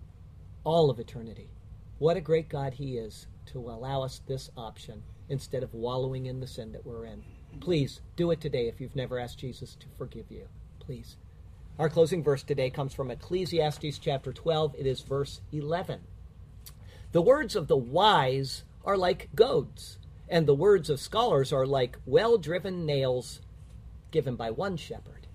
All 0.64 0.88
of 0.88 0.98
eternity. 0.98 1.50
What 1.98 2.16
a 2.16 2.22
great 2.22 2.48
God 2.48 2.74
He 2.74 2.96
is 2.96 3.26
to 3.46 3.58
allow 3.58 4.02
us 4.02 4.22
this 4.26 4.50
option 4.56 5.02
instead 5.28 5.62
of 5.62 5.74
wallowing 5.74 6.26
in 6.26 6.40
the 6.40 6.46
sin 6.46 6.72
that 6.72 6.86
we're 6.86 7.04
in. 7.06 7.22
Please 7.60 8.00
do 8.16 8.30
it 8.30 8.40
today 8.40 8.68
if 8.68 8.80
you've 8.80 8.96
never 8.96 9.18
asked 9.18 9.38
Jesus 9.38 9.76
to 9.76 9.86
forgive 9.98 10.30
you. 10.30 10.46
Please. 10.78 11.16
Our 11.78 11.88
closing 11.88 12.22
verse 12.22 12.42
today 12.42 12.70
comes 12.70 12.94
from 12.94 13.10
Ecclesiastes 13.10 13.98
chapter 13.98 14.32
12. 14.32 14.76
It 14.78 14.86
is 14.86 15.00
verse 15.00 15.40
11. 15.52 16.00
The 17.12 17.22
words 17.22 17.56
of 17.56 17.68
the 17.68 17.76
wise 17.76 18.64
are 18.84 18.96
like 18.96 19.28
goads, 19.34 19.98
and 20.28 20.46
the 20.46 20.54
words 20.54 20.88
of 20.90 21.00
scholars 21.00 21.52
are 21.52 21.66
like 21.66 21.98
well 22.06 22.38
driven 22.38 22.86
nails 22.86 23.40
given 24.10 24.36
by 24.36 24.50
one 24.50 24.76
shepherd. 24.76 25.26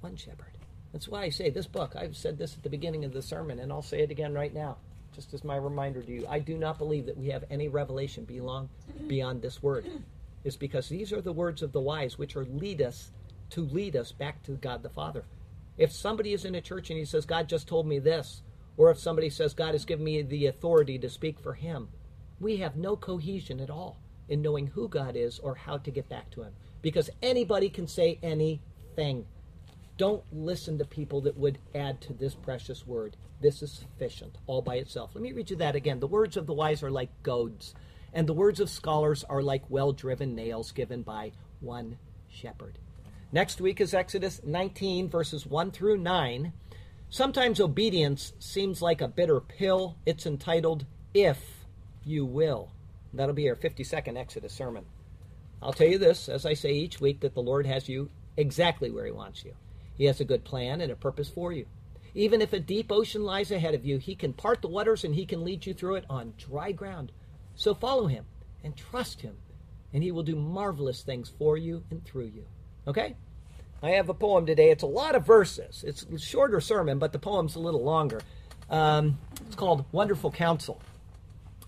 One 0.00 0.16
shepherd. 0.16 0.46
That's 0.92 1.08
why 1.08 1.22
I 1.22 1.28
say 1.30 1.50
this 1.50 1.66
book, 1.66 1.94
I've 1.96 2.16
said 2.16 2.38
this 2.38 2.54
at 2.54 2.62
the 2.62 2.70
beginning 2.70 3.04
of 3.04 3.12
the 3.12 3.22
sermon, 3.22 3.58
and 3.58 3.70
I'll 3.70 3.82
say 3.82 4.00
it 4.00 4.10
again 4.10 4.32
right 4.32 4.52
now, 4.52 4.78
just 5.14 5.34
as 5.34 5.44
my 5.44 5.56
reminder 5.56 6.02
to 6.02 6.12
you. 6.12 6.26
I 6.28 6.38
do 6.38 6.56
not 6.56 6.78
believe 6.78 7.06
that 7.06 7.18
we 7.18 7.28
have 7.28 7.44
any 7.50 7.68
revelation 7.68 8.24
belong, 8.24 8.68
beyond 9.06 9.42
this 9.42 9.62
word 9.62 9.86
is 10.44 10.56
because 10.56 10.88
these 10.88 11.12
are 11.12 11.20
the 11.20 11.32
words 11.32 11.62
of 11.62 11.72
the 11.72 11.80
wise 11.80 12.18
which 12.18 12.36
are 12.36 12.44
lead 12.44 12.80
us 12.80 13.12
to 13.50 13.62
lead 13.62 13.96
us 13.96 14.12
back 14.12 14.42
to 14.44 14.52
God 14.52 14.82
the 14.82 14.88
Father. 14.88 15.24
If 15.76 15.92
somebody 15.92 16.32
is 16.32 16.44
in 16.44 16.54
a 16.54 16.60
church 16.60 16.90
and 16.90 16.98
he 16.98 17.04
says, 17.04 17.26
God 17.26 17.48
just 17.48 17.66
told 17.66 17.86
me 17.86 17.98
this, 17.98 18.42
or 18.76 18.90
if 18.90 18.98
somebody 18.98 19.30
says, 19.30 19.54
God 19.54 19.74
has 19.74 19.84
given 19.84 20.04
me 20.04 20.22
the 20.22 20.46
authority 20.46 20.98
to 20.98 21.10
speak 21.10 21.38
for 21.38 21.54
him, 21.54 21.88
we 22.38 22.58
have 22.58 22.76
no 22.76 22.96
cohesion 22.96 23.60
at 23.60 23.70
all 23.70 23.98
in 24.28 24.40
knowing 24.40 24.68
who 24.68 24.88
God 24.88 25.16
is 25.16 25.38
or 25.38 25.54
how 25.54 25.78
to 25.78 25.90
get 25.90 26.08
back 26.08 26.30
to 26.30 26.42
him. 26.42 26.52
Because 26.80 27.10
anybody 27.22 27.68
can 27.68 27.86
say 27.86 28.18
anything. 28.22 29.26
Don't 29.98 30.22
listen 30.32 30.78
to 30.78 30.84
people 30.84 31.20
that 31.22 31.36
would 31.36 31.58
add 31.74 32.00
to 32.02 32.14
this 32.14 32.34
precious 32.34 32.86
word. 32.86 33.16
This 33.40 33.62
is 33.62 33.72
sufficient 33.72 34.38
all 34.46 34.62
by 34.62 34.76
itself. 34.76 35.10
Let 35.14 35.22
me 35.22 35.32
read 35.32 35.50
you 35.50 35.56
that 35.56 35.76
again. 35.76 36.00
The 36.00 36.06
words 36.06 36.36
of 36.36 36.46
the 36.46 36.54
wise 36.54 36.82
are 36.82 36.90
like 36.90 37.10
goads 37.22 37.74
and 38.12 38.26
the 38.26 38.32
words 38.32 38.60
of 38.60 38.70
scholars 38.70 39.24
are 39.28 39.42
like 39.42 39.62
well 39.68 39.92
driven 39.92 40.34
nails 40.34 40.72
given 40.72 41.02
by 41.02 41.32
one 41.60 41.98
shepherd. 42.28 42.78
Next 43.32 43.60
week 43.60 43.80
is 43.80 43.94
Exodus 43.94 44.40
19, 44.44 45.08
verses 45.08 45.46
1 45.46 45.70
through 45.70 45.98
9. 45.98 46.52
Sometimes 47.08 47.60
obedience 47.60 48.32
seems 48.38 48.82
like 48.82 49.00
a 49.00 49.08
bitter 49.08 49.40
pill. 49.40 49.96
It's 50.04 50.26
entitled, 50.26 50.84
If 51.14 51.66
You 52.04 52.24
Will. 52.24 52.72
That'll 53.12 53.34
be 53.34 53.48
our 53.48 53.56
52nd 53.56 54.16
Exodus 54.16 54.52
sermon. 54.52 54.84
I'll 55.62 55.72
tell 55.72 55.88
you 55.88 55.98
this, 55.98 56.28
as 56.28 56.46
I 56.46 56.54
say 56.54 56.72
each 56.72 57.00
week, 57.00 57.20
that 57.20 57.34
the 57.34 57.42
Lord 57.42 57.66
has 57.66 57.88
you 57.88 58.10
exactly 58.36 58.90
where 58.90 59.06
He 59.06 59.12
wants 59.12 59.44
you. 59.44 59.54
He 59.96 60.06
has 60.06 60.20
a 60.20 60.24
good 60.24 60.44
plan 60.44 60.80
and 60.80 60.90
a 60.90 60.96
purpose 60.96 61.28
for 61.28 61.52
you. 61.52 61.66
Even 62.14 62.42
if 62.42 62.52
a 62.52 62.58
deep 62.58 62.90
ocean 62.90 63.22
lies 63.22 63.50
ahead 63.50 63.74
of 63.74 63.84
you, 63.84 63.98
He 63.98 64.14
can 64.14 64.32
part 64.32 64.62
the 64.62 64.68
waters 64.68 65.04
and 65.04 65.14
He 65.14 65.26
can 65.26 65.44
lead 65.44 65.66
you 65.66 65.74
through 65.74 65.96
it 65.96 66.06
on 66.08 66.34
dry 66.38 66.72
ground. 66.72 67.12
So 67.60 67.74
follow 67.74 68.06
him 68.06 68.24
and 68.64 68.74
trust 68.74 69.20
him, 69.20 69.36
and 69.92 70.02
he 70.02 70.12
will 70.12 70.22
do 70.22 70.34
marvelous 70.34 71.02
things 71.02 71.30
for 71.38 71.58
you 71.58 71.84
and 71.90 72.02
through 72.02 72.28
you. 72.34 72.46
Okay? 72.88 73.16
I 73.82 73.90
have 73.90 74.08
a 74.08 74.14
poem 74.14 74.46
today. 74.46 74.70
It's 74.70 74.82
a 74.82 74.86
lot 74.86 75.14
of 75.14 75.26
verses. 75.26 75.84
It's 75.86 76.04
a 76.04 76.18
shorter 76.18 76.62
sermon, 76.62 76.98
but 76.98 77.12
the 77.12 77.18
poem's 77.18 77.56
a 77.56 77.60
little 77.60 77.84
longer. 77.84 78.22
Um, 78.70 79.18
it's 79.46 79.56
called 79.56 79.84
Wonderful 79.92 80.32
Counsel. 80.32 80.80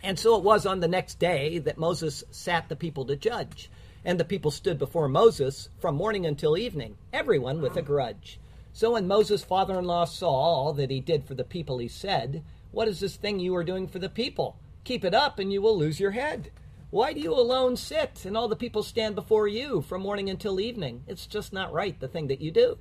And 0.02 0.18
so 0.18 0.38
it 0.38 0.42
was 0.42 0.64
on 0.64 0.80
the 0.80 0.88
next 0.88 1.18
day 1.18 1.58
that 1.58 1.76
Moses 1.76 2.24
sat 2.30 2.70
the 2.70 2.76
people 2.76 3.04
to 3.04 3.14
judge. 3.14 3.70
And 4.02 4.18
the 4.18 4.24
people 4.24 4.50
stood 4.50 4.78
before 4.78 5.08
Moses 5.08 5.68
from 5.78 5.96
morning 5.96 6.24
until 6.24 6.56
evening, 6.56 6.96
everyone 7.12 7.60
with 7.60 7.76
a 7.76 7.82
grudge. 7.82 8.40
So 8.72 8.92
when 8.92 9.06
Moses' 9.06 9.44
father 9.44 9.78
in 9.78 9.84
law 9.84 10.06
saw 10.06 10.30
all 10.30 10.72
that 10.72 10.90
he 10.90 11.00
did 11.00 11.26
for 11.26 11.34
the 11.34 11.44
people, 11.44 11.76
he 11.76 11.88
said, 11.88 12.42
What 12.70 12.88
is 12.88 12.98
this 12.98 13.16
thing 13.16 13.40
you 13.40 13.54
are 13.56 13.62
doing 13.62 13.86
for 13.86 13.98
the 13.98 14.08
people? 14.08 14.56
Keep 14.84 15.04
it 15.04 15.14
up, 15.14 15.38
and 15.38 15.52
you 15.52 15.62
will 15.62 15.76
lose 15.76 16.00
your 16.00 16.10
head. 16.10 16.50
Why 16.90 17.12
do 17.12 17.20
you 17.20 17.32
alone 17.32 17.76
sit, 17.76 18.24
and 18.24 18.36
all 18.36 18.48
the 18.48 18.56
people 18.56 18.82
stand 18.82 19.14
before 19.14 19.48
you 19.48 19.80
from 19.80 20.02
morning 20.02 20.28
until 20.28 20.60
evening? 20.60 21.04
It's 21.06 21.26
just 21.26 21.52
not 21.52 21.72
right, 21.72 21.98
the 21.98 22.08
thing 22.08 22.26
that 22.26 22.40
you 22.40 22.50
do. 22.50 22.78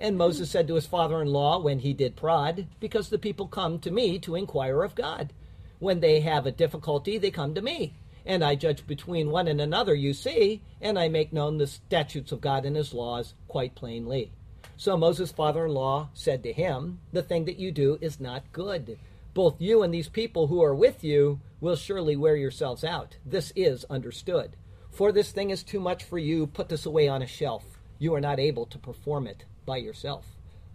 And 0.00 0.18
Moses 0.18 0.50
said 0.50 0.66
to 0.68 0.74
his 0.74 0.86
father 0.86 1.22
in 1.22 1.28
law 1.28 1.58
when 1.60 1.78
he 1.78 1.92
did 1.92 2.16
prod, 2.16 2.66
Because 2.80 3.10
the 3.10 3.18
people 3.18 3.46
come 3.46 3.78
to 3.80 3.90
me 3.90 4.18
to 4.20 4.34
inquire 4.34 4.82
of 4.82 4.94
God. 4.94 5.32
When 5.78 6.00
they 6.00 6.20
have 6.20 6.46
a 6.46 6.52
difficulty, 6.52 7.18
they 7.18 7.30
come 7.30 7.54
to 7.54 7.62
me. 7.62 7.94
And 8.26 8.42
I 8.42 8.54
judge 8.54 8.86
between 8.86 9.30
one 9.30 9.46
and 9.46 9.60
another, 9.60 9.94
you 9.94 10.14
see, 10.14 10.62
and 10.80 10.98
I 10.98 11.08
make 11.08 11.32
known 11.32 11.58
the 11.58 11.66
statutes 11.66 12.32
of 12.32 12.40
God 12.40 12.64
and 12.64 12.74
his 12.74 12.94
laws 12.94 13.34
quite 13.48 13.74
plainly. 13.74 14.32
So 14.76 14.96
Moses' 14.96 15.30
father 15.30 15.66
in 15.66 15.72
law 15.72 16.08
said 16.14 16.42
to 16.42 16.52
him, 16.52 17.00
The 17.12 17.22
thing 17.22 17.44
that 17.44 17.58
you 17.58 17.70
do 17.70 17.98
is 18.00 18.18
not 18.18 18.50
good. 18.52 18.98
Both 19.34 19.60
you 19.60 19.82
and 19.82 19.92
these 19.92 20.08
people 20.08 20.46
who 20.46 20.62
are 20.62 20.74
with 20.74 21.02
you 21.02 21.40
will 21.60 21.74
surely 21.74 22.14
wear 22.14 22.36
yourselves 22.36 22.84
out. 22.84 23.18
This 23.26 23.52
is 23.56 23.84
understood. 23.90 24.56
For 24.90 25.10
this 25.10 25.32
thing 25.32 25.50
is 25.50 25.64
too 25.64 25.80
much 25.80 26.04
for 26.04 26.18
you. 26.18 26.46
Put 26.46 26.68
this 26.68 26.86
away 26.86 27.08
on 27.08 27.20
a 27.20 27.26
shelf. 27.26 27.64
You 27.98 28.14
are 28.14 28.20
not 28.20 28.38
able 28.38 28.64
to 28.66 28.78
perform 28.78 29.26
it 29.26 29.44
by 29.66 29.78
yourself. 29.78 30.24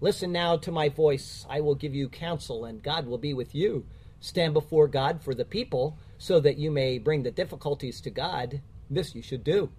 Listen 0.02 0.34
now 0.34 0.58
to 0.58 0.74
my 0.74 0.90
voice. 0.90 1.46
I 1.50 1.62
will 1.62 1.76
give 1.76 1.96
you 1.96 2.10
counsel, 2.10 2.66
and 2.66 2.84
God 2.84 3.06
will 3.06 3.18
be 3.18 3.34
with 3.34 3.56
you. 3.56 3.86
Stand 4.20 4.54
before 4.54 4.90
God 4.90 5.22
for 5.22 5.34
the 5.34 5.46
people, 5.46 5.98
so 6.18 6.42
that 6.42 6.58
you 6.58 6.70
may 6.70 6.98
bring 6.98 7.24
the 7.24 7.32
difficulties 7.32 8.02
to 8.02 8.10
God. 8.10 8.62
This 8.90 9.16
you 9.16 9.22
should 9.22 9.46
do. 9.46 9.70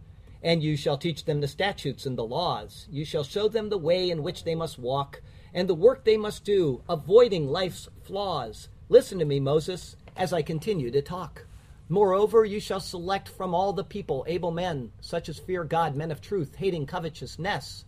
And 0.42 0.62
you 0.62 0.74
shall 0.74 0.96
teach 0.96 1.26
them 1.26 1.42
the 1.42 1.48
statutes 1.48 2.06
and 2.06 2.16
the 2.16 2.24
laws. 2.24 2.86
You 2.90 3.04
shall 3.04 3.24
show 3.24 3.46
them 3.46 3.68
the 3.68 3.76
way 3.76 4.08
in 4.08 4.22
which 4.22 4.44
they 4.44 4.54
must 4.54 4.78
walk, 4.78 5.20
and 5.52 5.68
the 5.68 5.74
work 5.74 6.04
they 6.04 6.16
must 6.16 6.44
do, 6.44 6.82
avoiding 6.88 7.46
life's 7.46 7.88
flaws. 8.10 8.68
Listen 8.88 9.20
to 9.20 9.24
me, 9.24 9.38
Moses, 9.38 9.94
as 10.16 10.32
I 10.32 10.42
continue 10.42 10.90
to 10.90 11.00
talk. 11.00 11.46
Moreover, 11.88 12.44
you 12.44 12.58
shall 12.58 12.80
select 12.80 13.28
from 13.28 13.54
all 13.54 13.72
the 13.72 13.84
people 13.84 14.24
able 14.26 14.50
men, 14.50 14.90
such 15.00 15.28
as 15.28 15.38
fear 15.38 15.62
God, 15.62 15.94
men 15.94 16.10
of 16.10 16.20
truth, 16.20 16.56
hating 16.56 16.86
covetousness, 16.86 17.84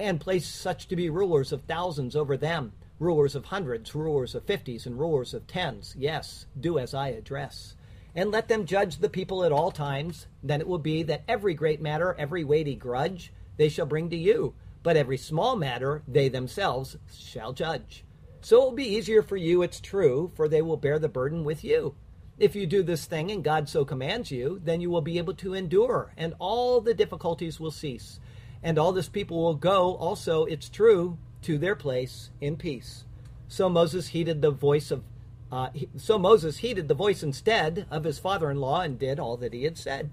and 0.00 0.20
place 0.20 0.48
such 0.48 0.88
to 0.88 0.96
be 0.96 1.08
rulers 1.08 1.52
of 1.52 1.62
thousands 1.62 2.16
over 2.16 2.36
them, 2.36 2.72
rulers 2.98 3.36
of 3.36 3.44
hundreds, 3.44 3.94
rulers 3.94 4.34
of 4.34 4.42
fifties, 4.42 4.84
and 4.84 4.98
rulers 4.98 5.32
of 5.32 5.46
tens. 5.46 5.94
Yes, 5.96 6.46
do 6.58 6.76
as 6.76 6.92
I 6.92 7.10
address 7.10 7.76
and 8.16 8.32
let 8.32 8.48
them 8.48 8.66
judge 8.66 8.98
the 8.98 9.08
people 9.08 9.44
at 9.44 9.52
all 9.52 9.70
times. 9.70 10.26
Then 10.42 10.60
it 10.60 10.66
will 10.66 10.80
be 10.80 11.04
that 11.04 11.22
every 11.28 11.54
great 11.54 11.80
matter, 11.80 12.16
every 12.18 12.42
weighty 12.42 12.74
grudge, 12.74 13.32
they 13.58 13.68
shall 13.68 13.86
bring 13.86 14.10
to 14.10 14.16
you, 14.16 14.54
but 14.82 14.96
every 14.96 15.16
small 15.16 15.54
matter 15.54 16.02
they 16.08 16.28
themselves 16.28 16.96
shall 17.16 17.52
judge. 17.52 18.04
So 18.42 18.60
it 18.60 18.64
will 18.64 18.72
be 18.72 18.96
easier 18.96 19.22
for 19.22 19.36
you, 19.36 19.62
it's 19.62 19.80
true, 19.80 20.32
for 20.34 20.48
they 20.48 20.62
will 20.62 20.76
bear 20.76 20.98
the 20.98 21.08
burden 21.08 21.44
with 21.44 21.62
you. 21.62 21.94
If 22.38 22.56
you 22.56 22.66
do 22.66 22.82
this 22.82 23.04
thing 23.04 23.30
and 23.30 23.44
God 23.44 23.68
so 23.68 23.84
commands 23.84 24.32
you, 24.32 24.60
then 24.64 24.80
you 24.80 24.90
will 24.90 25.00
be 25.00 25.18
able 25.18 25.34
to 25.34 25.54
endure, 25.54 26.12
and 26.16 26.34
all 26.40 26.80
the 26.80 26.92
difficulties 26.92 27.60
will 27.60 27.70
cease. 27.70 28.18
And 28.60 28.78
all 28.78 28.92
this 28.92 29.08
people 29.08 29.40
will 29.40 29.54
go, 29.54 29.94
also, 29.94 30.44
it's 30.44 30.68
true, 30.68 31.18
to 31.42 31.56
their 31.56 31.76
place 31.76 32.30
in 32.40 32.56
peace. 32.56 33.04
So 33.46 33.68
Moses 33.68 34.08
heeded 34.08 34.42
the 34.42 34.50
voice 34.50 34.90
of 34.90 35.04
uh, 35.52 35.68
so 35.98 36.18
Moses 36.18 36.56
heeded 36.56 36.88
the 36.88 36.94
voice 36.94 37.22
instead 37.22 37.86
of 37.90 38.04
his 38.04 38.18
father 38.18 38.50
in 38.50 38.56
law 38.56 38.80
and 38.80 38.98
did 38.98 39.20
all 39.20 39.36
that 39.36 39.52
he 39.52 39.64
had 39.64 39.76
said. 39.76 40.10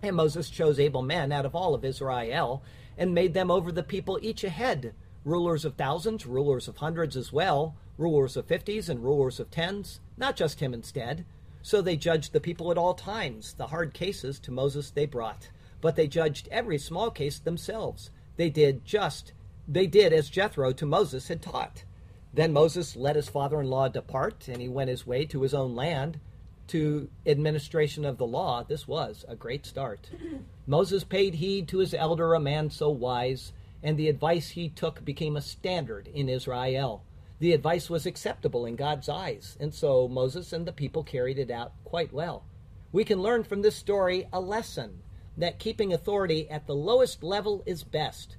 And 0.00 0.14
Moses 0.14 0.48
chose 0.48 0.78
able 0.78 1.02
men 1.02 1.32
out 1.32 1.44
of 1.44 1.56
all 1.56 1.74
of 1.74 1.84
Israel 1.84 2.62
and 2.96 3.12
made 3.12 3.34
them 3.34 3.50
over 3.50 3.72
the 3.72 3.82
people 3.82 4.20
each 4.22 4.44
a 4.44 4.48
head, 4.48 4.94
rulers 5.24 5.64
of 5.64 5.74
thousands, 5.74 6.26
rulers 6.26 6.68
of 6.68 6.78
hundreds 6.78 7.16
as 7.16 7.32
well, 7.32 7.74
rulers 7.98 8.36
of 8.36 8.46
fifties 8.46 8.88
and 8.88 9.04
rulers 9.04 9.38
of 9.38 9.50
tens, 9.50 10.00
not 10.16 10.36
just 10.36 10.60
him 10.60 10.72
instead. 10.72 11.24
So 11.62 11.82
they 11.82 11.96
judged 11.96 12.32
the 12.32 12.40
people 12.40 12.70
at 12.70 12.78
all 12.78 12.94
times. 12.94 13.54
The 13.54 13.66
hard 13.66 13.92
cases 13.92 14.38
to 14.40 14.50
Moses 14.50 14.90
they 14.90 15.06
brought, 15.06 15.50
but 15.80 15.96
they 15.96 16.06
judged 16.06 16.48
every 16.50 16.78
small 16.78 17.10
case 17.10 17.38
themselves. 17.38 18.10
They 18.36 18.48
did 18.48 18.84
just, 18.84 19.32
they 19.68 19.86
did 19.86 20.12
as 20.12 20.30
Jethro 20.30 20.72
to 20.72 20.86
Moses 20.86 21.28
had 21.28 21.42
taught. 21.42 21.84
Then 22.32 22.52
Moses 22.52 22.96
let 22.96 23.16
his 23.16 23.28
father 23.28 23.60
in 23.60 23.68
law 23.68 23.88
depart, 23.88 24.48
and 24.48 24.62
he 24.62 24.68
went 24.68 24.88
his 24.88 25.06
way 25.06 25.26
to 25.26 25.42
his 25.42 25.52
own 25.52 25.74
land 25.74 26.20
to 26.68 27.10
administration 27.26 28.04
of 28.04 28.16
the 28.16 28.26
law. 28.26 28.62
This 28.62 28.86
was 28.86 29.24
a 29.28 29.34
great 29.34 29.66
start. 29.66 30.08
Moses 30.66 31.02
paid 31.02 31.34
heed 31.34 31.66
to 31.68 31.78
his 31.78 31.92
elder, 31.92 32.32
a 32.32 32.40
man 32.40 32.70
so 32.70 32.88
wise, 32.90 33.52
and 33.82 33.96
the 33.96 34.08
advice 34.08 34.50
he 34.50 34.68
took 34.68 35.04
became 35.04 35.36
a 35.36 35.42
standard 35.42 36.08
in 36.08 36.28
Israel. 36.28 37.04
The 37.38 37.52
advice 37.52 37.88
was 37.88 38.06
acceptable 38.06 38.66
in 38.66 38.76
God's 38.76 39.08
eyes, 39.08 39.56
and 39.58 39.72
so 39.72 40.08
Moses 40.08 40.52
and 40.52 40.66
the 40.66 40.72
people 40.72 41.02
carried 41.02 41.38
it 41.38 41.50
out 41.50 41.72
quite 41.84 42.12
well. 42.12 42.44
We 42.92 43.04
can 43.04 43.22
learn 43.22 43.44
from 43.44 43.62
this 43.62 43.76
story 43.76 44.28
a 44.32 44.40
lesson 44.40 45.02
that 45.36 45.58
keeping 45.58 45.92
authority 45.92 46.50
at 46.50 46.66
the 46.66 46.74
lowest 46.74 47.22
level 47.22 47.62
is 47.64 47.84
best 47.84 48.36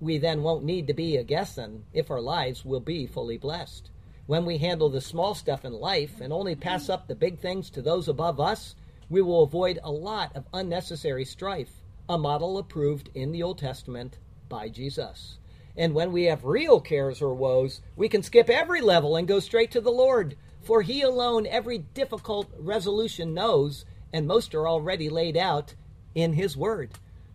we 0.00 0.18
then 0.18 0.42
won't 0.42 0.64
need 0.64 0.86
to 0.86 0.94
be 0.94 1.16
a 1.16 1.24
guessing 1.24 1.84
if 1.92 2.10
our 2.10 2.20
lives 2.20 2.64
will 2.64 2.80
be 2.80 3.06
fully 3.06 3.36
blessed. 3.36 3.90
When 4.26 4.44
we 4.44 4.58
handle 4.58 4.90
the 4.90 5.00
small 5.00 5.34
stuff 5.34 5.64
in 5.64 5.72
life 5.72 6.20
and 6.20 6.32
only 6.32 6.54
pass 6.54 6.88
up 6.88 7.08
the 7.08 7.16
big 7.16 7.40
things 7.40 7.68
to 7.70 7.82
those 7.82 8.08
above 8.08 8.38
us, 8.38 8.76
we 9.08 9.22
will 9.22 9.42
avoid 9.42 9.80
a 9.82 9.90
lot 9.90 10.36
of 10.36 10.46
unnecessary 10.52 11.24
strife, 11.24 11.82
a 12.08 12.16
model 12.16 12.58
approved 12.58 13.10
in 13.14 13.32
the 13.32 13.42
Old 13.42 13.58
Testament 13.58 14.18
by 14.48 14.68
Jesus. 14.68 15.38
And 15.76 15.94
when 15.94 16.12
we 16.12 16.24
have 16.24 16.44
real 16.44 16.80
cares 16.80 17.22
or 17.22 17.34
woes, 17.34 17.80
we 17.94 18.08
can 18.08 18.22
skip 18.22 18.50
every 18.50 18.80
level 18.80 19.16
and 19.16 19.28
go 19.28 19.40
straight 19.40 19.70
to 19.72 19.80
the 19.80 19.90
Lord, 19.90 20.36
for 20.60 20.82
He 20.82 21.02
alone 21.02 21.46
every 21.46 21.78
difficult 21.78 22.48
resolution 22.58 23.34
knows, 23.34 23.84
and 24.12 24.26
most 24.26 24.54
are 24.54 24.66
already 24.66 25.08
laid 25.08 25.36
out 25.36 25.74
in 26.14 26.32
His 26.32 26.56
Word. 26.56 26.90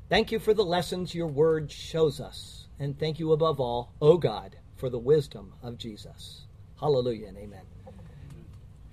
Thank 0.09 0.31
you 0.31 0.39
for 0.39 0.53
the 0.53 0.65
lessons 0.65 1.15
your 1.15 1.27
word 1.27 1.71
shows 1.71 2.19
us. 2.19 2.67
And 2.79 2.99
thank 2.99 3.19
you 3.19 3.31
above 3.31 3.59
all, 3.59 3.93
O 4.01 4.17
God, 4.17 4.57
for 4.75 4.89
the 4.89 4.99
wisdom 4.99 5.53
of 5.63 5.77
Jesus. 5.77 6.45
Hallelujah 6.79 7.29
and 7.29 7.37
amen. 7.37 7.61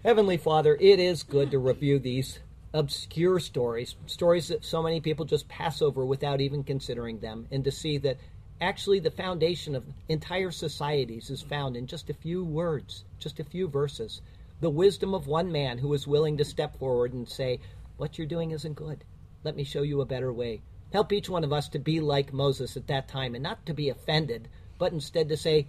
Heavenly 0.05 0.37
Father, 0.37 0.77
it 0.81 0.99
is 0.99 1.23
good 1.23 1.51
to 1.51 1.59
review 1.59 1.99
these 1.99 2.39
obscure 2.73 3.41
stories, 3.41 3.97
stories 4.07 4.49
that 4.49 4.65
so 4.65 4.83
many 4.83 5.01
people 5.01 5.25
just 5.25 5.49
pass 5.49 5.83
over 5.83 6.05
without 6.05 6.41
even 6.41 6.63
considering 6.63 7.19
them, 7.19 7.47
and 7.51 7.65
to 7.65 7.71
see 7.71 7.99
that 7.99 8.19
actually 8.61 9.01
the 9.01 9.11
foundation 9.11 9.75
of 9.75 9.87
entire 10.09 10.51
societies 10.51 11.31
is 11.31 11.43
found 11.43 11.77
in 11.77 11.87
just 11.87 12.11
a 12.11 12.15
few 12.15 12.45
words, 12.45 13.05
just 13.19 13.41
a 13.41 13.45
few 13.45 13.67
verses. 13.69 14.21
The 14.61 14.71
wisdom 14.71 15.15
of 15.15 15.27
one 15.27 15.51
man 15.51 15.79
who 15.79 15.93
is 15.95 16.07
willing 16.07 16.37
to 16.37 16.45
step 16.45 16.79
forward 16.79 17.13
and 17.13 17.29
say, 17.29 17.61
What 17.97 18.19
you're 18.19 18.27
doing 18.27 18.51
isn't 18.51 18.75
good. 18.75 19.05
Let 19.43 19.57
me 19.57 19.65
show 19.65 19.83
you 19.83 20.01
a 20.01 20.07
better 20.07 20.33
way. 20.33 20.61
Help 20.93 21.13
each 21.13 21.29
one 21.31 21.45
of 21.45 21.53
us 21.53 21.69
to 21.71 21.79
be 21.79 22.01
like 22.01 22.33
Moses 22.33 22.77
at 22.77 22.87
that 22.89 23.09
time 23.09 23.35
and 23.35 23.43
not 23.43 23.65
to 23.67 23.75
be 23.75 23.89
offended, 23.89 24.49
but 24.79 24.93
instead 24.93 25.29
to 25.31 25.37
say, 25.37 25.67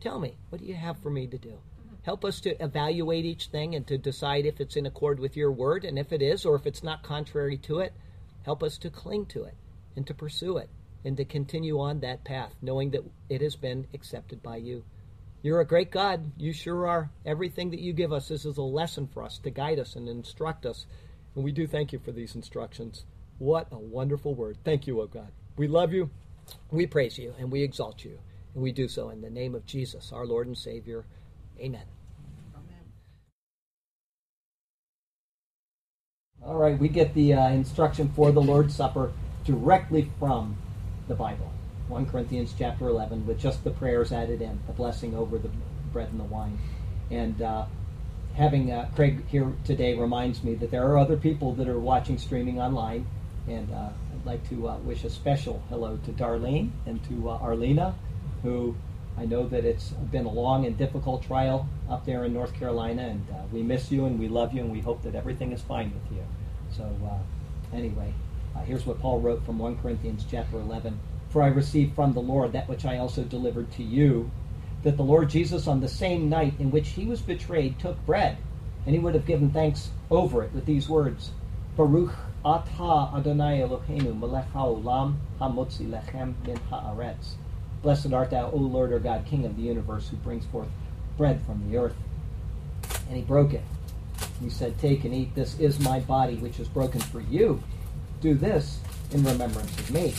Tell 0.00 0.18
me, 0.18 0.36
what 0.48 0.60
do 0.60 0.66
you 0.66 0.74
have 0.74 0.98
for 0.98 1.10
me 1.10 1.28
to 1.28 1.38
do? 1.38 1.58
Help 2.02 2.24
us 2.24 2.40
to 2.40 2.62
evaluate 2.62 3.24
each 3.24 3.46
thing 3.46 3.74
and 3.74 3.86
to 3.86 3.96
decide 3.96 4.44
if 4.44 4.60
it's 4.60 4.76
in 4.76 4.86
accord 4.86 5.20
with 5.20 5.36
your 5.36 5.52
word, 5.52 5.84
and 5.84 5.98
if 5.98 6.12
it 6.12 6.20
is, 6.20 6.44
or 6.44 6.56
if 6.56 6.66
it's 6.66 6.82
not 6.82 7.02
contrary 7.02 7.56
to 7.58 7.78
it, 7.78 7.92
help 8.44 8.62
us 8.62 8.76
to 8.78 8.90
cling 8.90 9.26
to 9.26 9.44
it 9.44 9.54
and 9.94 10.06
to 10.06 10.14
pursue 10.14 10.56
it 10.56 10.68
and 11.04 11.16
to 11.16 11.24
continue 11.24 11.80
on 11.80 12.00
that 12.00 12.24
path, 12.24 12.54
knowing 12.60 12.90
that 12.90 13.04
it 13.28 13.40
has 13.40 13.56
been 13.56 13.86
accepted 13.94 14.42
by 14.42 14.56
you. 14.56 14.84
You're 15.42 15.60
a 15.60 15.66
great 15.66 15.90
God. 15.90 16.32
You 16.36 16.52
sure 16.52 16.86
are. 16.86 17.10
Everything 17.26 17.70
that 17.70 17.80
you 17.80 17.92
give 17.92 18.12
us 18.12 18.30
is, 18.30 18.46
is 18.46 18.58
a 18.58 18.62
lesson 18.62 19.08
for 19.08 19.24
us 19.24 19.38
to 19.38 19.50
guide 19.50 19.80
us 19.80 19.96
and 19.96 20.08
instruct 20.08 20.64
us. 20.64 20.86
And 21.34 21.42
we 21.42 21.50
do 21.50 21.66
thank 21.66 21.92
you 21.92 21.98
for 21.98 22.12
these 22.12 22.36
instructions. 22.36 23.04
What 23.38 23.66
a 23.72 23.78
wonderful 23.78 24.34
word. 24.34 24.58
Thank 24.64 24.86
you, 24.86 25.00
O 25.00 25.06
God. 25.06 25.32
We 25.56 25.66
love 25.66 25.92
you, 25.92 26.10
we 26.70 26.86
praise 26.86 27.18
you, 27.18 27.34
and 27.38 27.50
we 27.50 27.62
exalt 27.62 28.04
you. 28.04 28.18
And 28.54 28.62
we 28.62 28.70
do 28.70 28.86
so 28.86 29.10
in 29.10 29.20
the 29.20 29.30
name 29.30 29.54
of 29.54 29.66
Jesus, 29.66 30.12
our 30.12 30.26
Lord 30.26 30.46
and 30.46 30.56
Savior. 30.56 31.04
Amen. 31.62 31.82
All 36.44 36.56
right, 36.56 36.76
we 36.76 36.88
get 36.88 37.14
the 37.14 37.34
uh, 37.34 37.48
instruction 37.50 38.08
for 38.16 38.32
the 38.32 38.42
Lord's 38.42 38.74
Supper 38.74 39.12
directly 39.44 40.10
from 40.18 40.56
the 41.06 41.14
Bible. 41.14 41.52
1 41.86 42.06
Corinthians 42.06 42.52
chapter 42.58 42.88
11, 42.88 43.26
with 43.26 43.38
just 43.38 43.62
the 43.62 43.70
prayers 43.70 44.12
added 44.12 44.42
in, 44.42 44.58
the 44.66 44.72
blessing 44.72 45.14
over 45.14 45.38
the 45.38 45.50
bread 45.92 46.08
and 46.08 46.18
the 46.18 46.24
wine. 46.24 46.58
And 47.12 47.40
uh, 47.40 47.66
having 48.34 48.72
uh, 48.72 48.90
Craig 48.96 49.24
here 49.28 49.52
today 49.64 49.94
reminds 49.94 50.42
me 50.42 50.54
that 50.56 50.72
there 50.72 50.84
are 50.84 50.98
other 50.98 51.16
people 51.16 51.54
that 51.54 51.68
are 51.68 51.78
watching 51.78 52.18
streaming 52.18 52.60
online 52.60 53.06
and 53.48 53.72
uh, 53.72 53.90
I'd 54.14 54.26
like 54.26 54.48
to 54.50 54.68
uh, 54.68 54.76
wish 54.78 55.04
a 55.04 55.10
special 55.10 55.62
hello 55.68 55.98
to 56.04 56.12
Darlene 56.12 56.70
and 56.86 57.02
to 57.08 57.30
uh, 57.30 57.38
Arlena, 57.38 57.94
who 58.42 58.76
I 59.18 59.26
know 59.26 59.46
that 59.48 59.64
it's 59.64 59.90
been 59.90 60.24
a 60.24 60.30
long 60.30 60.64
and 60.64 60.76
difficult 60.76 61.22
trial 61.22 61.68
up 61.90 62.06
there 62.06 62.24
in 62.24 62.32
North 62.32 62.54
Carolina, 62.54 63.02
and 63.02 63.26
uh, 63.30 63.42
we 63.52 63.62
miss 63.62 63.90
you 63.90 64.06
and 64.06 64.18
we 64.18 64.28
love 64.28 64.54
you, 64.54 64.62
and 64.62 64.72
we 64.72 64.80
hope 64.80 65.02
that 65.02 65.14
everything 65.14 65.52
is 65.52 65.62
fine 65.62 65.92
with 65.92 66.16
you. 66.16 66.24
So, 66.76 66.84
uh, 67.04 67.76
anyway, 67.76 68.14
uh, 68.56 68.60
here's 68.60 68.86
what 68.86 69.00
Paul 69.00 69.20
wrote 69.20 69.44
from 69.44 69.58
1 69.58 69.78
Corinthians 69.78 70.24
chapter 70.28 70.56
11 70.56 70.98
For 71.28 71.42
I 71.42 71.48
received 71.48 71.94
from 71.94 72.12
the 72.12 72.20
Lord 72.22 72.52
that 72.52 72.68
which 72.68 72.84
I 72.84 72.98
also 72.98 73.22
delivered 73.22 73.70
to 73.72 73.82
you, 73.82 74.30
that 74.82 74.96
the 74.96 75.04
Lord 75.04 75.30
Jesus, 75.30 75.66
on 75.66 75.80
the 75.80 75.88
same 75.88 76.28
night 76.28 76.54
in 76.58 76.70
which 76.70 76.90
he 76.90 77.04
was 77.04 77.20
betrayed, 77.20 77.78
took 77.78 78.04
bread, 78.06 78.38
and 78.86 78.94
he 78.94 79.00
would 79.00 79.14
have 79.14 79.26
given 79.26 79.50
thanks 79.50 79.90
over 80.10 80.42
it 80.42 80.52
with 80.52 80.66
these 80.66 80.88
words 80.88 81.30
Baruch 81.76 82.14
atah 82.44 83.14
Adonai 83.14 83.60
Eloheinu 83.60 84.18
melech 84.18 84.52
haolam 84.52 85.16
hamotzi 85.40 85.88
lechem 85.88 86.34
min 86.46 86.58
haaretz. 86.70 87.36
Blessed 87.82 88.12
art 88.12 88.30
thou, 88.30 88.50
O 88.50 88.56
Lord 88.56 88.92
our 88.92 89.00
God, 89.00 89.26
King 89.26 89.44
of 89.44 89.56
the 89.56 89.62
universe, 89.62 90.08
who 90.08 90.16
brings 90.18 90.46
forth 90.46 90.68
bread 91.16 91.40
from 91.44 91.68
the 91.68 91.76
earth. 91.76 91.96
And 93.08 93.16
he 93.16 93.22
broke 93.22 93.52
it. 93.52 93.62
He 94.40 94.50
said, 94.50 94.78
Take 94.78 95.04
and 95.04 95.14
eat, 95.14 95.34
this 95.34 95.58
is 95.58 95.80
my 95.80 96.00
body, 96.00 96.36
which 96.36 96.60
is 96.60 96.68
broken 96.68 97.00
for 97.00 97.20
you. 97.20 97.62
Do 98.20 98.34
this 98.34 98.78
in 99.10 99.24
remembrance 99.24 99.76
of 99.78 99.90
me. 99.90 100.14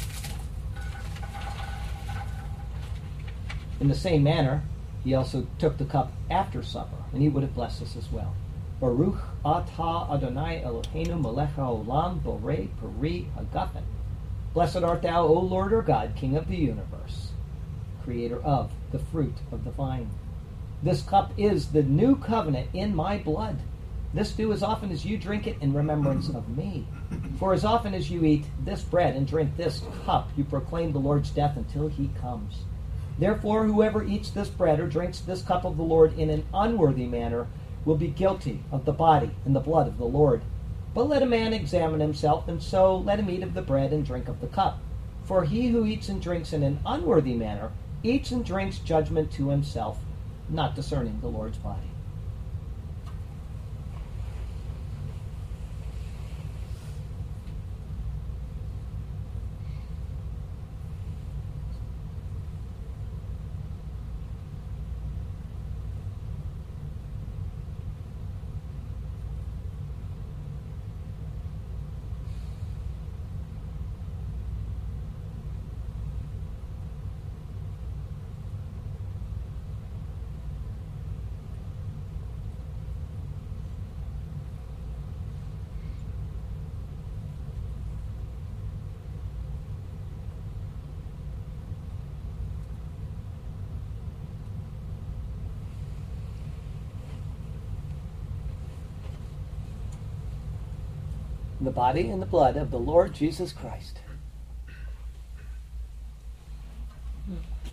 In 3.79 3.87
the 3.87 3.95
same 3.95 4.23
manner, 4.23 4.63
he 5.03 5.13
also 5.13 5.45
took 5.59 5.77
the 5.77 5.85
cup 5.85 6.11
after 6.29 6.63
supper, 6.63 6.95
and 7.11 7.21
he 7.21 7.27
would 7.27 7.43
have 7.43 7.55
blessed 7.55 7.81
us 7.81 7.97
as 7.97 8.09
well. 8.11 8.33
Baruch 8.79 9.17
atah 9.43 10.09
Adonai 10.09 10.63
Eloheinu 10.65 11.21
melech 11.21 11.55
haolam 11.55 12.21
borei 12.21 12.69
peri 12.79 13.27
hagafen. 13.37 13.83
Blessed 14.53 14.83
art 14.83 15.01
thou, 15.01 15.23
O 15.23 15.33
Lord 15.33 15.73
our 15.73 15.81
God, 15.81 16.13
King 16.15 16.37
of 16.37 16.47
the 16.47 16.55
universe, 16.55 17.32
creator 18.03 18.41
of 18.43 18.71
the 18.91 18.99
fruit 18.99 19.35
of 19.51 19.63
the 19.63 19.71
vine. 19.71 20.09
This 20.81 21.01
cup 21.01 21.31
is 21.37 21.71
the 21.71 21.83
new 21.83 22.17
covenant 22.17 22.69
in 22.73 22.95
my 22.95 23.17
blood. 23.17 23.59
This 24.13 24.31
do 24.31 24.51
as 24.51 24.61
often 24.61 24.91
as 24.91 25.05
you 25.05 25.17
drink 25.17 25.47
it 25.47 25.57
in 25.61 25.73
remembrance 25.73 26.29
of 26.29 26.55
me. 26.55 26.85
For 27.39 27.53
as 27.53 27.65
often 27.65 27.93
as 27.93 28.11
you 28.11 28.23
eat 28.25 28.45
this 28.63 28.81
bread 28.81 29.15
and 29.15 29.25
drink 29.25 29.55
this 29.55 29.81
cup, 30.05 30.29
you 30.35 30.43
proclaim 30.43 30.91
the 30.91 30.99
Lord's 30.99 31.31
death 31.31 31.57
until 31.57 31.87
he 31.87 32.09
comes. 32.19 32.63
Therefore, 33.17 33.65
whoever 33.65 34.03
eats 34.03 34.29
this 34.29 34.49
bread 34.49 34.79
or 34.79 34.87
drinks 34.87 35.19
this 35.19 35.41
cup 35.41 35.65
of 35.65 35.77
the 35.77 35.83
Lord 35.83 36.17
in 36.17 36.29
an 36.29 36.45
unworthy 36.53 37.05
manner 37.05 37.47
will 37.85 37.95
be 37.95 38.07
guilty 38.07 38.63
of 38.71 38.85
the 38.85 38.91
body 38.91 39.31
and 39.45 39.55
the 39.55 39.59
blood 39.59 39.87
of 39.87 39.97
the 39.97 40.05
Lord. 40.05 40.41
But 40.93 41.09
let 41.09 41.23
a 41.23 41.27
man 41.27 41.53
examine 41.53 41.99
himself, 41.99 42.47
and 42.47 42.61
so 42.61 42.95
let 42.95 43.19
him 43.19 43.29
eat 43.29 43.41
of 43.41 43.53
the 43.53 43.61
bread 43.61 43.91
and 43.93 44.05
drink 44.05 44.27
of 44.27 44.41
the 44.41 44.47
cup. 44.47 44.79
For 45.23 45.43
he 45.45 45.69
who 45.69 45.85
eats 45.85 46.09
and 46.09 46.21
drinks 46.21 46.53
in 46.53 46.61
an 46.63 46.79
unworthy 46.85 47.33
manner 47.33 47.71
eats 48.03 48.31
and 48.31 48.43
drinks 48.43 48.79
judgment 48.79 49.31
to 49.31 49.49
himself, 49.49 49.97
not 50.49 50.75
discerning 50.75 51.19
the 51.21 51.27
Lord's 51.27 51.57
body. 51.57 51.93
the 101.62 101.62
body 101.73 102.09
and 102.09 102.21
the 102.21 102.27
blood 102.27 102.55
of 102.55 102.69
the 102.69 102.79
Lord 102.79 103.13
Jesus 103.13 103.51
Christ. 103.51 103.99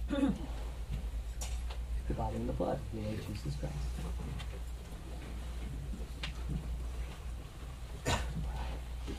the 0.09 0.17
body 2.15 2.37
and 2.37 2.49
the 2.49 2.55
blood 2.55 2.77
of 2.77 2.93
the 2.93 3.01
Lord 3.01 3.21
Jesus 3.29 3.55
Christ. 3.61 3.75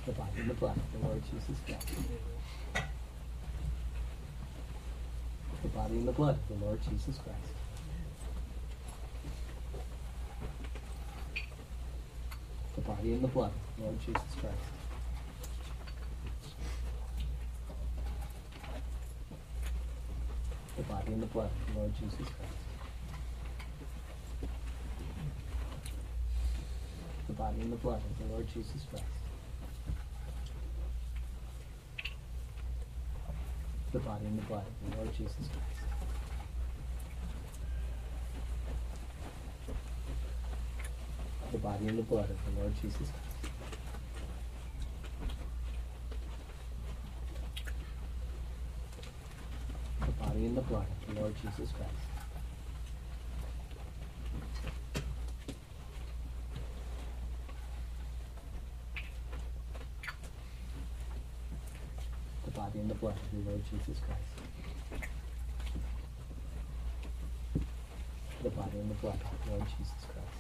The 0.06 0.12
body 0.14 0.40
and 0.40 0.50
the 0.50 0.56
blood 0.56 0.78
of 0.78 0.92
the 0.92 0.98
Lord 1.08 1.22
Jesus 1.32 1.58
Christ. 1.66 1.88
The 5.62 5.68
body 5.70 5.98
and 5.98 6.08
the 6.08 6.12
blood 6.12 6.36
of 6.36 6.48
the 6.60 6.66
Lord 6.66 6.80
Jesus 6.90 7.20
Christ. 7.24 7.38
The 12.76 12.82
body 12.82 13.14
and 13.14 13.24
the 13.24 13.28
blood 13.28 13.52
Oh, 13.82 13.86
Lord 13.86 14.00
Jesus 14.00 14.22
Christ. 14.40 14.56
The 20.78 20.84
body 20.84 21.14
and 21.14 21.24
the 21.24 21.28
blood 21.28 21.50
of 21.50 21.74
the 21.74 21.80
Lord 21.80 21.94
Jesus 21.96 22.18
Christ. 22.18 22.54
The 27.28 27.34
body 27.34 27.62
and 27.62 27.72
the 27.72 27.78
blood 27.78 28.02
of 28.02 28.18
the 28.20 28.34
Lord 28.34 28.48
Jesus 28.54 28.86
Christ. 28.90 29.06
The 33.92 34.00
body 34.00 34.26
and 34.26 34.38
the 34.38 34.44
blood 34.44 34.66
of 34.66 34.92
the 34.92 34.98
Lord 34.98 35.14
Jesus 35.18 35.36
Christ. 35.36 35.82
The 41.52 41.58
body 41.58 41.88
and 41.88 41.98
the 41.98 42.04
blood 42.04 42.30
of 42.30 42.38
the 42.46 42.62
Lord 42.62 42.74
Jesus 42.82 42.98
Christ. 42.98 43.32
body 50.32 50.46
and 50.46 50.58
the 50.58 50.61
blood 50.72 50.88
of 50.88 51.14
the 51.14 51.20
Lord 51.20 51.36
Jesus 51.42 51.70
Christ. 51.76 51.92
The 62.46 62.52
body 62.52 62.80
and 62.80 62.90
the 62.90 62.96
blood 62.96 63.16
of 63.16 63.44
the 63.44 63.50
Lord 63.52 63.62
Jesus 63.70 64.00
Christ. 64.00 64.32
The 68.42 68.50
body 68.50 68.78
and 68.80 68.92
the 68.92 68.96
blood 68.96 69.16
of 69.16 69.44
the 69.44 69.52
Lord 69.52 69.68
Jesus 69.68 70.06
Christ. 70.08 70.40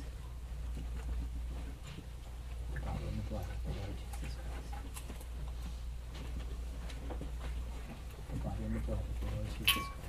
The 2.73 2.79
body 2.79 3.03
and 3.03 3.17
the 3.19 3.29
blood 3.29 3.41
of 3.43 3.63
the 3.65 3.71
Lord 3.75 3.97
Jesus 3.99 4.23
Christ. 4.31 4.61
The 8.31 8.37
body 8.37 8.63
and 8.65 8.75
the 8.75 8.79
blood 8.87 8.99
of 8.99 9.19
the 9.19 9.35
Lord 9.35 9.49
Jesus 9.59 9.73
Christ. 9.73 10.01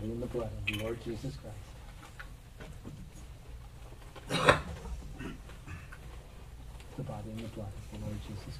Body 0.00 0.12
and 0.12 0.22
the 0.22 0.26
blood 0.26 0.50
of 0.56 0.66
the 0.66 0.82
Lord 0.82 0.98
Jesus 1.04 1.34
Christ. 1.36 1.56
the 6.96 7.02
body 7.02 7.30
and 7.30 7.40
the 7.40 7.48
blood 7.48 7.68
of 7.68 7.90
the 7.92 7.98
Lord 8.06 8.16
Jesus 8.26 8.58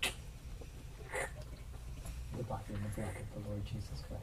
Christ. 0.00 0.14
The 2.36 2.44
body 2.44 2.74
and 2.74 2.84
the 2.84 3.00
blood 3.00 3.16
of 3.16 3.42
the 3.42 3.48
Lord 3.48 3.64
Jesus 3.64 4.02
Christ. 4.08 4.22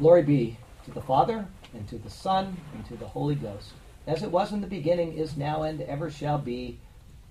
Glory 0.00 0.22
be 0.22 0.56
to 0.86 0.90
the 0.92 1.02
Father, 1.02 1.46
and 1.74 1.86
to 1.86 1.98
the 1.98 2.08
Son, 2.08 2.56
and 2.74 2.86
to 2.86 2.96
the 2.96 3.06
Holy 3.06 3.34
Ghost, 3.34 3.72
as 4.06 4.22
it 4.22 4.30
was 4.30 4.50
in 4.50 4.62
the 4.62 4.66
beginning, 4.66 5.12
is 5.12 5.36
now, 5.36 5.62
and 5.62 5.82
ever 5.82 6.10
shall 6.10 6.38
be, 6.38 6.78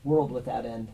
world 0.03 0.31
without 0.31 0.67
end. 0.67 0.89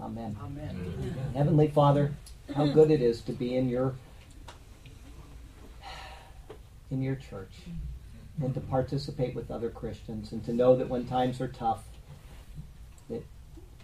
Amen. 0.00 0.36
Amen. 0.42 1.32
Heavenly 1.32 1.68
Father, 1.68 2.12
how 2.56 2.66
good 2.66 2.90
it 2.90 3.00
is 3.00 3.20
to 3.22 3.32
be 3.32 3.56
in 3.56 3.68
your 3.68 3.94
in 6.90 7.00
your 7.00 7.14
church 7.14 7.52
and 8.42 8.52
to 8.52 8.60
participate 8.60 9.36
with 9.36 9.48
other 9.48 9.70
Christians 9.70 10.32
and 10.32 10.44
to 10.44 10.52
know 10.52 10.74
that 10.74 10.88
when 10.88 11.06
times 11.06 11.40
are 11.40 11.46
tough, 11.46 11.84
that 13.08 13.24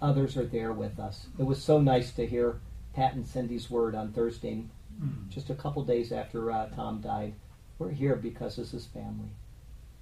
others 0.03 0.37
are 0.37 0.45
there 0.45 0.73
with 0.73 0.99
us. 0.99 1.27
It 1.39 1.45
was 1.45 1.63
so 1.63 1.81
nice 1.81 2.11
to 2.15 2.27
hear 2.27 2.59
Pat 2.95 3.15
and 3.15 3.25
Cindy's 3.25 3.71
word 3.71 3.95
on 3.95 4.11
Thursday, 4.11 4.65
mm. 5.01 5.29
just 5.29 5.51
a 5.51 5.55
couple 5.55 5.85
days 5.85 6.13
after 6.13 6.51
uh, 6.51 6.67
Tom 6.71 7.01
died. 7.01 7.35
We're 7.79 7.91
here 7.91 8.17
because 8.17 8.57
this 8.57 8.75
is 8.75 8.87
family. 8.87 9.31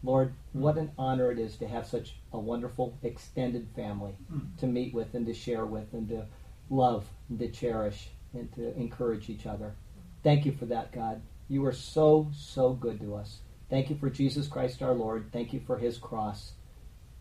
Lord, 0.03 0.33
mm. 0.55 0.61
what 0.61 0.79
an 0.79 0.93
honor 0.99 1.31
it 1.31 1.39
is 1.39 1.57
to 1.57 1.69
have 1.69 1.87
such 1.87 2.17
a 2.33 2.39
wonderful 2.39 2.97
extended 3.03 3.69
family 3.75 4.15
mm. 4.33 4.57
to 4.59 4.67
meet 4.67 4.95
with 4.95 5.15
and 5.15 5.27
to 5.27 5.35
share 5.35 5.67
with 5.67 5.93
and 5.93 6.09
to 6.09 6.27
love 6.71 7.07
and 7.29 7.39
to 7.39 7.49
cherish 7.49 8.09
and 8.33 8.53
to 8.55 8.77
encourage 8.77 9.29
each 9.29 9.47
other. 9.47 9.75
Thank 10.23 10.45
you 10.45 10.53
for 10.53 10.67
that, 10.67 10.93
God. 10.93 11.23
You 11.49 11.65
are 11.67 11.73
so, 11.73 12.31
so 12.35 12.73
good 12.73 13.01
to 13.01 13.15
us. 13.15 13.41
Thank 13.71 13.91
you 13.91 13.97
for 13.97 14.11
Jesus 14.11 14.47
Christ 14.47 14.83
our 14.83 14.95
Lord. 14.95 15.31
Thank 15.33 15.53
you 15.53 15.61
for 15.61 15.79
his 15.79 15.99
cross. 15.99 16.53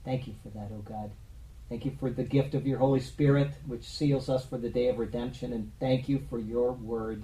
Thank 0.04 0.28
you 0.28 0.36
for 0.44 0.50
that, 0.50 0.70
O 0.72 0.78
oh 0.78 0.82
God. 0.82 1.12
Thank 1.70 1.86
you 1.86 1.96
for 2.00 2.12
the 2.12 2.24
gift 2.24 2.54
of 2.54 2.68
your 2.68 2.78
Holy 2.78 3.00
Spirit, 3.00 3.52
which 3.66 3.84
seals 3.84 4.30
us 4.30 4.46
for 4.46 4.58
the 4.58 4.70
day 4.70 4.88
of 4.90 5.00
redemption. 5.00 5.54
And 5.54 5.72
thank 5.80 6.08
you 6.08 6.24
for 6.30 6.38
your 6.38 6.74
word, 6.74 7.24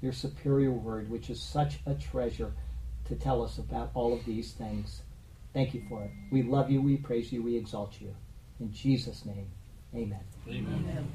your 0.00 0.12
superior 0.12 0.70
word, 0.70 1.10
which 1.10 1.30
is 1.30 1.40
such 1.40 1.80
a 1.86 1.94
treasure 1.94 2.52
to 3.06 3.16
tell 3.16 3.42
us 3.42 3.58
about 3.58 3.90
all 3.94 4.12
of 4.12 4.24
these 4.24 4.52
things. 4.52 5.02
Thank 5.52 5.74
you 5.74 5.82
for 5.88 6.04
it. 6.04 6.10
We 6.30 6.42
love 6.42 6.70
you, 6.70 6.80
we 6.80 6.96
praise 6.96 7.32
you, 7.32 7.42
we 7.42 7.56
exalt 7.56 8.00
you. 8.00 8.14
In 8.60 8.72
Jesus' 8.72 9.24
name, 9.24 9.50
amen. 9.94 10.20
Amen. 10.48 10.84
amen. 10.84 11.08